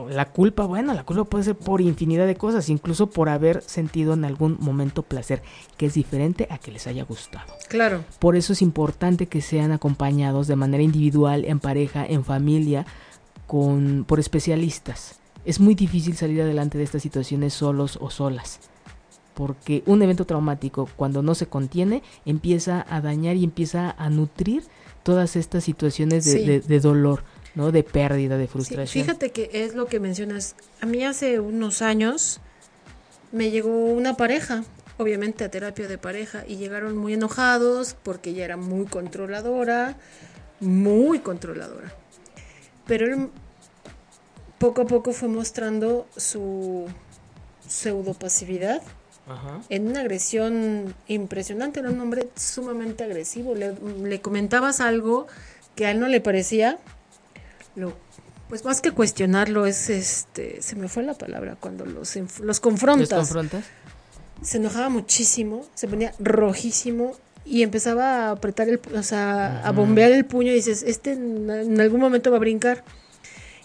la 0.09 0.31
culpa, 0.31 0.65
bueno, 0.65 0.95
la 0.95 1.05
culpa 1.05 1.25
puede 1.25 1.45
ser 1.45 1.57
por 1.57 1.81
infinidad 1.81 2.27
de 2.27 2.37
cosas, 2.37 2.69
incluso 2.69 3.09
por 3.09 3.29
haber 3.29 3.63
sentido 3.63 4.15
en 4.15 4.25
algún 4.25 4.57
momento 4.61 5.03
placer, 5.03 5.43
que 5.77 5.87
es 5.87 5.95
diferente 5.95 6.47
a 6.51 6.59
que 6.59 6.73
les 6.73 6.87
haya 6.87 7.05
gustado. 7.05 7.53
Claro. 7.69 8.05
Por 8.19 8.37
eso 8.37 8.53
es 8.53 8.63
importante 8.63 9.27
que 9.27 9.41
sean 9.41 9.73
acompañados 9.73 10.47
de 10.47 10.57
manera 10.57 10.83
individual, 10.83 11.45
en 11.45 11.61
pareja, 11.61 12.05
en 12.07 12.25
familia, 12.25 12.87
con 13.47 14.05
por 14.07 14.21
especialistas. 14.21 15.19
Es 15.45 15.61
muy 15.61 15.75
difícil 15.75 16.17
salir 16.17 16.41
adelante 16.41 16.79
de 16.79 16.85
estas 16.85 17.03
situaciones 17.03 17.53
solos 17.53 17.99
o 18.01 18.11
solas. 18.11 18.61
Porque 19.35 19.83
un 19.87 20.03
evento 20.03 20.27
traumático, 20.27 20.89
cuando 20.97 21.23
no 21.23 21.35
se 21.35 21.47
contiene, 21.47 22.03
empieza 22.27 22.87
a 22.89 23.01
dañar 23.01 23.37
y 23.37 23.45
empieza 23.45 23.91
a 23.91 24.11
nutrir 24.11 24.65
todas 25.03 25.37
estas 25.37 25.65
situaciones 25.65 26.25
de 26.25 26.81
dolor 26.81 27.25
¿no? 27.55 27.73
De 27.73 27.83
pérdida, 27.83 28.39
de 28.39 28.47
frustración. 28.47 29.05
fíjate 29.05 29.31
que 29.31 29.51
es 29.53 29.75
lo 29.75 29.87
que 29.87 30.01
mencionas. 30.01 30.55
A 30.81 30.87
mí 30.87 31.05
hace 31.05 31.41
unos 31.41 31.83
años 31.83 32.41
me 33.31 33.51
llegó 33.51 33.87
una 33.87 34.17
pareja, 34.17 34.65
obviamente 34.99 35.45
a 35.45 35.51
terapia 35.51 35.89
de 35.89 35.99
pareja, 35.99 36.45
y 36.47 36.57
llegaron 36.57 36.97
muy 36.97 37.15
enojados 37.15 37.97
porque 38.03 38.31
ella 38.31 38.45
era 38.45 38.57
muy 38.57 38.87
controladora, 38.87 39.97
muy 40.61 41.19
controladora. 41.19 41.93
Pero 42.87 43.07
él 43.07 43.31
poco 44.59 44.83
a 44.83 44.87
poco 44.87 45.13
fue 45.13 45.29
mostrando 45.29 46.07
su 46.17 46.87
pseudopasividad 47.67 48.83
en 49.69 49.89
una 49.89 50.01
agresión 50.01 50.95
impresionante. 51.09 51.81
Era 51.81 51.91
un 51.91 52.01
hombre 52.01 52.29
sumamente 52.37 53.05
agresivo. 53.05 53.55
Le, 53.55 53.75
le 54.03 54.21
comentabas 54.21 54.81
algo 54.81 55.27
que 55.75 55.87
a 55.87 55.91
él 55.91 56.01
no 56.01 56.09
le 56.09 56.21
parecía 56.21 56.79
lo 57.75 57.95
pues 58.49 58.65
más 58.65 58.83
que 58.83 58.91
cuestionarlo 58.91 59.65
es 59.65 59.89
este 59.89 60.61
se 60.61 60.77
me 60.77 60.89
fue 60.89 61.03
la 61.03 61.15
palabra 61.15 61.57
cuando 61.59 61.87
los 61.87 62.15
los 62.41 62.61
confrontas. 62.61 63.33
Se 64.43 64.59
enojaba 64.59 64.89
muchísimo, 64.89 65.65
se 65.75 65.89
ponía 65.89 66.13
rojísimo 66.19 67.17
y 67.45 67.63
empezaba 67.63 68.27
a 68.27 68.31
apretar 68.33 68.69
el, 68.69 68.81
o 68.95 69.03
sea, 69.03 69.67
a 69.67 69.73
bombear 69.73 70.13
el 70.13 70.25
puño 70.25 70.53
y 70.53 70.57
dices, 70.57 70.83
este 70.87 71.13
en, 71.13 71.81
algún 71.81 72.01
momento 72.01 72.31
va 72.31 72.37
a 72.37 72.41
brincar. 72.41 72.85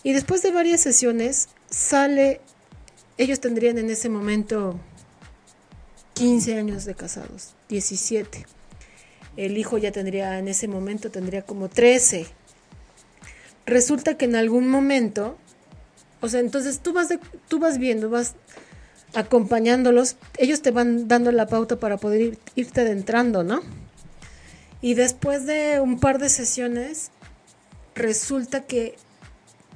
Y 0.04 0.14
después 0.14 0.42
de 0.42 0.52
varias 0.52 0.82
sesiones 0.82 1.50
sale 1.70 2.42
ellos 3.18 3.40
tendrían 3.40 3.78
en 3.78 3.90
ese 3.90 4.10
momento 4.10 4.80
15 6.14 6.58
años 6.58 6.86
de 6.86 6.96
casados, 6.96 7.56
17. 7.70 8.46
El 9.36 9.58
hijo 9.58 9.78
ya 9.78 9.92
tendría 9.92 10.40
en 10.40 10.48
ese 10.48 10.68
momento 10.68 11.12
tendría 11.12 11.42
como 11.42 11.70
13 11.70 12.28
resulta 13.68 14.18
que 14.18 14.26
en 14.26 14.36
algún 14.36 14.68
momento, 14.70 15.38
o 16.22 16.30
sea, 16.30 16.40
entonces 16.40 16.80
tú 16.80 16.94
vas, 16.94 17.10
de, 17.10 17.20
tú 17.48 17.60
vas 17.60 17.78
viendo, 17.78 18.10
vas 18.10 18.34
acompañándolos, 19.14 20.16
ellos 20.38 20.62
te 20.62 20.72
van 20.72 21.08
dando 21.08 21.32
la 21.32 21.48
pauta 21.48 21.76
para 21.76 21.98
poder 21.98 22.40
irte 22.56 22.82
adentrando, 22.82 23.44
¿no? 23.44 23.62
Y 24.82 24.94
después 24.94 25.46
de 25.46 25.80
un 25.82 26.00
par 26.00 26.18
de 26.18 26.30
sesiones, 26.30 27.12
resulta 27.94 28.62
que 28.62 28.96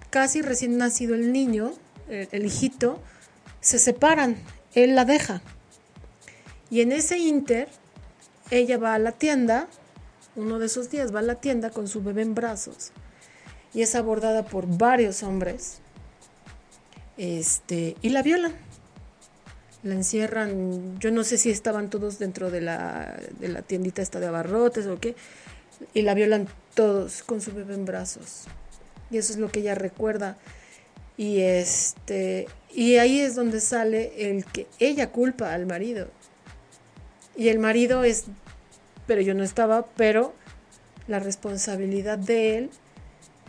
casi 0.09 0.41
recién 0.41 0.77
nacido 0.77 1.13
el 1.13 1.33
niño, 1.33 1.73
el, 2.09 2.29
el 2.31 2.45
hijito, 2.45 3.01
se 3.59 3.77
separan, 3.77 4.37
él 4.73 4.95
la 4.95 5.05
deja. 5.05 5.41
Y 6.69 6.81
en 6.81 6.93
ese 6.93 7.17
inter, 7.17 7.67
ella 8.51 8.77
va 8.77 8.93
a 8.93 8.99
la 8.99 9.11
tienda, 9.11 9.67
uno 10.35 10.59
de 10.59 10.67
esos 10.67 10.89
días 10.89 11.13
va 11.13 11.19
a 11.19 11.23
la 11.23 11.35
tienda 11.35 11.71
con 11.71 11.87
su 11.89 12.01
bebé 12.01 12.21
en 12.21 12.35
brazos 12.35 12.93
y 13.73 13.81
es 13.81 13.95
abordada 13.95 14.43
por 14.43 14.65
varios 14.67 15.23
hombres 15.23 15.79
este, 17.17 17.95
y 18.01 18.09
la 18.09 18.23
violan. 18.23 18.53
La 19.83 19.95
encierran, 19.95 20.99
yo 20.99 21.11
no 21.11 21.23
sé 21.23 21.37
si 21.37 21.49
estaban 21.49 21.89
todos 21.89 22.19
dentro 22.19 22.51
de 22.51 22.61
la, 22.61 23.19
de 23.39 23.47
la 23.47 23.61
tiendita 23.63 24.01
esta 24.01 24.19
de 24.19 24.27
abarrotes 24.27 24.85
o 24.85 24.99
qué, 24.99 25.15
y 25.93 26.03
la 26.03 26.13
violan 26.13 26.47
todos 26.75 27.23
con 27.23 27.41
su 27.41 27.51
bebé 27.51 27.73
en 27.73 27.85
brazos. 27.85 28.43
Y 29.09 29.17
eso 29.17 29.33
es 29.33 29.39
lo 29.39 29.51
que 29.51 29.61
ella 29.61 29.75
recuerda. 29.75 30.37
Y 31.17 31.41
este 31.41 32.47
y 32.73 32.97
ahí 32.97 33.19
es 33.19 33.35
donde 33.35 33.59
sale 33.59 34.29
el 34.29 34.45
que 34.45 34.67
ella 34.79 35.11
culpa 35.11 35.53
al 35.53 35.65
marido. 35.65 36.07
Y 37.35 37.49
el 37.49 37.59
marido 37.59 38.03
es 38.03 38.25
pero 39.07 39.21
yo 39.21 39.33
no 39.33 39.43
estaba, 39.43 39.85
pero 39.97 40.33
la 41.07 41.19
responsabilidad 41.19 42.17
de 42.17 42.57
él 42.57 42.69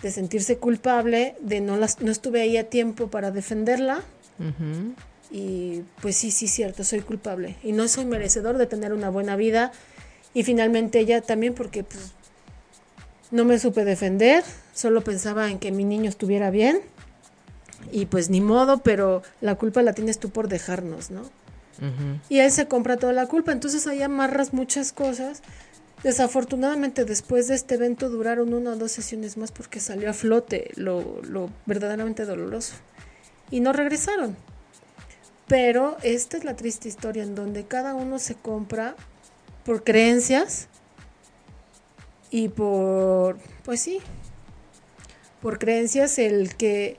de 0.03 0.11
sentirse 0.11 0.59
culpable, 0.59 1.37
de 1.41 1.61
no, 1.61 1.77
las, 1.77 2.01
no 2.01 2.11
estuve 2.11 2.43
ahí 2.43 2.57
a 2.57 2.69
tiempo 2.69 3.09
para 3.09 3.31
defenderla. 3.31 4.03
Y 5.31 5.83
pues 6.01 6.17
sí, 6.17 6.31
sí, 6.31 6.49
cierto, 6.49 6.85
soy 6.85 7.01
culpable. 7.01 7.57
Y 7.63 7.73
no 7.73 7.87
soy 7.89 8.05
merecedor 8.05 8.59
de 8.59 8.67
tener 8.67 8.93
una 8.93 9.09
buena 9.09 9.37
vida. 9.37 9.73
Y 10.35 10.43
finalmente 10.43 10.99
ella 10.99 11.21
también 11.21 11.55
porque 11.55 11.85
pues, 11.85 12.13
no 13.31 13.45
me 13.45 13.59
supe 13.59 13.85
defender, 13.85 14.43
solo 14.75 15.03
pensaba 15.03 15.51
en 15.51 15.59
que 15.59 15.71
mi 15.71 15.85
niño 15.85 16.09
estuviera 16.09 16.51
bien. 16.51 16.81
Y 17.93 18.07
pues 18.07 18.29
ni 18.29 18.41
modo, 18.41 18.79
pero 18.79 19.23
la 19.41 19.55
culpa 19.55 19.83
la 19.83 19.93
tienes 19.93 20.19
tú 20.19 20.31
por 20.31 20.49
dejarnos, 20.49 21.11
¿no? 21.11 21.23
Y 22.29 22.39
él 22.39 22.53
se 22.53 22.69
compra 22.69 22.97
toda 22.97 23.13
la 23.13 23.27
culpa. 23.27 23.51
Entonces 23.53 23.87
ahí 23.87 24.03
amarras 24.03 24.53
muchas 24.53 24.93
cosas 24.93 25.43
Desafortunadamente 26.03 27.05
después 27.05 27.49
de 27.49 27.55
este 27.55 27.77
evento 27.77 28.09
duraron 28.09 28.55
una 28.55 28.73
o 28.73 28.77
dos 28.77 28.91
sesiones 28.91 29.37
más 29.37 29.53
porque 29.53 29.79
salió 29.79 30.11
a 30.11 30.13
flote 30.13 30.71
lo, 30.75 31.23
lo 31.23 31.49
verdaderamente 31.67 32.25
doloroso. 32.25 32.75
Y 33.51 33.61
no 33.61 33.73
regresaron. 33.73 34.37
Pero 35.47 35.97
esta 36.03 36.37
es 36.37 36.45
la 36.45 36.57
triste 36.57 36.89
historia 36.89 37.23
en 37.23 37.35
donde 37.35 37.65
cada 37.65 37.95
uno 37.95 38.19
se 38.19 38.35
compra 38.35 38.97
por 39.65 39.85
creencias 39.85 40.69
y 42.31 42.49
por, 42.49 43.37
pues 43.65 43.81
sí, 43.81 44.01
por 45.43 45.59
creencias 45.59 46.19
el 46.19 46.57
que 46.57 46.97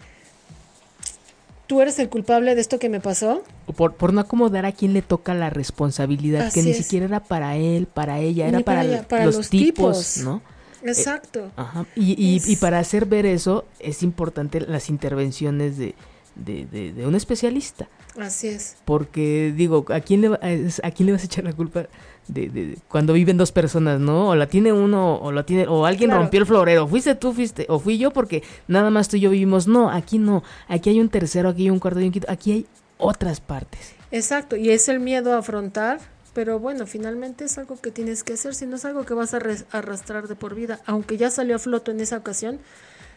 tú 1.66 1.82
eres 1.82 1.98
el 2.00 2.10
culpable 2.10 2.56
de 2.56 2.62
esto 2.62 2.78
que 2.80 2.90
me 2.90 3.00
pasó. 3.00 3.44
Por, 3.76 3.96
por 3.96 4.14
no 4.14 4.22
acomodar 4.22 4.66
a 4.66 4.72
quien 4.72 4.94
le 4.94 5.02
toca 5.02 5.34
la 5.34 5.50
responsabilidad, 5.50 6.52
que 6.52 6.64
ni 6.64 6.74
siquiera 6.74 7.06
era 7.06 7.20
para 7.22 7.56
él, 7.56 7.88
para 7.88 8.20
ella, 8.20 8.48
era 8.48 8.60
para, 8.60 8.84
los, 9.26 9.50
tipos, 9.50 10.18
¿no? 10.18 10.42
Exacto. 10.84 11.52
ajá. 11.56 11.86
Y, 11.96 12.42
y, 12.46 12.56
para 12.58 12.80
hacer 12.80 13.06
ver 13.06 13.26
eso 13.26 13.66
es 13.80 14.04
importante 14.04 14.60
las 14.62 14.90
intervenciones 14.90 15.78
de, 15.78 15.96
de, 16.36 16.66
de, 16.66 17.08
un 17.08 17.16
especialista. 17.16 17.88
Así 18.20 18.50
es. 18.50 18.76
Porque 18.86 19.54
digo, 19.56 19.86
¿a 19.90 20.02
quién 20.02 20.22
le, 20.22 20.28
a 20.28 20.92
quién 20.92 21.08
le 21.08 21.14
vas 21.14 21.24
a 21.24 21.26
echar 21.26 21.44
la 21.44 21.54
culpa? 21.54 21.88
de, 22.28 22.78
cuando 22.88 23.14
viven 23.14 23.38
dos 23.38 23.52
personas, 23.52 24.00
¿no? 24.00 24.30
O 24.30 24.36
la 24.36 24.48
tiene 24.48 24.72
uno 24.72 25.16
o 25.16 25.32
la 25.32 25.46
tiene 25.46 25.68
o 25.68 25.86
alguien 25.86 26.12
rompió 26.12 26.40
el 26.40 26.46
florero, 26.46 26.88
fuiste 26.88 27.16
tú, 27.16 27.34
fuiste 27.34 27.66
o 27.70 27.80
fui 27.80 27.98
yo 27.98 28.12
porque 28.12 28.44
nada 28.68 28.90
más 28.90 29.10
tú 29.10 29.18
y 29.18 29.22
yo 29.22 29.30
vivimos. 29.30 29.68
No, 29.68 29.90
aquí 29.90 30.18
no. 30.18 30.44
Aquí 30.68 30.90
hay 30.90 31.00
un 31.00 31.10
tercero, 31.10 31.50
aquí 31.50 31.64
hay 31.64 31.70
un 31.70 31.80
cuarto, 31.80 32.00
y 32.00 32.06
un 32.06 32.12
quinto, 32.12 32.32
aquí 32.32 32.52
hay 32.52 32.66
otras 33.04 33.40
partes. 33.40 33.94
Exacto, 34.12 34.56
y 34.56 34.70
es 34.70 34.90
el 34.90 35.00
miedo 35.00 35.34
a 35.34 35.40
afrontar, 35.40 36.00
pero 36.34 36.60
bueno, 36.60 36.88
finalmente 36.88 37.46
es 37.46 37.58
algo 37.58 37.80
que 37.80 37.92
tienes 37.92 38.24
que 38.24 38.34
hacer, 38.34 38.56
si 38.56 38.66
no 38.66 38.76
es 38.76 38.86
algo 38.86 39.06
que 39.06 39.14
vas 39.14 39.34
a 39.34 39.40
arrastrar 39.72 40.28
de 40.28 40.36
por 40.36 40.56
vida, 40.56 40.80
aunque 40.86 41.18
ya 41.18 41.30
salió 41.30 41.56
a 41.56 41.60
floto 41.60 41.92
en 41.92 42.00
esa 42.00 42.18
ocasión, 42.18 42.60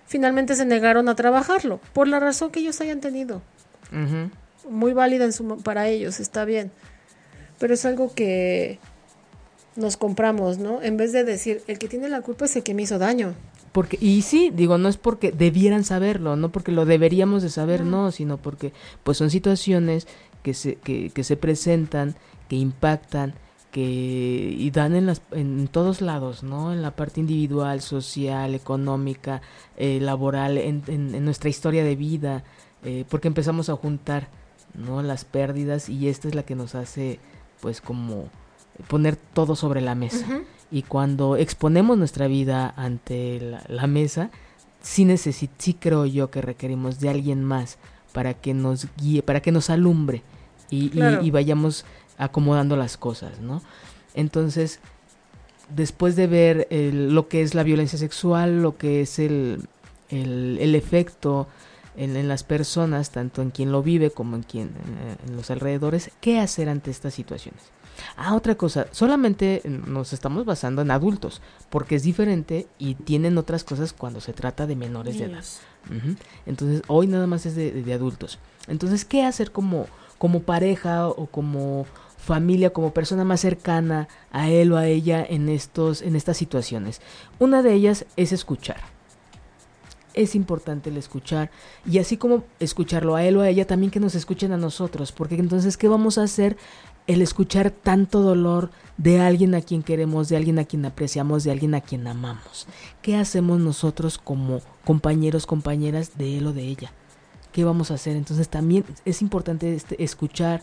finalmente 0.07 0.55
se 0.55 0.65
negaron 0.65 1.09
a 1.09 1.15
trabajarlo, 1.15 1.81
por 1.93 2.09
la 2.09 2.21
razón 2.21 2.51
que 2.51 2.61
ellos 2.61 2.81
hayan 2.81 3.01
tenido. 3.01 3.43
muy 4.69 4.93
válida 4.93 5.25
en 5.25 5.33
su, 5.33 5.59
para 5.63 5.89
ellos, 5.89 6.21
está 6.21 6.45
bien. 6.45 6.71
Pero 7.59 7.75
es 7.75 7.85
algo 7.87 8.13
que 8.15 8.79
nos 9.77 9.97
compramos, 9.97 10.59
¿no? 10.59 10.83
En 10.83 10.97
vez 10.97 11.13
de 11.13 11.25
decir, 11.25 11.63
el 11.67 11.79
que 11.79 11.89
tiene 11.89 12.09
la 12.09 12.21
culpa 12.23 12.47
es 12.47 12.57
el 12.57 12.63
que 12.63 12.75
me 12.75 12.83
hizo 12.83 12.99
daño. 12.99 13.35
Porque, 13.77 13.99
y 14.01 14.23
sí, 14.23 14.51
digo, 14.55 14.79
no 14.79 14.89
es 14.89 14.97
porque 14.97 15.33
debieran 15.33 15.85
saberlo, 15.85 16.35
no 16.35 16.49
porque 16.49 16.73
lo 16.73 16.87
deberíamos 16.87 17.43
de 17.43 17.51
saber, 17.51 17.85
no, 17.85 18.11
sino 18.11 18.39
porque 18.39 18.73
pues 19.05 19.19
son 19.19 19.29
situaciones 19.29 20.09
que 20.43 20.55
se, 20.55 20.77
que, 20.77 21.11
que 21.11 21.23
se 21.23 21.37
presentan, 21.37 22.15
que 22.49 22.57
impactan, 22.57 23.35
que 23.73 23.83
y 23.83 24.71
dan 24.71 24.97
en, 24.97 25.05
las, 25.05 25.21
en 25.31 25.69
todos 25.69 26.01
lados, 26.01 26.43
¿no? 26.43 26.73
En 26.73 26.81
la 26.81 26.93
parte 26.93 27.21
individual, 27.21 27.83
social, 27.83 28.55
económica, 28.55 29.43
eh, 29.77 29.99
laboral, 30.01 30.57
en, 30.57 30.83
en, 30.87 31.23
nuestra 31.27 31.51
historia 31.51 31.85
de 31.85 31.97
vida, 31.97 32.45
eh, 32.83 33.05
porque 33.11 33.29
empezamos 33.29 33.69
a 33.69 33.77
juntar, 33.77 34.29
¿no? 34.73 35.03
Las 35.03 35.27
pérdidas 35.27 35.91
y 35.91 36.09
esta 36.09 36.29
es 36.29 36.35
la 36.35 36.45
que 36.45 36.55
nos 36.55 36.75
hace, 36.75 37.21
pues, 37.61 37.83
como 37.83 38.31
poner 38.89 39.17
todo 39.17 39.55
sobre 39.55 39.83
la 39.83 39.95
mesa. 39.95 40.27
Y 40.71 40.83
cuando 40.83 41.37
exponemos 41.37 41.97
nuestra 41.97 42.27
vida 42.27 42.73
ante 42.77 43.61
la, 43.69 43.87
mesa, 43.87 44.31
sí, 44.83 45.07
sí 45.17 45.75
creo 45.75 46.07
yo 46.07 46.31
que 46.31 46.43
requerimos 46.43 46.99
de 47.01 47.09
alguien 47.09 47.45
más 47.45 47.79
para 48.13 48.35
que 48.35 48.55
nos 48.55 48.89
guíe, 48.97 49.23
para 49.23 49.41
que 49.41 49.53
nos 49.53 49.71
alumbre 49.71 50.23
y, 50.71 50.91
y, 51.23 51.31
vayamos 51.31 51.85
acomodando 52.19 52.77
las 52.77 52.97
cosas, 52.97 53.41
¿no? 53.41 53.63
Entonces, 54.15 54.81
después 55.75 56.17
de 56.17 56.27
ver 56.27 56.69
lo 56.71 57.29
que 57.29 57.43
es 57.43 57.55
la 57.55 57.63
violencia 57.63 57.99
sexual, 57.99 58.63
lo 58.63 58.77
que 58.77 59.03
es 59.03 59.19
el, 59.19 59.69
el, 60.09 60.75
efecto 60.75 61.47
en, 61.97 62.17
en, 62.17 62.27
las 62.27 62.43
personas, 62.43 63.11
tanto 63.11 63.43
en 63.43 63.51
quien 63.51 63.71
lo 63.71 63.83
vive 63.83 64.11
como 64.11 64.37
en 64.37 64.43
quien 64.43 64.71
en 65.27 65.37
los 65.37 65.51
alrededores, 65.51 66.11
¿qué 66.21 66.39
hacer 66.41 66.69
ante 66.69 66.91
estas 66.91 67.15
situaciones? 67.15 67.63
Ah, 68.17 68.35
otra 68.35 68.55
cosa, 68.55 68.87
solamente 68.91 69.63
nos 69.65 70.13
estamos 70.13 70.45
basando 70.45 70.83
en 70.83 70.91
adultos, 70.91 71.41
porque 71.71 71.97
es 71.97 72.03
diferente 72.03 72.67
y 72.79 72.95
tienen 72.95 73.39
otras 73.39 73.65
cosas 73.65 73.93
cuando 73.93 74.21
se 74.21 74.33
trata 74.33 74.67
de 74.67 74.77
menores 74.77 75.19
de 75.19 75.25
edad. 75.27 75.45
Entonces, 76.47 76.83
hoy 76.89 77.07
nada 77.07 77.27
más 77.27 77.47
es 77.47 77.55
de, 77.57 77.93
adultos. 77.93 78.39
Entonces, 78.69 79.05
¿qué 79.05 79.25
hacer 79.25 79.53
como, 79.53 79.87
como 80.19 80.43
pareja 80.43 81.09
o 81.09 81.27
como 81.27 81.87
familia, 82.19 82.71
como 82.71 82.93
persona 82.93 83.25
más 83.25 83.41
cercana 83.41 84.09
a 84.33 84.51
él 84.51 84.73
o 84.73 84.77
a 84.77 84.87
ella 84.87 85.25
en, 85.29 85.49
estos, 85.49 86.03
en 86.03 86.17
estas 86.17 86.37
situaciones? 86.37 87.01
Una 87.39 87.63
de 87.63 87.75
ellas 87.75 88.07
es 88.17 88.33
escuchar 88.33 88.97
es 90.17 90.35
importante 90.35 90.89
el 90.89 90.97
escuchar 90.97 91.51
y 91.85 91.99
así 91.99 92.17
como 92.17 92.43
escucharlo 92.59 93.15
a 93.15 93.25
él 93.25 93.37
o 93.37 93.43
a 93.43 93.51
ella, 93.51 93.67
también 93.67 93.91
que 93.91 94.01
nos 94.01 94.15
escuchen 94.15 94.51
a 94.51 94.57
nosotros, 94.57 95.13
porque 95.13 95.37
entonces, 95.37 95.77
¿qué 95.77 95.89
vamos 95.89 96.17
a 96.17 96.23
hacer 96.23 96.57
el 97.07 97.23
escuchar 97.23 97.71
tanto 97.71 98.21
dolor 98.21 98.71
de 98.97 99.21
alguien 99.21 99.55
a 99.55 99.61
quien 99.61 99.83
queremos, 99.83 100.29
de 100.29 100.37
alguien 100.37 100.59
a 100.59 100.65
quien 100.65 100.85
apreciamos, 100.85 101.45
de 101.45 101.51
alguien 101.51 101.75
a 101.75 101.81
quien 101.81 102.07
amamos. 102.07 102.67
¿Qué 103.03 103.17
hacemos 103.17 103.61
nosotros 103.61 104.19
como 104.19 104.61
compañeros, 104.85 105.47
compañeras 105.47 106.17
de 106.17 106.39
él 106.39 106.47
o 106.47 106.53
de 106.53 106.63
ella? 106.63 106.93
¿Qué 107.53 107.65
vamos 107.65 107.91
a 107.91 107.95
hacer? 107.95 108.17
Entonces 108.17 108.49
también 108.49 108.85
es 109.05 109.23
importante 109.23 109.75
este, 109.75 110.03
escuchar. 110.03 110.63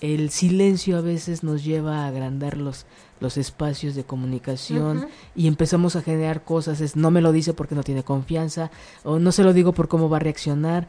El 0.00 0.30
silencio 0.30 0.98
a 0.98 1.00
veces 1.00 1.42
nos 1.44 1.64
lleva 1.64 2.00
a 2.00 2.08
agrandar 2.08 2.58
los, 2.58 2.84
los 3.20 3.38
espacios 3.38 3.94
de 3.94 4.04
comunicación 4.04 5.06
y 5.34 5.46
empezamos 5.46 5.96
a 5.96 6.02
generar 6.02 6.42
cosas. 6.42 6.80
Es 6.80 6.96
no 6.96 7.10
me 7.10 7.22
lo 7.22 7.32
dice 7.32 7.54
porque 7.54 7.74
no 7.74 7.84
tiene 7.84 8.02
confianza 8.02 8.70
o 9.04 9.18
no 9.18 9.32
se 9.32 9.44
lo 9.44 9.52
digo 9.52 9.72
por 9.72 9.88
cómo 9.88 10.10
va 10.10 10.18
a 10.18 10.20
reaccionar 10.20 10.88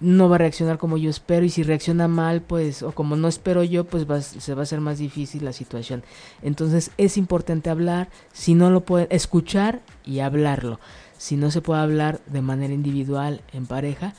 no 0.00 0.30
va 0.30 0.36
a 0.36 0.38
reaccionar 0.38 0.78
como 0.78 0.96
yo 0.96 1.10
espero 1.10 1.44
y 1.44 1.50
si 1.50 1.62
reacciona 1.62 2.08
mal, 2.08 2.40
pues, 2.40 2.82
o 2.82 2.92
como 2.92 3.16
no 3.16 3.28
espero 3.28 3.62
yo, 3.62 3.84
pues 3.84 4.06
se 4.24 4.54
va 4.54 4.60
a 4.60 4.62
hacer 4.62 4.80
más 4.80 4.98
difícil 4.98 5.44
la 5.44 5.52
situación. 5.52 6.02
Entonces 6.42 6.90
es 6.96 7.16
importante 7.18 7.70
hablar, 7.70 8.08
si 8.32 8.54
no 8.54 8.70
lo 8.70 8.80
pueden, 8.80 9.08
escuchar 9.10 9.80
y 10.04 10.20
hablarlo. 10.20 10.80
Si 11.18 11.36
no 11.36 11.50
se 11.50 11.60
puede 11.60 11.82
hablar 11.82 12.20
de 12.26 12.40
manera 12.40 12.72
individual, 12.72 13.42
en 13.52 13.66
pareja, 13.66 14.14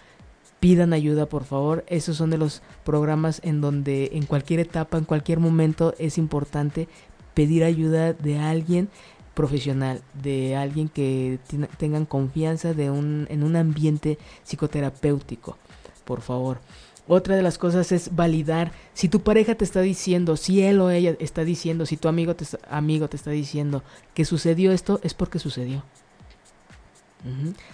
pidan 0.60 0.94
ayuda 0.94 1.26
por 1.26 1.46
favor. 1.46 1.84
Esos 1.88 2.16
son 2.16 2.30
de 2.30 2.38
los 2.38 2.62
programas 2.84 3.42
en 3.44 3.60
donde 3.60 4.12
en 4.14 4.28
cualquier 4.28 4.60
etapa, 4.60 5.00
en 5.00 5.06
cualquier 5.06 5.40
momento 5.40 5.96
es 5.98 6.20
importante 6.20 6.88
pedir 7.34 7.64
ayuda 7.64 8.14
de 8.14 8.38
alguien 8.38 8.90
profesional, 9.34 10.02
de 10.22 10.56
alguien 10.56 10.90
que 10.90 11.40
tengan 11.78 12.06
confianza 12.06 12.76
de 12.76 12.92
un, 12.92 13.26
en 13.32 13.44
un 13.44 13.56
ambiente 13.56 14.20
psicoterapéutico 14.44 15.58
por 16.06 16.22
favor. 16.22 16.60
Otra 17.08 17.36
de 17.36 17.42
las 17.42 17.58
cosas 17.58 17.92
es 17.92 18.16
validar 18.16 18.72
si 18.94 19.10
tu 19.10 19.22
pareja 19.22 19.56
te 19.56 19.66
está 19.66 19.82
diciendo, 19.82 20.38
si 20.38 20.62
él 20.64 20.80
o 20.80 20.90
ella 20.90 21.16
está 21.20 21.44
diciendo, 21.44 21.86
si 21.86 21.98
tu 21.98 22.08
amigo 22.08 22.36
te, 22.36 22.46
amigo 22.70 23.08
te 23.08 23.18
está 23.18 23.32
diciendo 23.32 23.84
que 24.14 24.24
sucedió 24.24 24.72
esto, 24.72 25.00
es 25.04 25.14
porque 25.14 25.40
sucedió. 25.40 25.84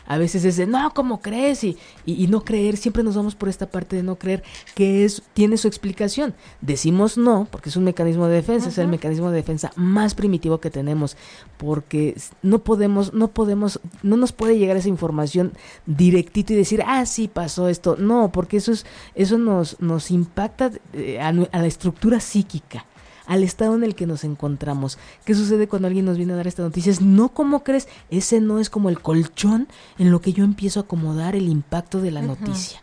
A 0.06 0.18
veces 0.18 0.44
es 0.44 0.58
de, 0.58 0.68
no, 0.68 0.94
¿cómo 0.94 1.22
crees? 1.22 1.64
Y, 1.64 1.78
y, 2.06 2.28
no 2.28 2.44
creer, 2.44 2.76
siempre 2.76 3.04
nos 3.04 3.16
vamos 3.16 3.36
por 3.36 3.48
esta 3.48 3.68
parte 3.70 3.96
de 3.96 4.04
no 4.04 4.18
creer 4.18 4.44
que 4.76 5.06
es, 5.06 5.24
tiene 5.34 5.58
su 5.58 5.68
explicación. 5.68 6.36
Decimos 6.62 7.18
no, 7.18 7.48
porque 7.50 7.70
es 7.70 7.78
un 7.78 7.86
mecanismo 7.86 8.28
de 8.28 8.36
defensa, 8.36 8.70
es 8.70 8.78
el 8.78 8.88
mecanismo 8.88 9.30
de 9.30 9.38
defensa 9.38 9.72
más 9.76 10.16
primitivo 10.16 10.60
que 10.60 10.70
tenemos, 10.70 11.16
porque 11.58 12.16
no 12.42 12.60
podemos, 12.60 13.14
no 13.14 13.30
podemos, 13.30 13.80
no 14.04 14.18
nos 14.18 14.34
puede 14.34 14.58
llegar 14.58 14.78
esa 14.78 14.90
información 14.90 15.54
directito 15.86 16.54
y 16.54 16.58
decir, 16.58 16.84
ah, 16.86 17.06
sí, 17.06 17.28
pasó 17.28 17.70
esto. 17.70 17.96
No, 17.98 18.32
porque 18.32 18.58
eso, 18.58 18.72
es, 18.72 18.86
eso 19.16 19.38
nos, 19.38 19.80
nos 19.80 20.12
impacta 20.12 20.72
eh, 20.94 21.20
a 21.20 21.32
la 21.32 21.68
estructura 21.68 22.20
psíquica 22.20 22.86
al 23.28 23.44
estado 23.44 23.76
en 23.76 23.84
el 23.84 23.94
que 23.94 24.08
nos 24.08 24.24
encontramos. 24.24 24.98
¿Qué 25.26 25.36
sucede 25.36 25.68
cuando 25.68 25.88
alguien 25.88 26.06
nos 26.06 26.18
viene 26.18 26.34
a 26.34 26.38
dar 26.38 26.48
esta 26.48 26.64
noticia? 26.64 26.94
no, 27.02 27.30
¿cómo 27.30 27.64
crees? 27.64 27.88
Ese 28.10 28.42
no 28.42 28.60
es 28.60 28.70
como 28.70 28.90
el 28.90 29.02
colchón 29.02 29.68
en 30.00 30.12
lo 30.12 30.22
que 30.22 30.34
yo 30.34 30.44
empiezo 30.44 30.80
a 30.80 30.84
acomodar 30.84 31.36
el 31.36 31.48
impacto 31.48 32.02
de 32.02 32.12
la 32.12 32.22
noticia, 32.22 32.82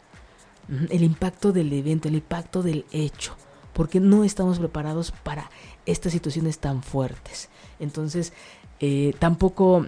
el 0.91 1.03
impacto 1.03 1.53
del 1.53 1.73
evento, 1.73 2.09
el 2.09 2.17
impacto 2.17 2.63
del 2.63 2.85
hecho, 2.93 3.35
porque 3.73 4.01
no 4.01 4.23
estamos 4.23 4.59
preparados 4.59 5.13
para 5.23 5.51
estas 5.87 6.13
situaciones 6.13 6.59
tan 6.59 6.83
fuertes. 6.83 7.49
Entonces, 7.81 8.33
eh, 8.81 9.15
tampoco 9.19 9.87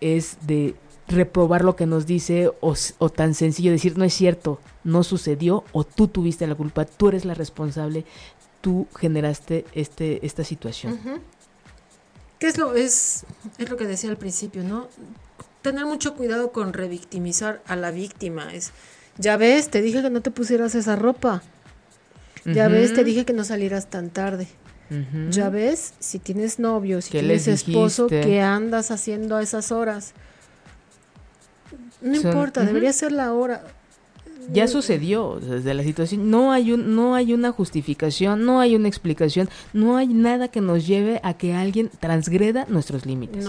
es 0.00 0.36
de 0.42 0.76
reprobar 1.08 1.64
lo 1.64 1.76
que 1.76 1.86
nos 1.86 2.06
dice 2.06 2.50
o, 2.60 2.74
o, 2.98 3.08
tan 3.08 3.34
sencillo 3.34 3.70
decir 3.70 3.96
no 3.96 4.04
es 4.04 4.12
cierto, 4.12 4.58
no 4.82 5.04
sucedió 5.04 5.64
o 5.72 5.84
tú 5.84 6.08
tuviste 6.08 6.46
la 6.46 6.54
culpa, 6.54 6.84
tú 6.84 7.08
eres 7.08 7.24
la 7.24 7.34
responsable, 7.34 8.04
tú 8.66 8.88
generaste 8.98 9.64
este, 9.74 10.26
esta 10.26 10.42
situación. 10.42 10.98
¿Qué 12.40 12.48
es 12.48 12.58
lo, 12.58 12.74
es, 12.74 13.24
es 13.58 13.70
lo 13.70 13.76
que 13.76 13.86
decía 13.86 14.10
al 14.10 14.16
principio, 14.16 14.64
no? 14.64 14.88
Tener 15.62 15.86
mucho 15.86 16.16
cuidado 16.16 16.50
con 16.50 16.72
revictimizar 16.72 17.62
a 17.68 17.76
la 17.76 17.92
víctima. 17.92 18.52
Es, 18.52 18.72
ya 19.18 19.36
ves, 19.36 19.68
te 19.70 19.82
dije 19.82 20.02
que 20.02 20.10
no 20.10 20.20
te 20.20 20.32
pusieras 20.32 20.74
esa 20.74 20.96
ropa. 20.96 21.44
Ya 22.44 22.66
ves, 22.66 22.92
te 22.92 23.04
dije 23.04 23.24
que 23.24 23.32
no 23.32 23.44
salieras 23.44 23.88
tan 23.88 24.10
tarde. 24.10 24.48
Ya 25.30 25.48
ves, 25.48 25.94
si 26.00 26.18
tienes 26.18 26.58
novio, 26.58 27.00
si 27.02 27.12
tienes 27.12 27.46
esposo, 27.46 28.08
¿qué 28.08 28.40
andas 28.40 28.90
haciendo 28.90 29.36
a 29.36 29.44
esas 29.44 29.70
horas? 29.70 30.12
No 32.00 32.16
importa, 32.16 32.64
debería 32.64 32.92
ser 32.92 33.12
la 33.12 33.32
hora 33.32 33.62
ya 34.52 34.68
sucedió 34.68 35.38
desde 35.40 35.74
la 35.74 35.82
situación 35.82 36.30
no 36.30 36.52
hay 36.52 36.72
un 36.72 36.94
no 36.94 37.14
hay 37.14 37.32
una 37.32 37.52
justificación 37.52 38.44
no 38.44 38.60
hay 38.60 38.76
una 38.76 38.88
explicación 38.88 39.48
no 39.72 39.96
hay 39.96 40.08
nada 40.08 40.48
que 40.48 40.60
nos 40.60 40.86
lleve 40.86 41.20
a 41.22 41.34
que 41.34 41.54
alguien 41.54 41.90
transgreda 42.00 42.66
nuestros 42.68 43.06
límites. 43.06 43.48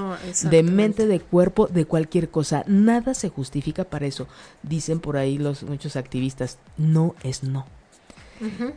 De 0.49 0.63
mente 0.63 1.07
de 1.07 1.19
cuerpo 1.19 1.67
de 1.67 1.85
cualquier 1.85 2.29
cosa. 2.29 2.63
Nada 2.67 3.13
se 3.13 3.29
justifica 3.29 3.83
para 3.83 4.05
eso. 4.05 4.27
Dicen 4.63 4.99
por 4.99 5.17
ahí 5.17 5.37
los 5.37 5.63
muchos 5.63 5.95
activistas 5.95 6.57
no 6.77 7.15
es 7.23 7.43
no 7.43 7.65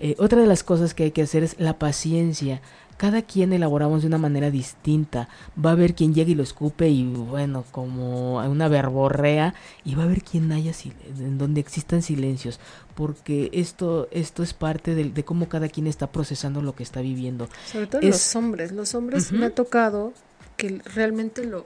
eh, 0.00 0.14
otra 0.18 0.40
de 0.40 0.46
las 0.46 0.62
cosas 0.62 0.94
que 0.94 1.04
hay 1.04 1.10
que 1.10 1.22
hacer 1.22 1.42
es 1.42 1.56
la 1.58 1.78
paciencia 1.78 2.60
cada 3.00 3.22
quien 3.22 3.54
elaboramos 3.54 4.02
de 4.02 4.08
una 4.08 4.18
manera 4.18 4.50
distinta. 4.50 5.30
Va 5.56 5.70
a 5.70 5.72
haber 5.72 5.94
quien 5.94 6.12
llegue 6.12 6.32
y 6.32 6.34
lo 6.34 6.42
escupe 6.42 6.90
y 6.90 7.06
bueno, 7.06 7.64
como 7.70 8.46
una 8.46 8.68
verborrea 8.68 9.54
y 9.86 9.94
va 9.94 10.02
a 10.02 10.04
haber 10.04 10.22
quien 10.22 10.52
haya 10.52 10.72
en 11.18 11.38
donde 11.38 11.62
existan 11.62 12.02
silencios, 12.02 12.60
porque 12.94 13.48
esto 13.54 14.06
esto 14.10 14.42
es 14.42 14.52
parte 14.52 14.94
de, 14.94 15.24
cómo 15.24 15.48
cada 15.48 15.70
quien 15.70 15.86
está 15.86 16.12
procesando 16.12 16.60
lo 16.60 16.74
que 16.74 16.82
está 16.82 17.00
viviendo. 17.00 17.48
Sobre 17.72 17.86
todo 17.86 18.02
los 18.02 18.36
hombres, 18.36 18.70
los 18.72 18.94
hombres 18.94 19.32
me 19.32 19.46
ha 19.46 19.54
tocado 19.54 20.12
que 20.58 20.82
realmente 20.84 21.46
lo 21.46 21.64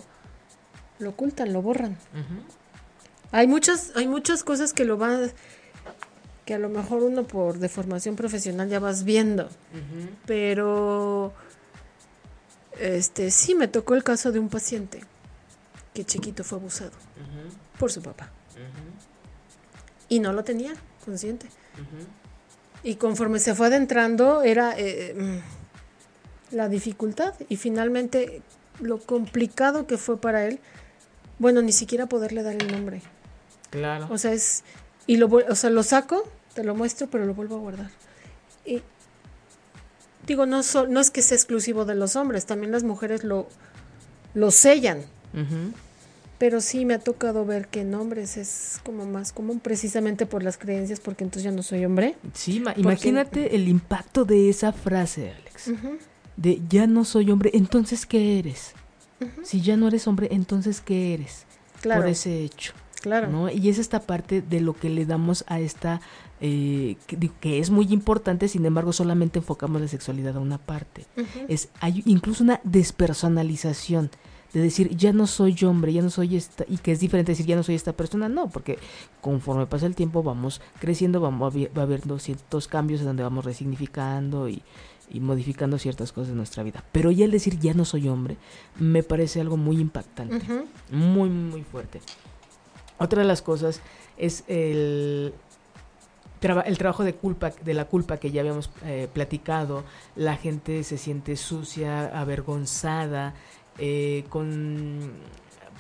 lo 1.01 1.11
ocultan, 1.11 1.53
lo 1.53 1.63
borran. 1.63 1.99
Hay 3.33 3.49
muchas 3.49 3.91
hay 3.97 4.07
muchas 4.07 4.45
cosas 4.45 4.73
que 4.73 4.85
lo 4.85 4.99
van 4.99 5.33
que 6.45 6.55
a 6.55 6.59
lo 6.59 6.69
mejor 6.69 7.03
uno 7.03 7.25
por 7.25 7.59
deformación 7.59 8.17
profesional 8.17 8.69
ya 8.69 8.79
vas 8.79 9.05
viendo. 9.05 9.49
Pero 10.27 11.33
este 12.79 13.31
sí 13.31 13.55
me 13.55 13.69
tocó 13.69 13.95
el 13.95 14.03
caso 14.03 14.33
de 14.33 14.39
un 14.39 14.49
paciente 14.49 15.01
que 15.95 16.05
chiquito 16.05 16.45
fue 16.45 16.59
abusado 16.59 16.93
por 17.79 17.91
su 17.91 18.03
papá. 18.03 18.31
Y 20.09 20.21
no 20.21 20.33
lo 20.33 20.45
tenía 20.45 20.75
consciente. 21.05 21.47
Y 22.83 22.97
conforme 22.97 23.39
se 23.39 23.55
fue 23.55 23.69
adentrando, 23.69 24.43
era 24.43 24.75
eh, 24.77 25.15
mm, 25.17 26.55
la 26.55 26.69
dificultad. 26.69 27.35
Y 27.49 27.57
finalmente, 27.57 28.43
lo 28.81 28.99
complicado 28.99 29.87
que 29.87 29.97
fue 29.97 30.21
para 30.21 30.45
él, 30.47 30.61
bueno, 31.39 31.63
ni 31.63 31.73
siquiera 31.73 32.07
poderle 32.07 32.43
dar 32.43 32.57
el 32.57 32.71
nombre. 32.71 33.01
Claro. 33.71 34.09
O 34.11 34.19
sea, 34.19 34.33
es. 34.33 34.65
Y 35.07 35.17
lo, 35.17 35.29
o 35.29 35.55
sea, 35.55 35.71
lo 35.71 35.83
saco, 35.83 36.29
te 36.55 36.65
lo 36.65 36.75
muestro, 36.75 37.09
pero 37.09 37.27
lo 37.27 37.35
vuelvo 37.35 37.57
a 37.57 37.59
guardar. 37.59 37.91
Y. 38.65 38.83
Digo, 40.27 40.47
no, 40.47 40.63
no 40.89 41.01
es 41.01 41.11
que 41.11 41.21
sea 41.21 41.37
exclusivo 41.37 41.85
de 41.85 41.95
los 41.95 42.17
hombres, 42.17 42.47
también 42.47 42.73
las 42.73 42.83
mujeres 42.83 43.25
lo, 43.25 43.47
lo 44.33 44.51
sellan. 44.51 45.03
Pero 46.39 46.61
sí 46.61 46.85
me 46.85 46.95
ha 46.95 46.99
tocado 46.99 47.45
ver 47.45 47.69
que 47.69 47.81
en 47.81 47.95
hombres 47.95 48.37
es 48.37 48.81
como 48.85 49.05
más 49.05 49.33
común, 49.33 49.61
precisamente 49.61 50.25
por 50.27 50.43
las 50.43 50.57
creencias, 50.57 51.01
porque 51.01 51.25
entonces 51.25 51.45
ya 51.45 51.51
no 51.51 51.63
soy 51.63 51.85
hombre. 51.85 52.17
Sí, 52.33 52.63
imagínate 52.77 53.55
el 53.55 53.69
impacto 53.69 54.25
de 54.25 54.49
esa 54.49 54.73
frase, 54.73 55.33
Alex. 55.33 55.73
De 56.37 56.61
ya 56.69 56.87
no 56.87 57.05
soy 57.05 57.31
hombre, 57.31 57.51
entonces 57.55 58.07
¿qué 58.07 58.39
eres? 58.39 58.73
Si 59.43 59.61
ya 59.61 59.77
no 59.77 59.89
eres 59.89 60.07
hombre, 60.07 60.29
entonces 60.31 60.81
¿qué 60.81 61.15
eres? 61.15 61.45
Claro. 61.81 62.03
Por 62.03 62.11
ese 62.11 62.43
hecho. 62.43 62.73
Claro. 63.05 63.29
¿no? 63.29 63.51
Y 63.51 63.69
es 63.69 63.79
esta 63.79 64.01
parte 64.01 64.41
de 64.41 64.63
lo 64.63 64.73
que 64.73 64.89
le 64.89 65.05
damos 65.05 65.45
a 65.47 65.61
esta, 65.61 66.01
eh, 66.41 66.97
que, 67.07 67.59
es 67.59 67.69
muy 67.69 67.93
importante, 67.93 68.49
sin 68.49 68.65
embargo 68.65 68.95
solamente 68.95 69.41
enfocamos 69.41 69.79
la 69.79 69.89
sexualidad 69.89 70.39
a 70.39 70.41
una 70.41 70.57
parte. 70.57 71.05
es, 71.47 71.69
hay 71.81 72.03
incluso 72.07 72.43
una 72.43 72.61
despersonalización 72.65 74.09
de 74.55 74.63
decir 74.63 74.97
ya 74.97 75.13
no 75.13 75.27
soy 75.27 75.55
hombre, 75.65 75.93
ya 75.93 76.01
no 76.01 76.09
soy 76.09 76.37
esta, 76.37 76.65
y 76.67 76.79
que 76.79 76.93
es 76.93 77.01
diferente 77.01 77.33
decir 77.33 77.45
ya 77.45 77.57
no 77.57 77.63
soy 77.63 77.75
esta 77.75 77.93
persona, 77.93 78.31
no, 78.31 78.49
porque 78.49 78.79
conforme 79.21 79.67
pasa 79.67 79.85
el 79.85 79.95
tiempo 79.95 80.23
vamos 80.23 80.63
creciendo, 80.81 81.21
vamos 81.21 81.55
va 81.55 81.83
habiendo 81.83 82.19
ciertos 82.19 82.69
cambios 82.69 83.01
en 83.01 83.09
donde 83.09 83.23
vamos 83.23 83.45
resignificando 83.45 84.49
y, 84.49 84.63
modificando 85.21 85.77
ciertas 85.77 86.11
cosas 86.11 86.31
de 86.31 86.37
nuestra 86.37 86.63
vida. 86.63 86.83
Pero 86.91 87.11
ya 87.11 87.27
el 87.27 87.31
decir 87.31 87.59
ya 87.59 87.75
no 87.75 87.85
soy 87.85 88.09
hombre 88.09 88.39
me 88.79 89.03
parece 89.03 89.43
algo 89.43 89.59
muy 89.59 89.79
impactante, 89.79 90.41
muy, 90.91 91.29
muy 91.29 91.63
fuerte. 91.65 92.01
Otra 92.99 93.23
de 93.23 93.29
las 93.29 93.43
cosas 93.43 93.81
es 94.17 94.45
el, 94.47 95.35
el 96.41 96.79
trabajo 96.79 97.05
de 97.05 97.15
culpa, 97.15 97.51
de 97.51 97.75
la 97.75 97.87
culpa 97.87 98.19
que 98.19 98.31
ya 98.31 98.41
habíamos 98.41 98.71
eh, 98.85 99.09
platicado, 99.13 99.85
la 100.15 100.37
gente 100.37 100.85
se 100.85 100.99
siente 100.99 101.37
sucia, 101.37 102.19
avergonzada, 102.19 103.35
eh, 103.79 104.25
con 104.29 105.13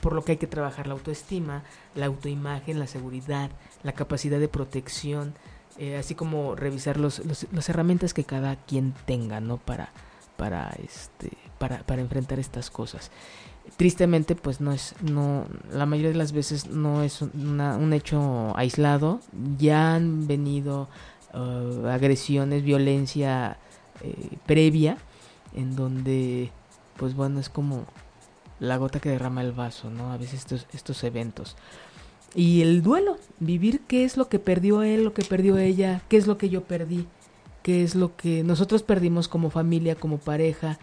por 0.01 0.12
lo 0.12 0.23
que 0.23 0.33
hay 0.33 0.39
que 0.39 0.47
trabajar 0.47 0.87
la 0.87 0.93
autoestima, 0.93 1.62
la 1.95 2.07
autoimagen, 2.07 2.79
la 2.79 2.87
seguridad, 2.87 3.51
la 3.83 3.93
capacidad 3.93 4.39
de 4.39 4.49
protección, 4.49 5.35
eh, 5.79 5.97
así 5.97 6.15
como 6.15 6.55
revisar 6.55 6.99
los, 6.99 7.23
las 7.53 7.69
herramientas 7.71 8.12
que 8.12 8.25
cada 8.25 8.57
quien 8.57 8.93
tenga, 9.07 9.41
¿no? 9.41 9.57
Para, 9.57 9.89
para, 10.37 10.77
este, 10.85 11.31
para, 11.59 11.79
para 11.85 12.03
enfrentar 12.03 12.39
estas 12.39 12.71
cosas. 12.71 13.11
Tristemente, 13.77 14.35
pues 14.35 14.61
no 14.61 14.73
es, 14.73 14.95
no, 15.03 15.47
la 15.73 15.87
mayoría 15.87 16.11
de 16.11 16.19
las 16.19 16.33
veces 16.33 16.69
no 16.69 17.03
es 17.03 17.23
un 17.23 17.93
hecho 17.93 18.57
aislado. 18.57 19.21
Ya 19.59 19.95
han 19.95 20.27
venido 20.27 20.89
uh, 21.33 21.87
agresiones, 21.87 22.62
violencia 22.62 23.59
eh, 24.03 24.37
previa, 24.47 24.99
en 25.55 25.75
donde 25.77 26.53
pues 26.97 27.15
bueno, 27.15 27.41
es 27.41 27.49
como 27.49 27.85
la 28.61 28.77
gota 28.77 29.01
que 29.01 29.11
derrama 29.11 29.43
el 29.43 29.53
vaso, 29.53 29.91
¿no? 29.91 30.12
A 30.12 30.17
veces 30.17 30.41
estos, 30.41 30.67
estos 30.73 31.03
eventos. 31.05 31.57
Y 32.35 32.62
el 32.62 32.83
duelo, 32.83 33.19
vivir 33.39 33.81
qué 33.87 34.05
es 34.05 34.17
lo 34.17 34.29
que 34.29 34.39
perdió 34.39 34.83
él, 34.83 35.05
lo 35.05 35.15
que 35.15 35.23
perdió 35.23 35.59
ella, 35.59 36.03
qué 36.09 36.17
es 36.17 36.27
lo 36.27 36.39
que 36.39 36.49
yo 36.49 36.65
perdí, 36.65 37.07
qué 37.62 37.83
es 37.83 37.95
lo 37.95 38.17
que 38.17 38.43
nosotros 38.43 38.83
perdimos 38.83 39.29
como 39.29 39.51
familia, 39.51 39.95
como 39.95 40.19
pareja, 40.19 40.79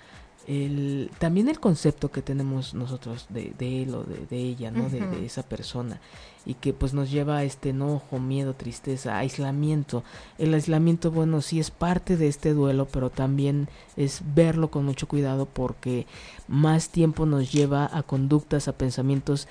el, 0.48 1.12
también 1.20 1.48
el 1.50 1.60
concepto 1.60 2.12
que 2.12 2.22
tenemos 2.22 2.74
nosotros 2.74 3.28
de, 3.30 3.54
de 3.58 3.84
él 3.84 3.96
o 3.96 4.04
de, 4.04 4.26
de 4.26 4.38
ella, 4.38 4.72
¿no? 4.72 4.90
de, 4.90 5.26
esa 5.26 5.44
persona 5.44 6.00
y 6.46 6.56
que 6.56 6.74
pues 6.74 6.94
nos 6.94 7.12
lleva 7.12 7.38
a 7.38 7.44
este 7.44 7.70
enojo, 7.70 8.20
miedo, 8.20 8.56
tristeza, 8.56 9.18
aislamiento. 9.18 10.04
El 10.40 10.54
aislamiento, 10.54 11.12
bueno, 11.12 11.42
sí 11.42 11.60
es 11.60 11.70
parte 11.70 12.18
de 12.18 12.28
este 12.28 12.54
duelo, 12.54 12.88
pero 12.92 13.10
también 13.10 13.70
es 13.96 14.22
verlo 14.34 14.72
con 14.72 14.86
mucho 14.86 15.08
cuidado 15.08 15.46
porque 15.46 16.08
más 16.48 16.90
tiempo 16.90 17.26
nos 17.26 17.52
lleva 17.52 17.90
a 17.96 18.02
conductas, 18.02 18.68
a 18.68 18.74
pensamientos 18.74 19.48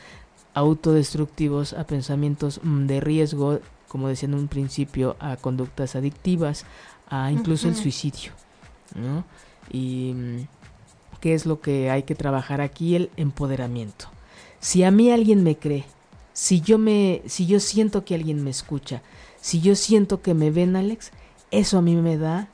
autodestructivos, 0.55 1.75
a 1.75 1.85
pensamientos 1.85 2.61
mm, 2.63 2.87
de 2.87 3.01
riesgo, 3.01 3.61
como 3.87 4.09
decía 4.09 4.29
en 4.29 4.35
un 4.35 4.49
principio, 4.49 5.17
a 5.21 5.37
conductas 5.37 5.95
adictivas, 5.95 6.65
a 7.09 7.31
incluso 7.31 7.69
el 7.69 7.77
suicidio, 7.77 8.33
¿no? 8.97 9.25
Y 9.71 10.13
mm, 10.15 10.60
qué 11.21 11.35
es 11.35 11.47
lo 11.47 11.61
que 11.61 11.91
hay 11.91 12.03
que 12.03 12.15
trabajar 12.15 12.61
aquí, 12.61 12.97
el 12.97 13.11
empoderamiento. 13.17 14.07
Si 14.59 14.83
a 14.83 14.91
mí 14.91 15.11
alguien 15.11 15.43
me 15.43 15.57
cree, 15.57 15.85
si 16.33 16.61
yo 16.61 16.79
me, 16.79 17.23
si 17.27 17.47
yo 17.47 17.61
siento 17.61 18.05
que 18.05 18.15
alguien 18.15 18.43
me 18.43 18.51
escucha, 18.51 19.03
si 19.41 19.61
yo 19.61 19.75
siento 19.75 20.23
que 20.23 20.35
me 20.35 20.51
ven, 20.51 20.77
Alex, 20.77 21.13
eso 21.51 21.79
a 21.79 21.83
mí 21.83 21.97
me 21.97 22.17
da, 22.17 22.49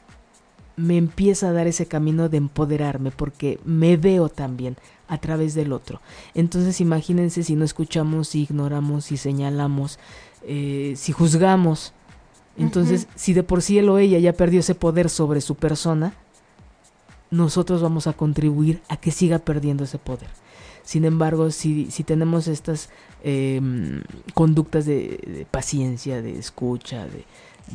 me 0.76 0.96
empieza 0.96 1.48
a 1.48 1.52
dar 1.52 1.66
ese 1.66 1.86
camino 1.86 2.28
de 2.28 2.36
empoderarme, 2.36 3.10
porque 3.10 3.58
me 3.64 3.96
veo 3.96 4.28
también 4.28 4.76
a 5.08 5.18
través 5.18 5.54
del 5.54 5.72
otro. 5.72 6.00
Entonces 6.34 6.80
imagínense 6.80 7.42
si 7.42 7.56
no 7.56 7.64
escuchamos, 7.64 8.28
si 8.28 8.42
ignoramos, 8.42 9.06
si 9.06 9.16
señalamos, 9.16 9.98
eh, 10.42 10.94
si 10.96 11.12
juzgamos. 11.12 11.92
Entonces, 12.58 13.06
si 13.14 13.34
de 13.34 13.42
por 13.42 13.60
sí 13.60 13.78
él 13.78 13.88
o 13.90 13.98
ella 13.98 14.18
ya 14.18 14.32
perdió 14.32 14.60
ese 14.60 14.74
poder 14.74 15.10
sobre 15.10 15.42
su 15.42 15.56
persona, 15.56 16.14
nosotros 17.36 17.82
vamos 17.82 18.06
a 18.06 18.12
contribuir 18.12 18.80
a 18.88 18.96
que 18.96 19.10
siga 19.10 19.38
perdiendo 19.38 19.84
ese 19.84 19.98
poder. 19.98 20.28
Sin 20.86 21.04
embargo, 21.04 21.50
si, 21.50 21.90
si 21.90 22.04
tenemos 22.04 22.46
estas 22.46 22.90
em, 23.24 24.02
conductas 24.34 24.86
de, 24.86 25.44
paciencia, 25.50 26.22
de 26.22 26.38
escucha, 26.38 27.06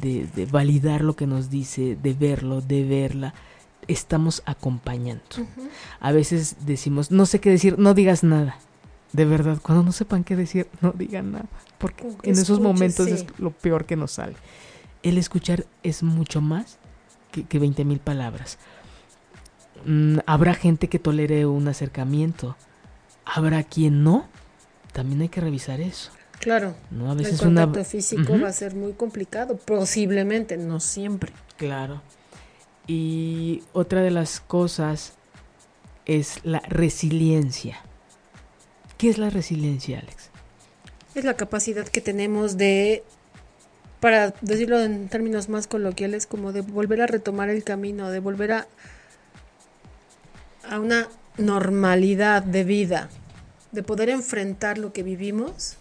de, 0.02 0.28
de, 0.28 0.46
validar 0.46 1.02
lo 1.02 1.18
que 1.18 1.28
nos 1.28 1.50
dice, 1.50 1.98
de 2.02 2.14
verlo, 2.14 2.62
de 2.62 2.86
verla, 2.86 3.34
estamos 3.90 4.42
acompañando. 4.46 5.24
A 6.00 6.14
veces 6.14 6.56
decimos, 6.66 7.12
no 7.12 7.26
sé 7.26 7.42
qué 7.42 7.50
decir, 7.50 7.78
no 7.78 7.94
digas 7.94 8.24
nada. 8.24 8.58
De 9.12 9.26
verdad, 9.26 9.60
cuando 9.62 9.84
no 9.84 9.92
sepan 9.92 10.24
qué 10.24 10.38
decir, 10.38 10.68
no 10.80 10.94
digan 10.94 11.34
nada. 11.34 11.50
Porque 11.80 12.08
en 12.24 12.40
esos 12.40 12.62
momentos 12.62 13.08
es 13.08 13.26
lo 13.40 13.52
peor 13.52 13.84
que 13.84 13.98
nos 13.98 14.12
sale. 14.12 14.36
El 15.04 15.18
escuchar 15.18 15.66
es 15.84 16.02
mucho 16.02 16.40
más 16.40 16.78
que, 17.32 17.44
que 17.44 17.60
20 17.60 17.84
mil 17.84 18.00
palabras. 18.00 18.58
Mm, 19.86 20.20
habrá 20.26 20.54
gente 20.54 20.88
que 20.88 21.00
tolere 21.00 21.46
un 21.46 21.68
acercamiento, 21.68 22.56
habrá 23.26 23.64
quien 23.64 24.04
no. 24.04 24.28
También 24.94 25.22
hay 25.22 25.30
que 25.30 25.42
revisar 25.42 25.80
eso. 25.80 26.12
Claro. 26.40 26.76
¿no? 26.90 27.12
A 27.12 27.16
veces 27.16 27.34
el 27.34 27.46
contacto 27.46 27.84
físico 27.86 28.40
va 28.40 28.50
a 28.50 28.54
ser 28.54 28.76
muy 28.76 28.94
complicado, 28.94 29.58
posiblemente, 29.58 30.58
no 30.58 30.80
siempre. 30.80 31.32
Claro. 31.58 32.02
Y 32.88 33.64
otra 33.74 34.02
de 34.02 34.12
las 34.12 34.40
cosas 34.40 35.14
es 36.06 36.40
la 36.44 36.60
resiliencia. 36.68 37.80
¿Qué 38.98 39.10
es 39.10 39.18
la 39.18 39.30
resiliencia, 39.30 40.00
Alex? 40.00 40.30
Es 41.16 41.24
la 41.24 41.36
capacidad 41.36 41.88
que 41.88 42.02
tenemos 42.02 42.58
de, 42.58 43.04
para 44.00 44.34
decirlo 44.42 44.80
en 44.82 45.10
términos 45.10 45.48
más 45.48 45.68
coloquiales, 45.68 46.26
como 46.26 46.52
de 46.54 46.62
volver 46.62 47.02
a 47.02 47.08
retomar 47.08 47.50
el 47.50 47.64
camino, 47.64 48.10
de 48.10 48.20
volver 48.20 48.52
a 48.52 48.68
a 50.70 50.80
una 50.80 51.08
normalidad 51.38 52.44
de 52.44 52.64
vida, 52.64 53.10
de 53.72 53.84
poder 53.84 54.10
enfrentar 54.10 54.78
lo 54.78 54.94
que 54.94 55.04
vivimos, 55.04 55.78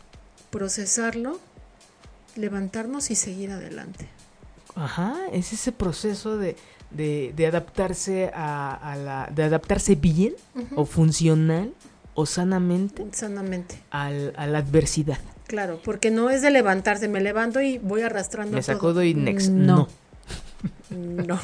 procesarlo, 0.50 1.38
levantarnos 2.36 3.10
y 3.10 3.14
seguir 3.14 3.50
adelante. 3.50 4.08
Ajá, 4.74 5.16
es 5.32 5.52
ese 5.52 5.72
proceso 5.72 6.38
de, 6.38 6.56
de, 6.90 7.46
adaptarse 7.46 8.30
a, 8.34 8.96
la, 8.96 9.28
de 9.34 9.42
adaptarse 9.42 9.94
bien 9.94 10.34
o 10.76 10.84
funcional 10.84 11.72
o 12.14 12.26
sanamente, 12.26 13.06
sanamente. 13.12 13.80
Al, 13.90 14.32
a 14.36 14.46
la 14.46 14.58
adversidad. 14.58 15.18
Claro, 15.46 15.80
porque 15.84 16.10
no 16.10 16.30
es 16.30 16.42
de 16.42 16.50
levantarse, 16.50 17.08
me 17.08 17.20
levanto 17.20 17.60
y 17.60 17.78
voy 17.78 18.02
arrastrando. 18.02 18.56
Me 18.56 18.62
sacudo 18.62 19.02
y 19.02 19.14
next. 19.14 19.50
No. 19.50 19.88
No. 20.90 21.40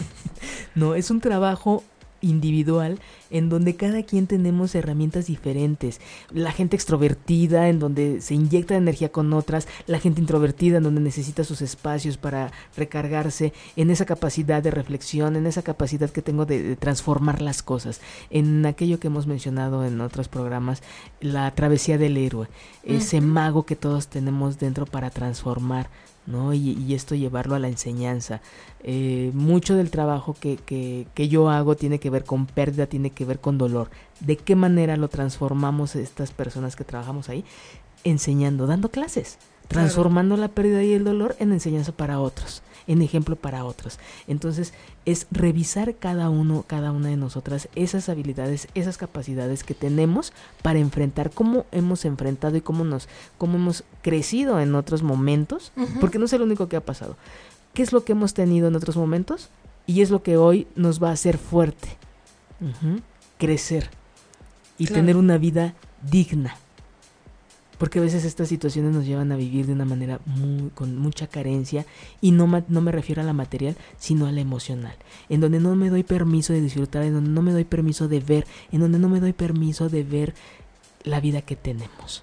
no, 0.74 0.94
es 0.94 1.10
un 1.10 1.20
trabajo 1.20 1.82
individual 2.20 3.00
en 3.30 3.48
donde 3.48 3.76
cada 3.76 4.02
quien 4.02 4.26
tenemos 4.26 4.74
herramientas 4.74 5.26
diferentes. 5.26 6.00
La 6.32 6.52
gente 6.52 6.76
extrovertida, 6.76 7.68
en 7.68 7.78
donde 7.78 8.20
se 8.20 8.34
inyecta 8.34 8.76
energía 8.76 9.10
con 9.10 9.32
otras, 9.32 9.68
la 9.86 9.98
gente 9.98 10.20
introvertida, 10.20 10.78
en 10.78 10.84
donde 10.84 11.00
necesita 11.00 11.44
sus 11.44 11.62
espacios 11.62 12.16
para 12.16 12.52
recargarse, 12.76 13.52
en 13.76 13.90
esa 13.90 14.04
capacidad 14.04 14.62
de 14.62 14.70
reflexión, 14.70 15.36
en 15.36 15.46
esa 15.46 15.62
capacidad 15.62 16.10
que 16.10 16.22
tengo 16.22 16.46
de, 16.46 16.76
transformar 16.76 17.42
las 17.42 17.62
cosas, 17.62 18.00
en 18.30 18.64
aquello 18.66 19.00
que 19.00 19.08
hemos 19.08 19.26
mencionado 19.26 19.84
en 19.84 20.00
otros 20.00 20.28
programas, 20.28 20.82
la 21.20 21.50
travesía 21.54 21.98
del 21.98 22.16
héroe, 22.16 22.48
ese 22.84 23.20
mago 23.20 23.64
que 23.64 23.76
todos 23.76 24.08
tenemos 24.08 24.58
dentro 24.58 24.86
para 24.86 25.10
transformar 25.10 25.88
¿no? 26.26 26.52
Y, 26.52 26.94
esto 26.94 27.14
llevarlo 27.14 27.54
a 27.54 27.58
la 27.58 27.68
enseñanza. 27.68 28.40
Eh, 28.82 29.30
mucho 29.34 29.76
del 29.76 29.90
trabajo 29.90 30.36
que, 30.38 30.56
que, 30.56 31.06
que, 31.14 31.28
yo 31.28 31.48
hago 31.50 31.76
tiene 31.76 31.98
que 31.98 32.10
ver 32.10 32.24
con 32.24 32.46
pérdida, 32.46 32.86
tiene 32.86 33.10
que 33.16 33.24
ver 33.24 33.40
con 33.40 33.58
dolor. 33.58 33.90
¿De 34.20 34.36
qué 34.36 34.54
manera 34.54 34.96
lo 34.96 35.08
transformamos 35.08 35.96
estas 35.96 36.30
personas 36.30 36.76
que 36.76 36.84
trabajamos 36.84 37.28
ahí? 37.28 37.44
Enseñando, 38.04 38.68
dando 38.68 38.90
clases, 38.90 39.38
transformando 39.66 40.36
la 40.36 40.46
pérdida 40.46 40.84
y 40.84 40.92
el 40.92 41.02
dolor 41.02 41.34
en 41.40 41.52
enseñanza 41.52 41.90
para 41.90 42.20
otros 42.20 42.62
en 42.86 43.02
ejemplo 43.02 43.36
para 43.36 43.64
otros. 43.64 43.98
Entonces 44.26 44.72
es 45.04 45.26
revisar 45.30 45.94
cada 45.96 46.30
uno, 46.30 46.64
cada 46.66 46.92
una 46.92 47.08
de 47.08 47.16
nosotras 47.16 47.68
esas 47.74 48.08
habilidades, 48.08 48.68
esas 48.74 48.96
capacidades 48.98 49.64
que 49.64 49.74
tenemos 49.74 50.32
para 50.62 50.78
enfrentar 50.78 51.30
cómo 51.30 51.66
hemos 51.72 52.04
enfrentado 52.04 52.56
y 52.56 52.60
cómo 52.60 52.84
nos, 52.84 53.08
cómo 53.38 53.56
hemos 53.56 53.84
crecido 54.02 54.60
en 54.60 54.74
otros 54.74 55.02
momentos, 55.02 55.72
porque 56.00 56.18
no 56.18 56.26
es 56.26 56.32
el 56.32 56.42
único 56.42 56.68
que 56.68 56.76
ha 56.76 56.84
pasado. 56.84 57.16
¿Qué 57.74 57.82
es 57.82 57.92
lo 57.92 58.04
que 58.04 58.12
hemos 58.12 58.34
tenido 58.34 58.68
en 58.68 58.76
otros 58.76 58.96
momentos? 58.96 59.50
Y 59.86 60.00
es 60.00 60.10
lo 60.10 60.22
que 60.22 60.36
hoy 60.36 60.66
nos 60.74 61.02
va 61.02 61.10
a 61.10 61.12
hacer 61.12 61.38
fuerte. 61.38 61.88
Crecer 63.38 63.90
y 64.78 64.86
tener 64.86 65.16
una 65.16 65.38
vida 65.38 65.74
digna 66.02 66.56
porque 67.78 67.98
a 67.98 68.02
veces 68.02 68.24
estas 68.24 68.48
situaciones 68.48 68.94
nos 68.94 69.04
llevan 69.04 69.32
a 69.32 69.36
vivir 69.36 69.66
de 69.66 69.72
una 69.72 69.84
manera 69.84 70.20
muy, 70.24 70.70
con 70.70 70.96
mucha 70.96 71.26
carencia 71.26 71.84
y 72.20 72.30
no, 72.30 72.46
no 72.68 72.80
me 72.80 72.92
refiero 72.92 73.22
a 73.22 73.24
la 73.24 73.32
material, 73.32 73.76
sino 73.98 74.26
a 74.26 74.32
la 74.32 74.40
emocional, 74.40 74.94
en 75.28 75.40
donde 75.40 75.60
no 75.60 75.76
me 75.76 75.90
doy 75.90 76.02
permiso 76.02 76.52
de 76.52 76.60
disfrutar, 76.60 77.02
en 77.02 77.14
donde 77.14 77.30
no 77.30 77.42
me 77.42 77.52
doy 77.52 77.64
permiso 77.64 78.08
de 78.08 78.20
ver, 78.20 78.46
en 78.72 78.80
donde 78.80 78.98
no 78.98 79.08
me 79.08 79.20
doy 79.20 79.32
permiso 79.32 79.88
de 79.88 80.04
ver 80.04 80.34
la 81.04 81.20
vida 81.20 81.42
que 81.42 81.56
tenemos. 81.56 82.22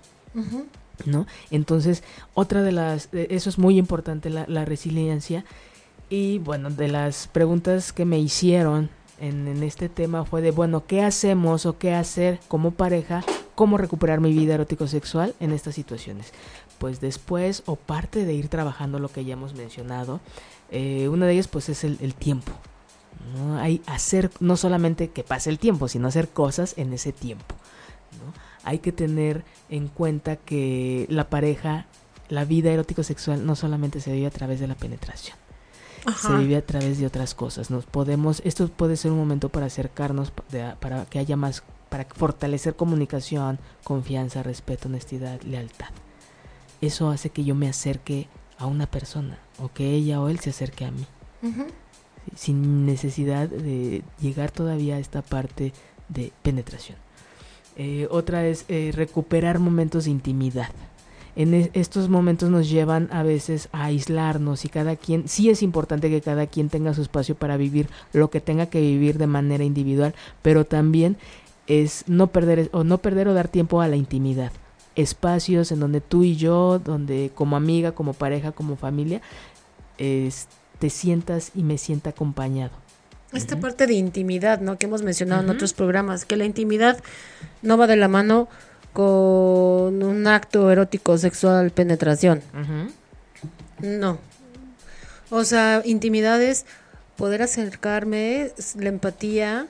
¿No? 1.05 1.27
Entonces, 1.51 2.03
otra 2.33 2.63
de 2.63 2.71
las, 2.71 3.09
eso 3.13 3.49
es 3.49 3.57
muy 3.57 3.77
importante, 3.77 4.29
la, 4.29 4.45
la 4.47 4.65
resiliencia. 4.65 5.45
Y 6.09 6.39
bueno, 6.39 6.69
de 6.69 6.87
las 6.87 7.27
preguntas 7.27 7.93
que 7.93 8.05
me 8.05 8.19
hicieron 8.19 8.89
en, 9.23 9.47
en, 9.47 9.63
este 9.63 9.89
tema 9.89 10.25
fue 10.25 10.41
de, 10.41 10.51
bueno, 10.51 10.85
¿qué 10.85 11.03
hacemos 11.03 11.65
o 11.65 11.77
qué 11.77 11.93
hacer 11.93 12.39
como 12.47 12.71
pareja 12.71 13.23
cómo 13.55 13.77
recuperar 13.77 14.19
mi 14.19 14.33
vida 14.33 14.55
erótico-sexual 14.55 15.35
en 15.39 15.51
estas 15.51 15.75
situaciones. 15.75 16.33
Pues 16.77 16.99
después 16.99 17.63
o 17.65 17.75
parte 17.75 18.25
de 18.25 18.33
ir 18.33 18.49
trabajando 18.49 18.99
lo 18.99 19.09
que 19.09 19.25
ya 19.25 19.33
hemos 19.33 19.53
mencionado, 19.53 20.19
eh, 20.71 21.07
una 21.07 21.25
de 21.25 21.33
ellas 21.33 21.47
pues 21.47 21.69
es 21.69 21.83
el, 21.83 22.15
tiempo. 22.15 22.51
¿no? 23.35 23.57
Hay 23.57 23.81
hacer 23.85 24.31
no 24.39 24.57
solamente 24.57 25.09
que 25.09 25.23
pase 25.23 25.49
el 25.49 25.59
tiempo, 25.59 25.87
sino 25.87 26.07
hacer 26.07 26.29
cosas 26.29 26.73
en 26.77 26.93
ese 26.93 27.11
tiempo. 27.11 27.55
Hay 28.63 28.79
que 28.79 28.91
tener 28.91 29.43
en 29.69 29.87
cuenta 29.87 30.37
que 30.37 31.05
la 31.09 31.29
pareja, 31.29 31.85
la 32.29 32.45
vida 32.45 32.71
erótico-sexual 32.71 33.45
no 33.45 33.55
solamente 33.55 33.99
se 33.99 34.13
vive 34.13 34.27
a 34.27 34.31
través 34.31 34.59
de 34.59 34.67
la 34.67 34.75
penetración. 34.75 35.42
Se 36.17 36.35
vive 36.37 36.57
a 36.57 36.65
través 36.65 36.97
de 36.97 37.05
otras 37.05 37.33
cosas. 37.33 37.69
Nos 37.69 37.85
podemos, 37.85 38.41
esto 38.45 38.67
puede 38.67 38.97
ser 38.97 39.11
un 39.11 39.17
momento 39.17 39.49
para 39.49 39.67
acercarnos, 39.67 40.31
para 40.79 41.05
que 41.05 41.19
haya 41.19 41.37
más 41.37 41.63
para 41.89 42.05
fortalecer 42.05 42.75
comunicación, 42.75 43.59
confianza, 43.83 44.41
respeto, 44.41 44.87
honestidad, 44.87 45.39
lealtad. 45.43 45.89
Eso 46.81 47.09
hace 47.09 47.29
que 47.29 47.43
yo 47.43 47.53
me 47.53 47.69
acerque 47.69 48.27
a 48.57 48.65
una 48.65 48.87
persona 48.87 49.37
o 49.59 49.71
que 49.71 49.91
ella 49.91 50.19
o 50.19 50.27
él 50.27 50.39
se 50.39 50.49
acerque 50.49 50.85
a 50.85 50.91
mí. 50.91 51.05
Sin 52.35 52.87
necesidad 52.87 53.47
de 53.47 54.01
llegar 54.19 54.49
todavía 54.49 54.95
a 54.95 54.99
esta 54.99 55.21
parte 55.21 55.71
de 56.09 56.31
penetración. 56.41 56.97
Eh, 57.75 58.07
otra 58.09 58.47
es 58.47 58.65
eh, 58.69 58.91
recuperar 58.93 59.59
momentos 59.59 60.05
de 60.05 60.11
intimidad. 60.11 60.69
En 61.35 61.71
estos 61.73 62.09
momentos 62.09 62.49
nos 62.49 62.69
llevan 62.69 63.09
a 63.11 63.23
veces 63.23 63.67
a 63.71 63.85
aislarnos 63.85 64.65
y 64.65 64.69
cada 64.69 64.95
quien, 64.95 65.27
sí 65.27 65.49
es 65.49 65.63
importante 65.63 66.09
que 66.09 66.21
cada 66.21 66.45
quien 66.45 66.69
tenga 66.69 66.93
su 66.93 67.01
espacio 67.01 67.33
para 67.33 67.57
vivir 67.57 67.87
lo 68.13 68.29
que 68.29 68.39
tenga 68.39 68.67
que 68.67 68.79
vivir 68.79 69.17
de 69.17 69.25
manera 69.25 69.63
individual, 69.63 70.13
pero 70.43 70.65
también 70.65 71.17
es 71.65 72.03
no 72.07 72.27
perder 72.27 72.69
o 72.71 72.83
no 72.83 72.99
perder 72.99 73.27
o 73.29 73.33
dar 73.33 73.47
tiempo 73.47 73.81
a 73.81 73.87
la 73.87 73.95
intimidad. 73.95 74.51
Espacios 74.95 75.71
en 75.71 75.79
donde 75.79 76.01
tú 76.01 76.23
y 76.23 76.35
yo, 76.35 76.77
donde 76.77 77.31
como 77.33 77.55
amiga, 77.55 77.93
como 77.93 78.13
pareja, 78.13 78.51
como 78.51 78.75
familia, 78.75 79.21
te 79.97 80.89
sientas 80.89 81.51
y 81.55 81.63
me 81.63 81.79
sienta 81.79 82.11
acompañado. 82.11 82.73
Esta 83.31 83.59
parte 83.59 83.87
de 83.87 83.93
intimidad, 83.93 84.61
¿no? 84.61 84.77
Que 84.77 84.85
hemos 84.85 85.01
mencionado 85.01 85.41
en 85.41 85.49
otros 85.49 85.73
programas, 85.73 86.25
que 86.25 86.35
la 86.35 86.45
intimidad 86.45 87.01
no 87.63 87.77
va 87.77 87.87
de 87.87 87.95
la 87.95 88.07
mano 88.07 88.47
con 88.93 90.03
un 90.03 90.27
acto 90.27 90.71
erótico 90.71 91.17
sexual 91.17 91.71
penetración. 91.71 92.41
No. 93.81 94.19
O 95.29 95.43
sea, 95.43 95.81
intimidad 95.83 96.41
es 96.41 96.65
poder 97.17 97.41
acercarme, 97.41 98.51
la 98.77 98.89
empatía, 98.89 99.67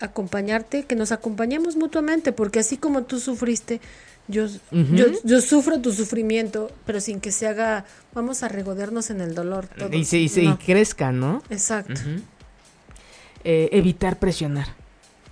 acompañarte, 0.00 0.84
que 0.84 0.94
nos 0.94 1.12
acompañemos 1.12 1.76
mutuamente, 1.76 2.32
porque 2.32 2.60
así 2.60 2.76
como 2.76 3.02
tú 3.02 3.18
sufriste, 3.18 3.80
yo, 4.28 4.46
yo, 4.70 5.40
sufro 5.42 5.80
tu 5.80 5.92
sufrimiento, 5.92 6.70
pero 6.86 7.00
sin 7.00 7.20
que 7.20 7.30
se 7.30 7.46
haga, 7.46 7.84
vamos 8.14 8.42
a 8.42 8.48
regodernos 8.48 9.10
en 9.10 9.20
el 9.20 9.34
dolor. 9.34 9.68
Y, 9.92 10.04
se, 10.04 10.18
y, 10.18 10.56
crezca, 10.64 11.12
¿no? 11.12 11.42
Exacto. 11.50 12.00
Eh, 13.42 13.68
evitar 13.72 14.18
presionar. 14.18 14.68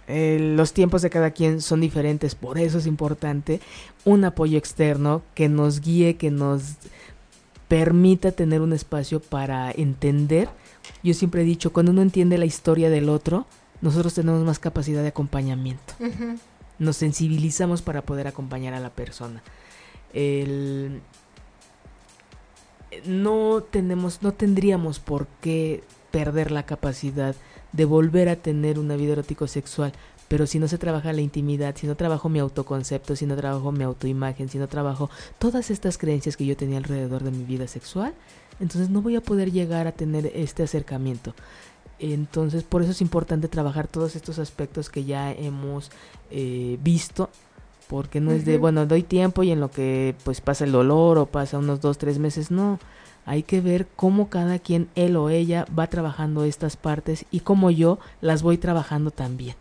Eh, 0.09 0.39
los 0.57 0.73
tiempos 0.73 1.03
de 1.03 1.11
cada 1.11 1.31
quien 1.31 1.61
son 1.61 1.81
diferentes, 1.81 2.35
por 2.35 2.59
eso 2.59 2.79
es 2.79 2.87
importante 2.87 3.61
un 4.05 4.25
apoyo 4.25 4.59
externo 4.59 5.23
que 5.35 5.49
nos 5.49 5.81
guíe, 5.81 6.17
que 6.17 6.31
nos 6.31 6.75
permita 7.69 8.33
tener 8.33 8.61
un 8.61 8.73
espacio 8.73 9.21
para 9.21 9.71
entender. 9.71 10.49
Yo 11.03 11.15
siempre 11.15 11.43
he 11.43 11.45
dicho, 11.45 11.73
cuando 11.73 11.93
uno 11.93 12.03
entiende 12.03 12.37
la 12.37 12.45
historia 12.45 12.91
del 12.91 13.09
otro, 13.09 13.47
nosotros 13.81 14.15
tenemos 14.15 14.43
más 14.45 14.59
capacidad 14.59 15.03
de 15.03 15.09
acompañamiento. 15.09 15.95
Nos 16.79 16.97
sensibilizamos 16.97 17.81
para 17.81 18.03
poder 18.03 18.27
acompañar 18.27 18.75
a 18.75 18.81
la 18.81 18.91
persona. 18.91 19.43
no 23.07 23.63
tenemos, 23.71 24.23
no 24.23 24.33
tendríamos 24.33 24.99
por 24.99 25.27
qué 25.41 25.83
perder 26.11 26.51
la 26.51 26.65
capacidad 26.65 27.35
de 27.73 27.85
volver 27.85 28.29
a 28.29 28.37
tener 28.37 28.79
una 28.79 28.97
vida 28.97 29.13
erótico 29.13 29.47
sexual, 29.47 29.93
pero 30.29 30.47
si 30.47 30.59
no 30.59 30.69
se 30.69 30.79
trabaja 30.79 31.13
la 31.13 31.21
intimidad, 31.21 31.77
si 31.77 31.87
no 31.87 31.95
trabajo 31.95 32.29
mi 32.29 32.39
autoconcepto, 32.39 33.17
si 33.17 33.27
no 33.27 33.37
trabajo 33.37 33.71
mi 33.73 33.85
autoimagen, 33.85 34.49
si 34.49 34.59
no 34.59 34.67
trabajo 34.67 35.11
todas 35.39 35.71
estas 35.71 35.99
creencias 35.99 36.37
que 36.37 36.47
yo 36.47 36.57
tenía 36.57 36.79
alrededor 36.79 37.23
de 37.23 37.31
mi 37.31 37.45
vida 37.45 37.67
sexual, 37.67 38.15
entonces 38.61 38.91
no 38.91 39.03
voy 39.03 39.17
a 39.17 39.21
poder 39.21 39.53
llegar 39.53 39.87
a 39.87 39.93
tener 39.93 40.33
este 40.35 40.63
acercamiento. 40.63 41.35
Entonces, 41.99 42.65
por 42.65 42.83
eso 42.83 42.93
es 42.93 43.01
importante 43.01 43.47
trabajar 43.49 43.89
todos 43.89 44.17
estos 44.17 44.39
aspectos 44.39 44.91
que 44.91 45.05
ya 45.05 45.33
hemos 45.33 45.91
eh, 46.31 46.79
visto, 46.83 47.31
porque 47.89 48.21
no 48.21 48.33
es 48.33 48.45
de, 48.45 48.59
bueno, 48.59 48.87
doy 48.87 49.03
tiempo 49.03 49.43
y 49.43 49.51
en 49.51 49.61
lo 49.61 49.71
que 49.71 50.15
pues 50.25 50.41
pasa 50.41 50.65
el 50.65 50.73
dolor 50.73 51.19
o 51.19 51.27
pasa 51.27 51.59
unos 51.59 51.81
dos, 51.81 51.99
tres 51.99 52.19
meses, 52.19 52.51
no. 52.51 52.81
Hay 53.25 53.43
que 53.43 53.61
ver 53.61 53.87
cómo 53.95 54.29
cada 54.29 54.59
quien, 54.59 54.89
él 54.95 55.17
o 55.17 55.31
ella, 55.31 55.67
va 55.79 55.87
trabajando 55.87 56.45
estas 56.45 56.77
partes 56.77 57.25
y 57.31 57.41
cómo 57.41 57.71
yo 57.71 57.99
las 58.21 58.43
voy 58.43 58.59
trabajando 58.59 59.11
también. 59.11 59.55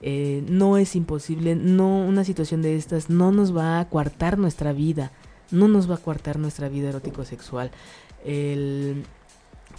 Eh, 0.00 0.42
no 0.48 0.78
es 0.78 0.96
imposible, 0.96 1.54
no, 1.54 2.04
una 2.04 2.24
situación 2.24 2.62
de 2.62 2.76
estas 2.76 3.10
no 3.10 3.32
nos 3.32 3.56
va 3.56 3.80
a 3.80 3.88
coartar 3.88 4.38
nuestra 4.38 4.72
vida, 4.72 5.12
no 5.50 5.68
nos 5.68 5.90
va 5.90 5.96
a 5.96 5.98
coartar 5.98 6.38
nuestra 6.38 6.68
vida 6.68 6.88
erótico-sexual. 6.88 7.70
El 8.24 9.04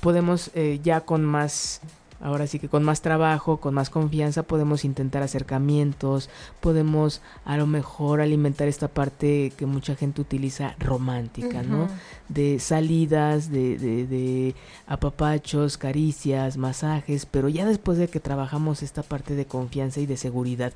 podemos 0.04 0.52
eh, 0.54 0.80
ya 0.84 1.02
con 1.02 1.24
más, 1.24 1.82
ahora 2.22 2.48
sí 2.48 2.60
que 2.60 2.70
con 2.70 2.84
más 2.84 3.02
trabajo, 3.02 3.58
con 3.58 3.74
más 3.74 3.90
confianza, 3.90 4.44
podemos 4.44 4.86
intentar 4.86 5.24
acercamientos, 5.24 6.30
podemos 6.62 7.22
a 7.46 7.58
lo 7.58 7.68
mejor 7.68 8.22
alimentar 8.22 8.68
esta 8.68 8.88
parte 8.88 9.52
que 9.58 9.66
mucha 9.66 9.96
gente 9.96 10.22
utiliza 10.22 10.76
romántica, 10.80 11.64
¿no? 11.64 11.88
De 12.30 12.60
salidas, 12.60 13.52
de, 13.52 13.78
de, 13.78 14.08
de 14.08 14.56
apapachos, 14.88 15.78
caricias, 15.78 16.58
masajes, 16.58 17.26
pero 17.26 17.50
ya 17.50 17.66
después 17.66 17.98
de 17.98 18.08
que 18.08 18.20
trabajamos 18.20 18.84
esta 18.84 19.04
parte 19.04 19.36
de 19.36 19.46
confianza 19.46 20.00
y 20.00 20.06
de 20.06 20.18
seguridad, 20.18 20.74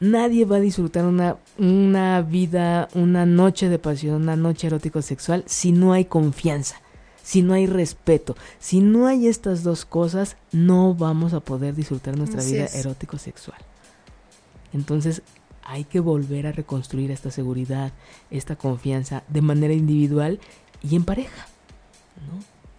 nadie 0.00 0.44
va 0.44 0.56
a 0.56 0.60
disfrutar 0.60 1.04
una, 1.04 1.36
una 1.58 2.22
vida, 2.22 2.88
una 2.94 3.26
noche 3.26 3.68
de 3.68 3.78
pasión, 3.78 4.22
una 4.22 4.36
noche 4.36 4.66
erótico 4.66 5.02
sexual 5.02 5.44
si 5.46 5.72
no 5.72 5.92
hay 5.92 6.04
confianza 6.04 6.80
si 7.26 7.42
no 7.42 7.54
hay 7.54 7.66
respeto, 7.66 8.36
si 8.60 8.78
no 8.78 9.08
hay 9.08 9.26
estas 9.26 9.64
dos 9.64 9.84
cosas, 9.84 10.36
no 10.52 10.94
vamos 10.94 11.32
a 11.32 11.40
poder 11.40 11.74
disfrutar 11.74 12.16
nuestra 12.16 12.40
vida 12.40 12.66
erótico-sexual. 12.66 13.58
Entonces 14.72 15.22
hay 15.64 15.82
que 15.82 15.98
volver 15.98 16.46
a 16.46 16.52
reconstruir 16.52 17.10
esta 17.10 17.32
seguridad, 17.32 17.92
esta 18.30 18.54
confianza 18.54 19.24
de 19.26 19.42
manera 19.42 19.74
individual 19.74 20.38
y 20.88 20.94
en 20.94 21.02
pareja. 21.02 21.48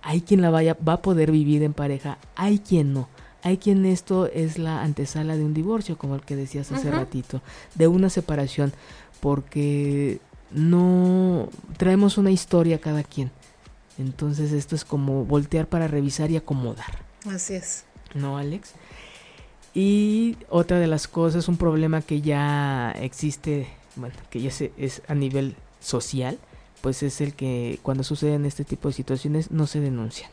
Hay 0.02 0.22
quien 0.22 0.42
la 0.42 0.50
vaya, 0.50 0.78
va 0.88 0.94
a 0.94 1.02
poder 1.02 1.30
vivir 1.30 1.62
en 1.62 1.74
pareja, 1.74 2.18
hay 2.38 2.60
quien 2.60 2.94
no. 2.94 3.10
Hay 3.44 3.58
quien 3.58 3.86
esto 3.86 4.28
es 4.28 4.58
la 4.58 4.82
antesala 4.82 5.36
de 5.36 5.44
un 5.44 5.54
divorcio, 5.54 5.98
como 5.98 6.16
el 6.16 6.22
que 6.22 6.38
decías 6.38 6.72
hace 6.72 6.90
ratito, 6.90 7.42
de 7.76 7.90
una 7.90 8.10
separación, 8.10 8.72
porque 9.20 10.22
no 10.52 11.50
traemos 11.76 12.18
una 12.18 12.32
historia 12.32 12.80
cada 12.80 13.04
quien. 13.04 13.30
Entonces 13.98 14.52
esto 14.52 14.76
es 14.76 14.86
como 14.86 15.26
voltear 15.26 15.68
para 15.68 15.88
revisar 15.88 16.32
y 16.32 16.38
acomodar. 16.38 17.06
Así 17.26 17.56
es. 17.56 17.86
¿No, 18.14 18.38
Alex? 18.38 18.74
Y 19.74 20.38
otra 20.50 20.80
de 20.80 20.88
las 20.88 21.08
cosas, 21.08 21.48
un 21.48 21.58
problema 21.58 22.02
que 22.02 22.22
ya 22.22 22.92
existe, 22.92 23.68
bueno, 23.96 24.16
que 24.30 24.42
ya 24.42 24.52
se, 24.52 24.72
es 24.78 25.02
a 25.08 25.16
nivel 25.16 25.56
social, 25.80 26.40
pues 26.82 27.04
es 27.04 27.22
el 27.22 27.34
que 27.34 27.80
cuando 27.84 28.04
suceden 28.04 28.46
este 28.46 28.64
tipo 28.64 28.88
de 28.88 28.94
situaciones 28.94 29.52
no 29.52 29.68
se 29.68 29.80
denuncian. 29.80 30.30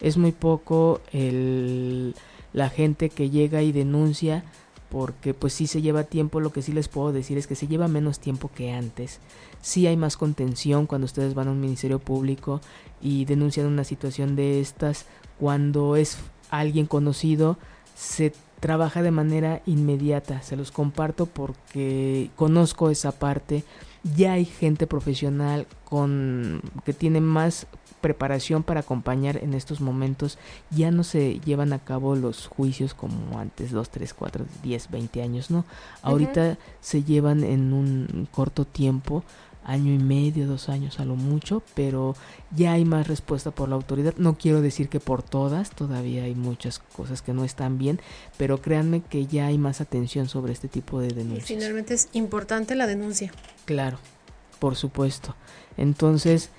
Es 0.00 0.16
muy 0.16 0.32
poco 0.32 1.00
el, 1.12 2.14
la 2.52 2.68
gente 2.70 3.10
que 3.10 3.30
llega 3.30 3.62
y 3.62 3.72
denuncia 3.72 4.44
porque 4.90 5.34
pues 5.34 5.52
sí 5.52 5.66
se 5.66 5.82
lleva 5.82 6.04
tiempo, 6.04 6.40
lo 6.40 6.52
que 6.52 6.62
sí 6.62 6.72
les 6.72 6.88
puedo 6.88 7.12
decir 7.12 7.38
es 7.38 7.46
que 7.46 7.54
se 7.54 7.66
lleva 7.66 7.88
menos 7.88 8.20
tiempo 8.20 8.50
que 8.54 8.72
antes. 8.72 9.20
Sí 9.60 9.86
hay 9.86 9.96
más 9.96 10.16
contención 10.16 10.86
cuando 10.86 11.06
ustedes 11.06 11.34
van 11.34 11.48
a 11.48 11.52
un 11.52 11.60
ministerio 11.60 11.98
público 11.98 12.60
y 13.00 13.24
denuncian 13.24 13.66
una 13.66 13.84
situación 13.84 14.36
de 14.36 14.60
estas, 14.60 15.06
cuando 15.38 15.96
es 15.96 16.18
alguien 16.50 16.86
conocido, 16.86 17.58
se 17.94 18.32
trabaja 18.60 19.02
de 19.02 19.10
manera 19.10 19.62
inmediata, 19.66 20.42
se 20.42 20.56
los 20.56 20.70
comparto 20.70 21.26
porque 21.26 22.30
conozco 22.36 22.90
esa 22.90 23.12
parte, 23.12 23.64
ya 24.14 24.32
hay 24.32 24.44
gente 24.44 24.86
profesional 24.86 25.66
con 25.84 26.62
que 26.84 26.92
tiene 26.92 27.20
más 27.20 27.66
preparación 28.06 28.62
para 28.62 28.80
acompañar 28.80 29.42
en 29.42 29.52
estos 29.52 29.80
momentos. 29.80 30.38
Ya 30.70 30.92
no 30.92 31.02
se 31.02 31.40
llevan 31.40 31.72
a 31.72 31.80
cabo 31.80 32.14
los 32.14 32.46
juicios 32.46 32.94
como 32.94 33.40
antes, 33.40 33.72
2, 33.72 33.90
3, 33.90 34.14
4, 34.14 34.44
10, 34.62 34.90
20 34.92 35.22
años, 35.22 35.50
¿no? 35.50 35.64
Ahorita 36.02 36.56
se 36.80 37.02
llevan 37.02 37.42
en 37.42 37.72
un 37.72 38.28
corto 38.30 38.64
tiempo, 38.64 39.24
año 39.64 39.92
y 39.92 39.98
medio, 39.98 40.46
dos 40.46 40.68
años 40.68 41.00
a 41.00 41.04
lo 41.04 41.16
mucho, 41.16 41.64
pero 41.74 42.14
ya 42.54 42.74
hay 42.74 42.84
más 42.84 43.08
respuesta 43.08 43.50
por 43.50 43.68
la 43.68 43.74
autoridad. 43.74 44.14
No 44.18 44.38
quiero 44.38 44.62
decir 44.62 44.88
que 44.88 45.00
por 45.00 45.24
todas, 45.24 45.70
todavía 45.70 46.22
hay 46.22 46.36
muchas 46.36 46.78
cosas 46.78 47.22
que 47.22 47.32
no 47.32 47.44
están 47.44 47.76
bien, 47.76 47.98
pero 48.36 48.62
créanme 48.62 49.00
que 49.00 49.26
ya 49.26 49.46
hay 49.46 49.58
más 49.58 49.80
atención 49.80 50.28
sobre 50.28 50.52
este 50.52 50.68
tipo 50.68 51.00
de 51.00 51.08
denuncias. 51.08 51.50
Y 51.50 51.54
finalmente 51.54 51.94
es 51.94 52.08
importante 52.12 52.76
la 52.76 52.86
denuncia. 52.86 53.32
Claro, 53.64 53.98
por 54.60 54.76
supuesto. 54.76 55.34
Entonces, 55.76 56.50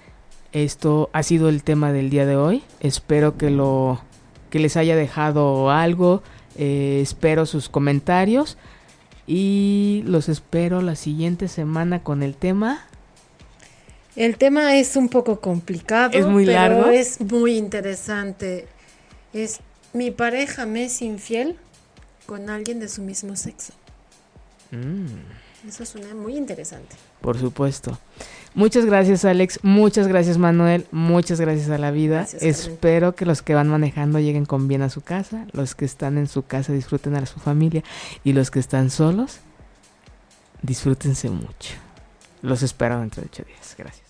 esto 0.52 1.10
ha 1.14 1.24
sido 1.24 1.50
el 1.50 1.64
tema 1.64 1.92
del 1.92 2.10
día 2.10 2.26
de 2.26 2.36
hoy. 2.36 2.64
Espero 2.80 3.38
que 3.38 3.50
lo 3.50 4.02
que 4.50 4.60
les 4.60 4.78
haya 4.78 4.96
dejado 4.96 5.70
algo. 5.72 6.24
Eh, 6.58 7.00
espero 7.02 7.46
sus 7.46 7.70
comentarios 7.70 8.58
y 9.28 10.04
los 10.06 10.30
espero 10.30 10.82
la 10.82 10.96
siguiente 10.96 11.48
semana 11.48 12.02
con 12.02 12.24
el 12.24 12.36
tema. 12.36 12.86
El 14.16 14.38
tema 14.38 14.76
es 14.78 14.96
un 14.96 15.10
poco 15.10 15.40
complicado, 15.40 16.18
es 16.18 16.26
muy 16.26 16.46
pero 16.46 16.58
largo. 16.58 16.90
Es 16.90 17.22
muy 17.22 17.58
interesante. 17.58 18.68
Es 19.34 19.60
mi 19.94 20.10
pareja 20.10 20.66
me 20.66 20.86
es 20.86 21.02
infiel 21.02 21.56
con 22.26 22.50
alguien 22.50 22.80
de 22.80 22.90
su 22.90 23.04
mismo 23.04 23.36
sexo. 23.36 23.74
Mm. 24.72 25.47
Eso 25.68 25.86
suena 25.86 26.16
muy 26.16 26.38
interesante. 26.38 26.96
Por 27.22 27.38
supuesto. 27.38 27.98
Muchas 28.56 28.86
gracias 28.86 29.26
Alex, 29.26 29.60
muchas 29.62 30.08
gracias 30.08 30.38
Manuel, 30.38 30.88
muchas 30.92 31.40
gracias 31.40 31.70
a 31.70 31.78
la 31.78 31.92
vida. 31.92 32.26
Espero 32.40 33.14
que 33.16 33.26
los 33.26 33.42
que 33.42 33.54
van 33.54 33.68
manejando 33.68 34.20
lleguen 34.20 34.46
con 34.46 34.68
bien 34.68 34.82
a 34.82 34.90
su 34.90 35.02
casa, 35.02 35.46
los 35.52 35.76
que 35.76 35.86
están 35.86 36.18
en 36.18 36.28
su 36.28 36.44
casa 36.44 36.74
disfruten 36.74 37.16
a 37.16 37.26
su 37.26 37.40
familia 37.40 37.84
y 38.24 38.34
los 38.34 38.50
que 38.50 38.60
están 38.60 38.90
solos, 38.90 39.40
disfrútense 40.64 41.30
mucho. 41.30 41.76
Los 42.42 42.64
espero 42.64 43.00
dentro 43.00 43.22
de 43.22 43.28
ocho 43.28 43.44
días. 43.44 43.76
Gracias. 43.78 44.07